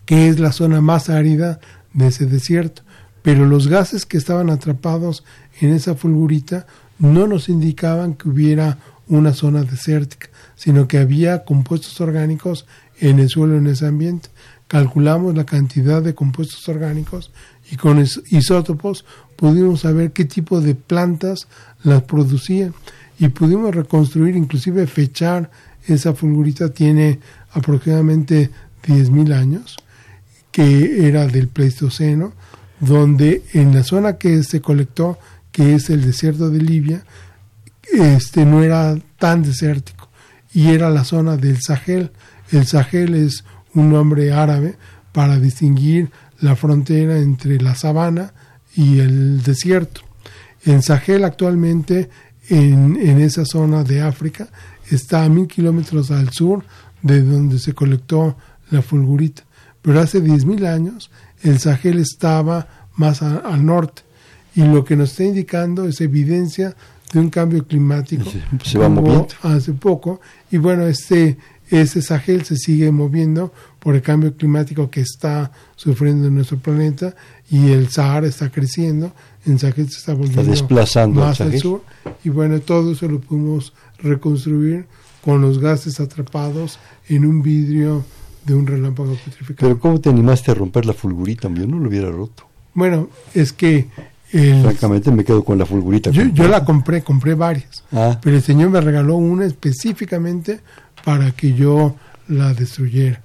que 0.05 0.29
es 0.29 0.39
la 0.39 0.53
zona 0.53 0.79
más 0.79 1.09
árida 1.09 1.59
de 1.93 2.07
ese 2.07 2.25
desierto. 2.25 2.83
Pero 3.21 3.45
los 3.45 3.67
gases 3.67 4.05
que 4.05 4.17
estaban 4.17 4.49
atrapados 4.49 5.25
en 5.59 5.73
esa 5.73 5.95
fulgurita 5.95 6.67
no 6.99 7.27
nos 7.27 7.49
indicaban 7.49 8.13
que 8.13 8.29
hubiera 8.29 8.77
una 9.07 9.33
zona 9.33 9.63
desértica, 9.63 10.29
sino 10.55 10.87
que 10.87 10.97
había 10.97 11.43
compuestos 11.43 11.99
orgánicos 11.99 12.65
en 12.99 13.19
el 13.19 13.29
suelo 13.29 13.57
en 13.57 13.67
ese 13.67 13.85
ambiente. 13.87 14.29
Calculamos 14.67 15.35
la 15.35 15.45
cantidad 15.45 16.01
de 16.01 16.15
compuestos 16.15 16.67
orgánicos 16.69 17.31
y 17.71 17.75
con 17.75 17.99
is- 18.01 18.21
isótopos 18.29 19.05
pudimos 19.35 19.81
saber 19.81 20.11
qué 20.11 20.25
tipo 20.25 20.61
de 20.61 20.75
plantas 20.75 21.47
las 21.83 22.01
producían 22.03 22.73
y 23.19 23.27
pudimos 23.29 23.73
reconstruir, 23.75 24.35
inclusive 24.35 24.87
fechar 24.87 25.49
esa 25.87 26.13
fulgurita 26.13 26.69
tiene 26.69 27.19
aproximadamente 27.51 28.49
10.000 28.85 29.33
años, 29.33 29.77
que 30.51 31.07
era 31.07 31.27
del 31.27 31.47
Pleistoceno, 31.47 32.33
donde 32.79 33.43
en 33.53 33.73
la 33.73 33.83
zona 33.83 34.17
que 34.17 34.43
se 34.43 34.61
colectó, 34.61 35.17
que 35.51 35.75
es 35.75 35.89
el 35.89 36.03
desierto 36.05 36.49
de 36.49 36.59
Libia, 36.61 37.05
este 37.93 38.45
no 38.45 38.63
era 38.63 38.97
tan 39.19 39.43
desértico 39.43 40.09
y 40.53 40.69
era 40.69 40.89
la 40.89 41.03
zona 41.05 41.37
del 41.37 41.61
Sahel. 41.61 42.11
El 42.51 42.65
Sahel 42.65 43.15
es 43.15 43.43
un 43.73 43.91
nombre 43.91 44.31
árabe 44.33 44.75
para 45.11 45.39
distinguir 45.39 46.09
la 46.39 46.55
frontera 46.55 47.17
entre 47.17 47.59
la 47.61 47.75
sabana 47.75 48.33
y 48.75 48.99
el 48.99 49.41
desierto. 49.43 50.01
En 50.65 50.81
Sahel 50.81 51.23
actualmente, 51.23 52.09
en, 52.49 52.97
en 52.97 53.19
esa 53.21 53.45
zona 53.45 53.83
de 53.83 54.01
África, 54.01 54.47
está 54.91 55.23
a 55.23 55.29
mil 55.29 55.47
kilómetros 55.47 56.11
al 56.11 56.29
sur 56.31 56.63
de 57.01 57.21
donde 57.21 57.59
se 57.59 57.73
colectó 57.73 58.37
la 58.71 58.81
fulgurita. 58.81 59.43
Pero 59.81 59.99
hace 59.99 60.21
10.000 60.23 60.65
años 60.67 61.11
el 61.43 61.59
Sahel 61.59 61.99
estaba 61.99 62.67
más 62.95 63.21
a- 63.21 63.37
al 63.37 63.65
norte 63.65 64.01
y 64.55 64.63
lo 64.63 64.83
que 64.83 64.95
nos 64.95 65.11
está 65.11 65.23
indicando 65.23 65.87
es 65.87 66.01
evidencia 66.01 66.75
de 67.13 67.19
un 67.19 67.29
cambio 67.29 67.65
climático. 67.67 68.23
Se- 68.63 68.77
va. 68.79 68.89
Hace 69.43 69.73
poco 69.73 70.19
y 70.51 70.57
bueno, 70.57 70.87
este 70.87 71.37
ese 71.69 72.01
Sahel 72.01 72.43
se 72.45 72.55
sigue 72.57 72.91
moviendo 72.91 73.51
por 73.79 73.95
el 73.95 74.01
cambio 74.01 74.35
climático 74.35 74.89
que 74.89 75.01
está 75.01 75.51
sufriendo 75.75 76.27
en 76.27 76.35
nuestro 76.35 76.57
planeta 76.57 77.15
y 77.49 77.71
el 77.71 77.89
Sahara 77.89 78.27
está 78.27 78.49
creciendo, 78.51 79.11
el 79.45 79.59
Sahel 79.59 79.89
se 79.89 79.97
está 79.99 80.13
volviendo 80.13 80.43
desplazando 80.43 81.21
al 81.23 81.27
más 81.29 81.41
al 81.41 81.57
sur 81.59 81.81
y 82.23 82.29
bueno, 82.29 82.59
todo 82.59 82.91
eso 82.93 83.07
lo 83.07 83.19
pudimos 83.19 83.73
reconstruir 83.99 84.85
con 85.23 85.41
los 85.41 85.59
gases 85.59 85.99
atrapados 85.99 86.79
en 87.09 87.25
un 87.25 87.41
vidrio 87.41 88.03
de 88.45 88.53
un 88.53 88.67
relámpago 88.67 89.15
petrificado. 89.25 89.67
Pero 89.69 89.79
¿cómo 89.79 89.99
te 89.99 90.09
animaste 90.09 90.51
a 90.51 90.53
romper 90.53 90.85
la 90.85 90.93
fulgurita? 90.93 91.49
Yo 91.51 91.65
no 91.65 91.79
lo 91.79 91.89
hubiera 91.89 92.09
roto. 92.11 92.45
bueno, 92.75 93.09
es 93.33 93.51
que 93.53 93.87
el- 94.31 94.61
Francamente 94.61 95.11
me 95.11 95.23
quedo 95.23 95.43
con 95.43 95.57
la 95.57 95.65
fulgurita. 95.65 96.09
yo, 96.11 96.23
yo 96.25 96.47
la 96.47 96.63
compré, 96.65 97.01
compré 97.03 97.33
varias, 97.35 97.83
Ah, 97.91 98.19
pero 98.21 98.35
el 98.35 98.43
Señor 98.43 98.69
me 98.69 98.81
regaló 98.81 99.15
una 99.15 99.45
específicamente 99.45 100.59
para 101.03 101.31
que 101.31 101.53
yo 101.53 101.95
la 102.27 102.53
destruyera. 102.53 103.21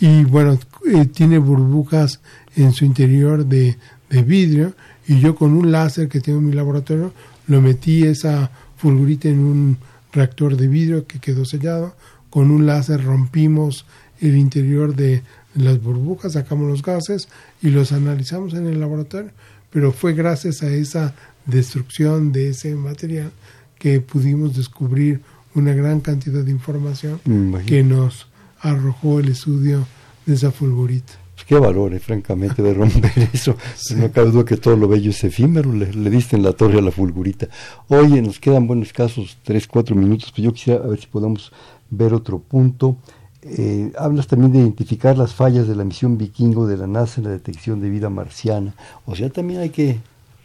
Y 0.00 0.24
bueno, 0.24 0.58
eh, 0.92 1.06
tiene 1.06 1.38
burbujas 1.38 2.20
en 2.56 2.72
su 2.72 2.84
interior 2.84 3.46
de, 3.46 3.78
de 4.10 4.22
vidrio 4.22 4.74
y 5.06 5.20
yo 5.20 5.34
con 5.34 5.52
un 5.54 5.72
láser 5.72 6.08
que 6.08 6.20
tengo 6.20 6.38
en 6.38 6.46
mi 6.46 6.52
laboratorio 6.52 7.12
lo 7.46 7.60
metí 7.60 8.04
esa 8.04 8.50
fulgurita 8.76 9.28
en 9.28 9.40
un 9.40 9.78
reactor 10.12 10.56
de 10.56 10.68
vidrio 10.68 11.06
que 11.06 11.18
quedó 11.18 11.44
sellado. 11.44 11.94
Con 12.30 12.50
un 12.50 12.66
láser 12.66 13.04
rompimos 13.04 13.84
el 14.20 14.36
interior 14.36 14.94
de 14.94 15.22
las 15.54 15.82
burbujas, 15.82 16.32
sacamos 16.32 16.68
los 16.68 16.82
gases 16.82 17.28
y 17.60 17.70
los 17.70 17.92
analizamos 17.92 18.54
en 18.54 18.66
el 18.66 18.80
laboratorio. 18.80 19.30
Pero 19.70 19.92
fue 19.92 20.14
gracias 20.14 20.62
a 20.62 20.70
esa 20.70 21.14
destrucción 21.46 22.32
de 22.32 22.50
ese 22.50 22.74
material 22.74 23.32
que 23.78 24.00
pudimos 24.00 24.56
descubrir 24.56 25.20
una 25.54 25.72
gran 25.72 26.00
cantidad 26.00 26.42
de 26.42 26.50
información 26.50 27.20
que 27.66 27.82
nos 27.82 28.26
arrojó 28.60 29.20
el 29.20 29.28
estudio 29.28 29.86
de 30.26 30.34
esa 30.34 30.50
fulgurita. 30.50 31.14
Pues 31.34 31.46
qué 31.46 31.54
valor, 31.58 31.92
eh, 31.94 31.98
francamente, 31.98 32.62
de 32.62 32.74
romper 32.74 33.28
eso. 33.32 33.56
No 33.96 34.12
cabe 34.12 34.30
duda 34.30 34.44
que 34.44 34.56
todo 34.56 34.76
lo 34.76 34.86
bello 34.86 35.10
es 35.10 35.24
efímero. 35.24 35.72
Le, 35.72 35.92
le 35.92 36.10
diste 36.10 36.36
en 36.36 36.42
la 36.42 36.52
torre 36.52 36.78
a 36.78 36.82
la 36.82 36.90
fulgurita. 36.90 37.48
Oye, 37.88 38.22
nos 38.22 38.38
quedan 38.38 38.66
buenos 38.66 38.92
casos, 38.92 39.38
tres, 39.42 39.66
cuatro 39.66 39.96
minutos. 39.96 40.32
Pero 40.34 40.46
yo 40.46 40.52
quisiera 40.52 40.84
a 40.84 40.86
ver 40.86 41.00
si 41.00 41.06
podemos 41.06 41.52
ver 41.90 42.14
otro 42.14 42.38
punto. 42.38 42.96
Eh, 43.42 43.92
hablas 43.98 44.28
también 44.28 44.52
de 44.52 44.60
identificar 44.60 45.18
las 45.18 45.34
fallas 45.34 45.66
de 45.66 45.74
la 45.74 45.84
misión 45.84 46.16
vikingo 46.16 46.68
de 46.68 46.76
la 46.76 46.86
NASA 46.86 47.20
en 47.20 47.24
la 47.24 47.30
detección 47.30 47.80
de 47.80 47.90
vida 47.90 48.08
marciana. 48.08 48.74
O 49.04 49.16
sea, 49.16 49.30
también 49.30 49.60
hay 49.60 49.70
que 49.70 49.98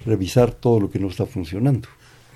revisar 0.04 0.52
todo 0.52 0.80
lo 0.80 0.90
que 0.90 1.00
no 1.00 1.08
está 1.08 1.26
funcionando. 1.26 1.88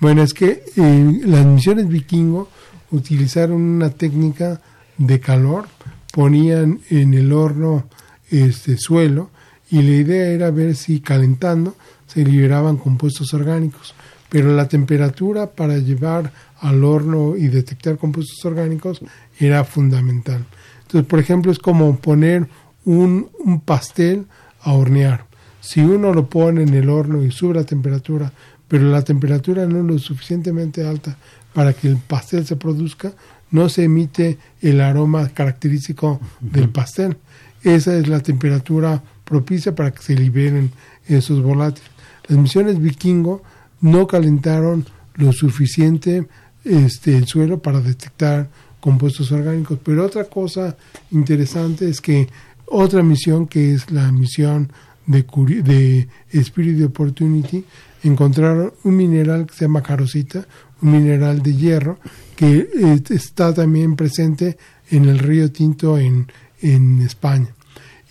Bueno, 0.02 0.24
es 0.24 0.34
que 0.34 0.64
eh, 0.76 1.20
las 1.26 1.46
misiones 1.46 1.86
vikingo 1.86 2.48
utilizaron 2.90 3.62
una 3.62 3.90
técnica 3.90 4.60
de 4.98 5.20
calor, 5.20 5.68
ponían 6.12 6.80
en 6.90 7.14
el 7.14 7.32
horno 7.32 7.84
este 8.28 8.78
suelo 8.78 9.30
y 9.70 9.80
la 9.80 9.92
idea 9.92 10.26
era 10.26 10.50
ver 10.50 10.74
si 10.74 10.98
calentando 10.98 11.76
se 12.08 12.24
liberaban 12.24 12.78
compuestos 12.78 13.32
orgánicos. 13.32 13.94
Pero 14.28 14.52
la 14.56 14.66
temperatura 14.66 15.52
para 15.52 15.78
llevar 15.78 16.32
al 16.58 16.82
horno 16.82 17.36
y 17.36 17.46
detectar 17.46 17.96
compuestos 17.96 18.44
orgánicos 18.44 19.02
era 19.38 19.62
fundamental. 19.62 20.44
Entonces, 20.80 21.08
por 21.08 21.20
ejemplo, 21.20 21.52
es 21.52 21.60
como 21.60 21.96
poner 21.98 22.48
un, 22.84 23.28
un 23.38 23.60
pastel 23.60 24.26
a 24.62 24.72
hornear. 24.72 25.26
Si 25.60 25.80
uno 25.80 26.12
lo 26.12 26.28
pone 26.28 26.64
en 26.64 26.74
el 26.74 26.90
horno 26.90 27.22
y 27.22 27.30
sube 27.30 27.54
la 27.54 27.62
temperatura, 27.62 28.32
pero 28.72 28.88
la 28.88 29.02
temperatura 29.02 29.66
no 29.66 29.80
es 29.80 29.84
lo 29.84 29.98
suficientemente 29.98 30.82
alta 30.82 31.18
para 31.52 31.74
que 31.74 31.88
el 31.88 31.98
pastel 31.98 32.46
se 32.46 32.56
produzca, 32.56 33.12
no 33.50 33.68
se 33.68 33.84
emite 33.84 34.38
el 34.62 34.80
aroma 34.80 35.28
característico 35.28 36.18
del 36.40 36.70
pastel. 36.70 37.18
Esa 37.62 37.94
es 37.94 38.08
la 38.08 38.20
temperatura 38.20 39.02
propicia 39.26 39.74
para 39.74 39.90
que 39.90 40.00
se 40.00 40.14
liberen 40.14 40.72
esos 41.06 41.42
volátiles. 41.42 41.90
Las 42.28 42.38
misiones 42.38 42.80
vikingo 42.80 43.42
no 43.82 44.06
calentaron 44.06 44.86
lo 45.16 45.34
suficiente 45.34 46.26
este, 46.64 47.14
el 47.18 47.26
suelo 47.26 47.60
para 47.60 47.82
detectar 47.82 48.48
compuestos 48.80 49.30
orgánicos. 49.32 49.80
Pero 49.84 50.06
otra 50.06 50.24
cosa 50.24 50.78
interesante 51.10 51.90
es 51.90 52.00
que 52.00 52.26
otra 52.64 53.02
misión, 53.02 53.48
que 53.48 53.74
es 53.74 53.90
la 53.90 54.10
misión 54.12 54.72
de, 55.06 55.22
de 55.62 56.08
Spirit 56.32 56.76
de 56.76 56.84
Opportunity, 56.84 57.64
encontraron 58.02 58.72
un 58.84 58.96
mineral 58.96 59.46
que 59.46 59.54
se 59.54 59.64
llama 59.64 59.82
carosita, 59.82 60.46
un 60.80 60.92
mineral 60.92 61.42
de 61.42 61.54
hierro, 61.54 61.98
que 62.36 62.68
eh, 62.74 63.02
está 63.10 63.54
también 63.54 63.96
presente 63.96 64.56
en 64.90 65.04
el 65.08 65.18
río 65.18 65.50
Tinto 65.50 65.98
en, 65.98 66.26
en 66.60 67.00
España. 67.00 67.48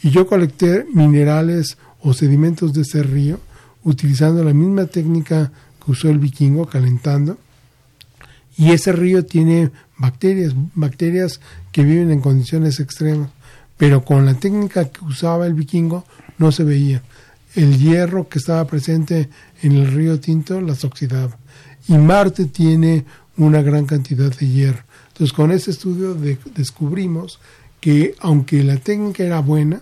Y 0.04 0.10
yo 0.10 0.26
colecté 0.26 0.86
minerales 0.94 1.78
o 2.02 2.14
sedimentos 2.14 2.74
de 2.74 2.82
ese 2.82 3.04
río 3.04 3.40
utilizando 3.84 4.44
la 4.44 4.54
misma 4.54 4.86
técnica 4.86 5.52
que 5.84 5.92
usó 5.92 6.10
el 6.10 6.20
vikingo, 6.20 6.66
calentando. 6.66 7.38
Y 8.58 8.72
ese 8.72 8.92
río 8.92 9.26
tiene 9.26 9.72
bacterias, 9.98 10.54
bacterias 10.76 11.40
que 11.72 11.84
viven 11.84 12.12
en 12.12 12.22
condiciones 12.22 12.80
extremas, 12.80 13.30
pero 13.78 14.04
con 14.04 14.26
la 14.26 14.36
técnica 14.36 14.90
que 14.90 15.04
usaba 15.06 15.48
el 15.48 15.54
vikingo 15.54 16.06
no 16.42 16.52
se 16.52 16.64
veía. 16.66 17.02
El 17.56 17.78
hierro 17.78 18.28
que 18.28 18.40
estaba 18.40 18.66
presente 18.66 19.30
en 19.62 19.74
el 19.74 19.92
río 19.92 20.20
Tinto 20.20 20.60
las 20.60 20.84
oxidaba. 20.84 21.38
Y 21.88 21.94
Marte 21.98 22.46
tiene 22.46 23.06
una 23.38 23.62
gran 23.62 23.86
cantidad 23.86 24.34
de 24.36 24.48
hierro. 24.48 24.84
Entonces 25.10 25.34
con 25.34 25.52
ese 25.52 25.72
estudio 25.72 26.14
de- 26.14 26.38
descubrimos 26.56 27.40
que 27.80 28.16
aunque 28.20 28.64
la 28.64 28.78
técnica 28.78 29.24
era 29.24 29.40
buena, 29.40 29.82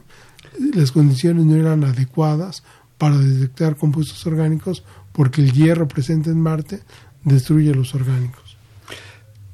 las 0.74 0.92
condiciones 0.92 1.46
no 1.46 1.56
eran 1.56 1.84
adecuadas 1.84 2.64
para 2.98 3.18
detectar 3.18 3.76
compuestos 3.78 4.26
orgánicos 4.26 4.84
porque 5.12 5.42
el 5.42 5.52
hierro 5.54 5.88
presente 5.88 6.30
en 6.30 6.42
Marte 6.42 6.82
destruye 7.24 7.74
los 7.74 7.96
orgánicos. 7.96 8.49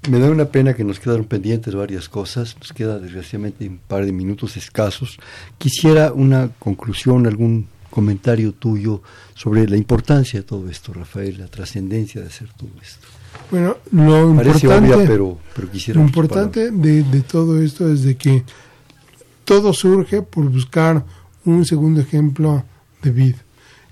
Me 0.10 0.20
da 0.20 0.30
una 0.30 0.46
pena 0.46 0.76
que 0.76 0.84
nos 0.84 1.00
quedaron 1.00 1.26
pendientes 1.26 1.74
varias 1.74 2.10
cosas, 2.10 2.56
nos 2.60 2.74
queda 2.74 3.00
desgraciadamente 3.00 3.68
un 3.68 3.80
par 3.80 4.06
de 4.06 4.12
minutos 4.12 4.56
escasos. 4.56 5.18
Quisiera 5.58 6.14
una 6.14 6.50
conclusión, 6.60 7.26
algún 7.26 7.68
comentario 7.90 8.54
tuyo 8.54 9.02
sobre 9.34 9.68
la 9.68 9.78
importancia 9.78 10.42
de 10.42 10.46
todo 10.46 10.70
esto, 10.70 10.94
Rafael, 10.94 11.40
la 11.40 11.48
trascendencia 11.48 12.22
de 12.22 12.28
hacer 12.28 12.50
todo 12.56 12.70
esto. 12.82 13.08
Bueno, 13.50 13.78
lo 13.92 14.36
Parece 14.36 14.68
importante, 14.68 14.94
obvia, 14.94 15.08
pero, 15.08 15.38
pero 15.56 15.72
quisiera... 15.72 16.00
lo 16.00 16.06
importante 16.06 16.72
de, 16.72 17.04
de 17.04 17.22
todo 17.22 17.62
esto 17.62 17.92
es 17.92 18.04
de 18.04 18.16
que 18.16 18.44
todo 19.44 19.74
surge 19.74 20.22
por 20.22 20.50
buscar 20.50 21.04
un 21.46 21.66
segundo 21.66 22.02
ejemplo 22.02 22.64
de 23.02 23.12
vida. 23.12 23.38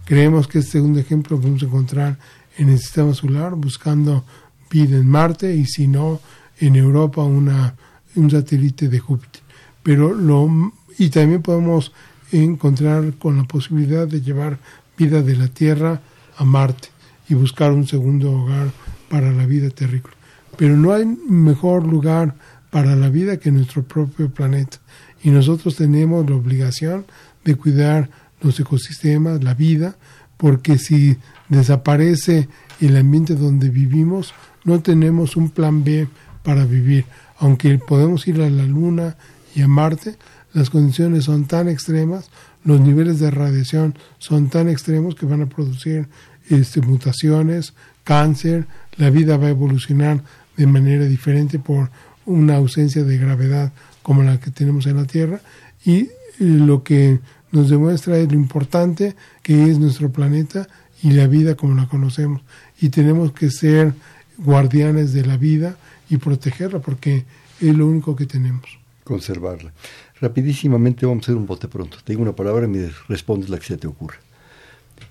Creemos 0.05 0.47
que 0.47 0.59
este 0.59 0.73
segundo 0.73 0.99
ejemplo 0.99 1.37
lo 1.37 1.41
podemos 1.41 1.63
encontrar 1.63 2.19
en 2.57 2.69
el 2.69 2.77
sistema 2.77 3.13
solar, 3.13 3.55
buscando 3.55 4.25
vida 4.73 4.97
en 4.97 5.07
Marte 5.07 5.55
y 5.55 5.65
si 5.65 5.87
no, 5.87 6.19
en 6.59 6.75
Europa 6.75 7.21
una, 7.23 7.75
un 8.15 8.31
satélite 8.31 8.89
de 8.89 8.99
Júpiter. 8.99 9.41
Pero 9.83 10.13
lo, 10.13 10.73
y 10.97 11.09
también 11.09 11.43
podemos 11.43 11.91
encontrar 12.31 13.13
con 13.13 13.37
la 13.37 13.43
posibilidad 13.43 14.07
de 14.07 14.21
llevar 14.21 14.57
vida 14.97 15.21
de 15.21 15.35
la 15.35 15.47
Tierra 15.47 16.01
a 16.37 16.43
Marte 16.43 16.89
y 17.29 17.35
buscar 17.35 17.71
un 17.71 17.87
segundo 17.87 18.31
hogar 18.31 18.71
para 19.09 19.31
la 19.31 19.45
vida 19.45 19.69
terrícola. 19.69 20.15
Pero 20.57 20.75
no 20.75 20.91
hay 20.91 21.05
mejor 21.05 21.85
lugar 21.85 22.35
para 22.71 22.95
la 22.95 23.09
vida 23.09 23.37
que 23.37 23.51
nuestro 23.51 23.83
propio 23.83 24.31
planeta. 24.31 24.77
Y 25.21 25.29
nosotros 25.29 25.75
tenemos 25.75 26.27
la 26.27 26.35
obligación 26.35 27.05
de 27.45 27.55
cuidar 27.55 28.09
los 28.41 28.59
ecosistemas, 28.59 29.43
la 29.43 29.53
vida, 29.53 29.95
porque 30.37 30.77
si 30.77 31.17
desaparece 31.49 32.49
el 32.81 32.97
ambiente 32.97 33.35
donde 33.35 33.69
vivimos, 33.69 34.33
no 34.63 34.81
tenemos 34.81 35.35
un 35.35 35.49
plan 35.49 35.83
B 35.83 36.07
para 36.43 36.65
vivir. 36.65 37.05
Aunque 37.37 37.77
podemos 37.77 38.27
ir 38.27 38.41
a 38.41 38.49
la 38.49 38.63
Luna 38.63 39.15
y 39.55 39.61
a 39.61 39.67
Marte, 39.67 40.15
las 40.53 40.69
condiciones 40.69 41.25
son 41.25 41.45
tan 41.45 41.67
extremas, 41.67 42.29
los 42.63 42.79
niveles 42.79 43.19
de 43.19 43.31
radiación 43.31 43.95
son 44.19 44.49
tan 44.49 44.69
extremos 44.69 45.15
que 45.15 45.25
van 45.25 45.41
a 45.41 45.47
producir 45.47 46.07
este, 46.49 46.81
mutaciones, 46.81 47.73
cáncer, 48.03 48.67
la 48.97 49.09
vida 49.09 49.37
va 49.37 49.47
a 49.47 49.51
evolucionar 49.51 50.23
de 50.57 50.67
manera 50.67 51.05
diferente 51.05 51.59
por 51.59 51.89
una 52.25 52.57
ausencia 52.57 53.03
de 53.03 53.17
gravedad 53.17 53.71
como 54.01 54.23
la 54.23 54.39
que 54.39 54.51
tenemos 54.51 54.85
en 54.85 54.97
la 54.97 55.05
Tierra 55.05 55.41
y 55.85 56.09
lo 56.39 56.83
que 56.83 57.19
nos 57.51 57.69
demuestra 57.69 58.17
es 58.17 58.31
lo 58.31 58.35
importante 58.35 59.15
que 59.41 59.69
es 59.69 59.79
nuestro 59.79 60.11
planeta 60.11 60.67
y 61.01 61.11
la 61.11 61.27
vida 61.27 61.55
como 61.55 61.75
la 61.75 61.87
conocemos 61.87 62.41
y 62.79 62.89
tenemos 62.89 63.31
que 63.33 63.49
ser 63.49 63.93
guardianes 64.37 65.13
de 65.13 65.25
la 65.25 65.37
vida 65.37 65.77
y 66.09 66.17
protegerla 66.17 66.79
porque 66.79 67.25
es 67.59 67.75
lo 67.75 67.87
único 67.87 68.15
que 68.15 68.25
tenemos. 68.25 68.79
conservarla. 69.03 69.73
Rapidísimamente 70.21 71.05
vamos 71.05 71.23
a 71.23 71.25
hacer 71.25 71.35
un 71.35 71.45
bote 71.45 71.67
pronto. 71.67 71.97
Te 72.03 72.13
digo 72.13 72.21
una 72.21 72.35
palabra 72.35 72.65
y 72.65 72.69
me 72.69 72.89
respondes 73.09 73.49
la 73.49 73.57
que 73.59 73.65
se 73.65 73.77
te 73.77 73.87
ocurra. 73.87 74.17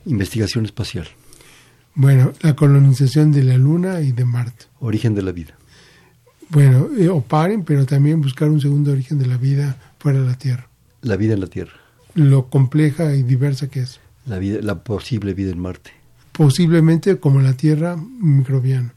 Investigación 0.06 0.64
espacial. 0.64 1.06
Bueno, 1.94 2.32
la 2.40 2.56
colonización 2.56 3.32
de 3.32 3.44
la 3.44 3.58
Luna 3.58 4.00
y 4.00 4.12
de 4.12 4.24
Marte. 4.24 4.64
Origen 4.80 5.14
de 5.14 5.22
la 5.22 5.32
vida. 5.32 5.54
Bueno, 6.48 6.88
eh, 6.98 7.08
o 7.08 7.20
paren, 7.20 7.64
pero 7.64 7.84
también 7.84 8.20
buscar 8.20 8.48
un 8.48 8.60
segundo 8.60 8.92
origen 8.92 9.18
de 9.18 9.26
la 9.26 9.36
vida 9.36 9.76
fuera 9.98 10.20
de 10.20 10.26
la 10.26 10.38
Tierra. 10.38 10.68
La 11.02 11.16
vida 11.16 11.34
en 11.34 11.40
la 11.40 11.46
Tierra. 11.46 11.72
Lo 12.14 12.48
compleja 12.48 13.14
y 13.14 13.22
diversa 13.22 13.68
que 13.68 13.80
es. 13.80 14.00
La, 14.26 14.38
vida, 14.38 14.58
la 14.62 14.82
posible 14.82 15.34
vida 15.34 15.50
en 15.50 15.58
Marte. 15.58 15.90
Posiblemente 16.32 17.18
como 17.18 17.40
la 17.40 17.52
Tierra 17.54 17.96
microbiana. 17.96 18.94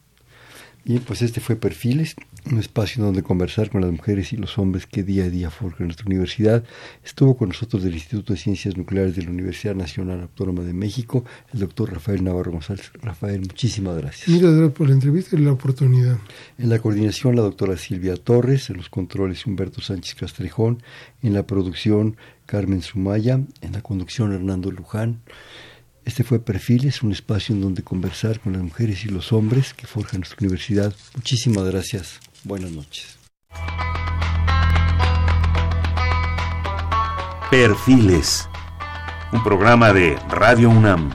Bien, 0.86 1.02
pues 1.06 1.22
este 1.24 1.42
fue 1.42 1.56
Perfiles 1.56 2.16
un 2.52 2.60
espacio 2.60 3.04
donde 3.04 3.24
conversar 3.24 3.70
con 3.70 3.82
las 3.82 3.92
mujeres 3.92 4.32
y 4.32 4.38
los 4.38 4.58
hombres 4.60 4.86
que 4.86 5.04
día 5.04 5.26
a 5.26 5.30
día 5.30 5.50
forjan 5.50 5.88
nuestra 5.88 6.06
universidad. 6.06 6.64
Estuvo 7.04 7.36
con 7.36 7.50
nosotros 7.50 7.84
del 7.84 7.96
Instituto 7.96 8.34
de 8.34 8.40
Ciencias 8.40 8.78
Nucleares 8.78 9.16
de 9.16 9.24
la 9.24 9.32
Universidad 9.32 9.74
Nacional 9.76 10.22
Autónoma 10.22 10.64
de 10.64 10.74
México, 10.74 11.26
el 11.54 11.62
doctor 11.62 11.92
Rafael 11.92 12.24
Navarro 12.24 12.52
González. 12.52 12.92
Rafael, 13.02 13.40
muchísimas 13.40 13.98
gracias. 13.98 14.28
Muchas 14.28 14.52
gracias 14.52 14.74
por 14.74 14.88
la 14.88 14.94
entrevista 14.94 15.36
y 15.36 15.40
la 15.40 15.54
oportunidad. 15.54 16.18
En 16.58 16.70
la 16.70 16.80
coordinación, 16.80 17.36
la 17.36 17.42
doctora 17.42 17.78
Silvia 17.78 18.16
Torres, 18.16 18.70
en 18.70 18.78
los 18.78 18.90
controles, 18.90 19.46
Humberto 19.46 19.82
Sánchez 19.82 20.16
Castrejón, 20.16 20.84
en 21.24 21.34
la 21.34 21.48
producción, 21.48 22.18
Carmen 22.46 22.84
Sumaya, 22.84 23.42
en 23.62 23.72
la 23.72 23.82
conducción, 23.82 24.34
Hernando 24.34 24.72
Luján. 24.72 25.22
Este 26.06 26.24
fue 26.24 26.40
Perfiles, 26.40 27.02
un 27.02 27.12
espacio 27.12 27.56
en 27.56 27.62
donde 27.62 27.82
conversar 27.82 28.40
con 28.40 28.54
las 28.54 28.62
mujeres 28.62 29.04
y 29.06 29.10
los 29.10 29.34
hombres 29.34 29.74
que 29.74 29.88
forjan 29.88 30.20
nuestra 30.20 30.38
universidad. 30.40 30.94
Muchísimas 31.16 31.66
gracias. 31.66 32.20
Buenas 32.44 32.72
noches. 32.72 33.18
Perfiles, 37.50 38.48
un 39.32 39.44
programa 39.44 39.94
de 39.94 40.16
Radio 40.30 40.70
UNAM. 40.70 41.10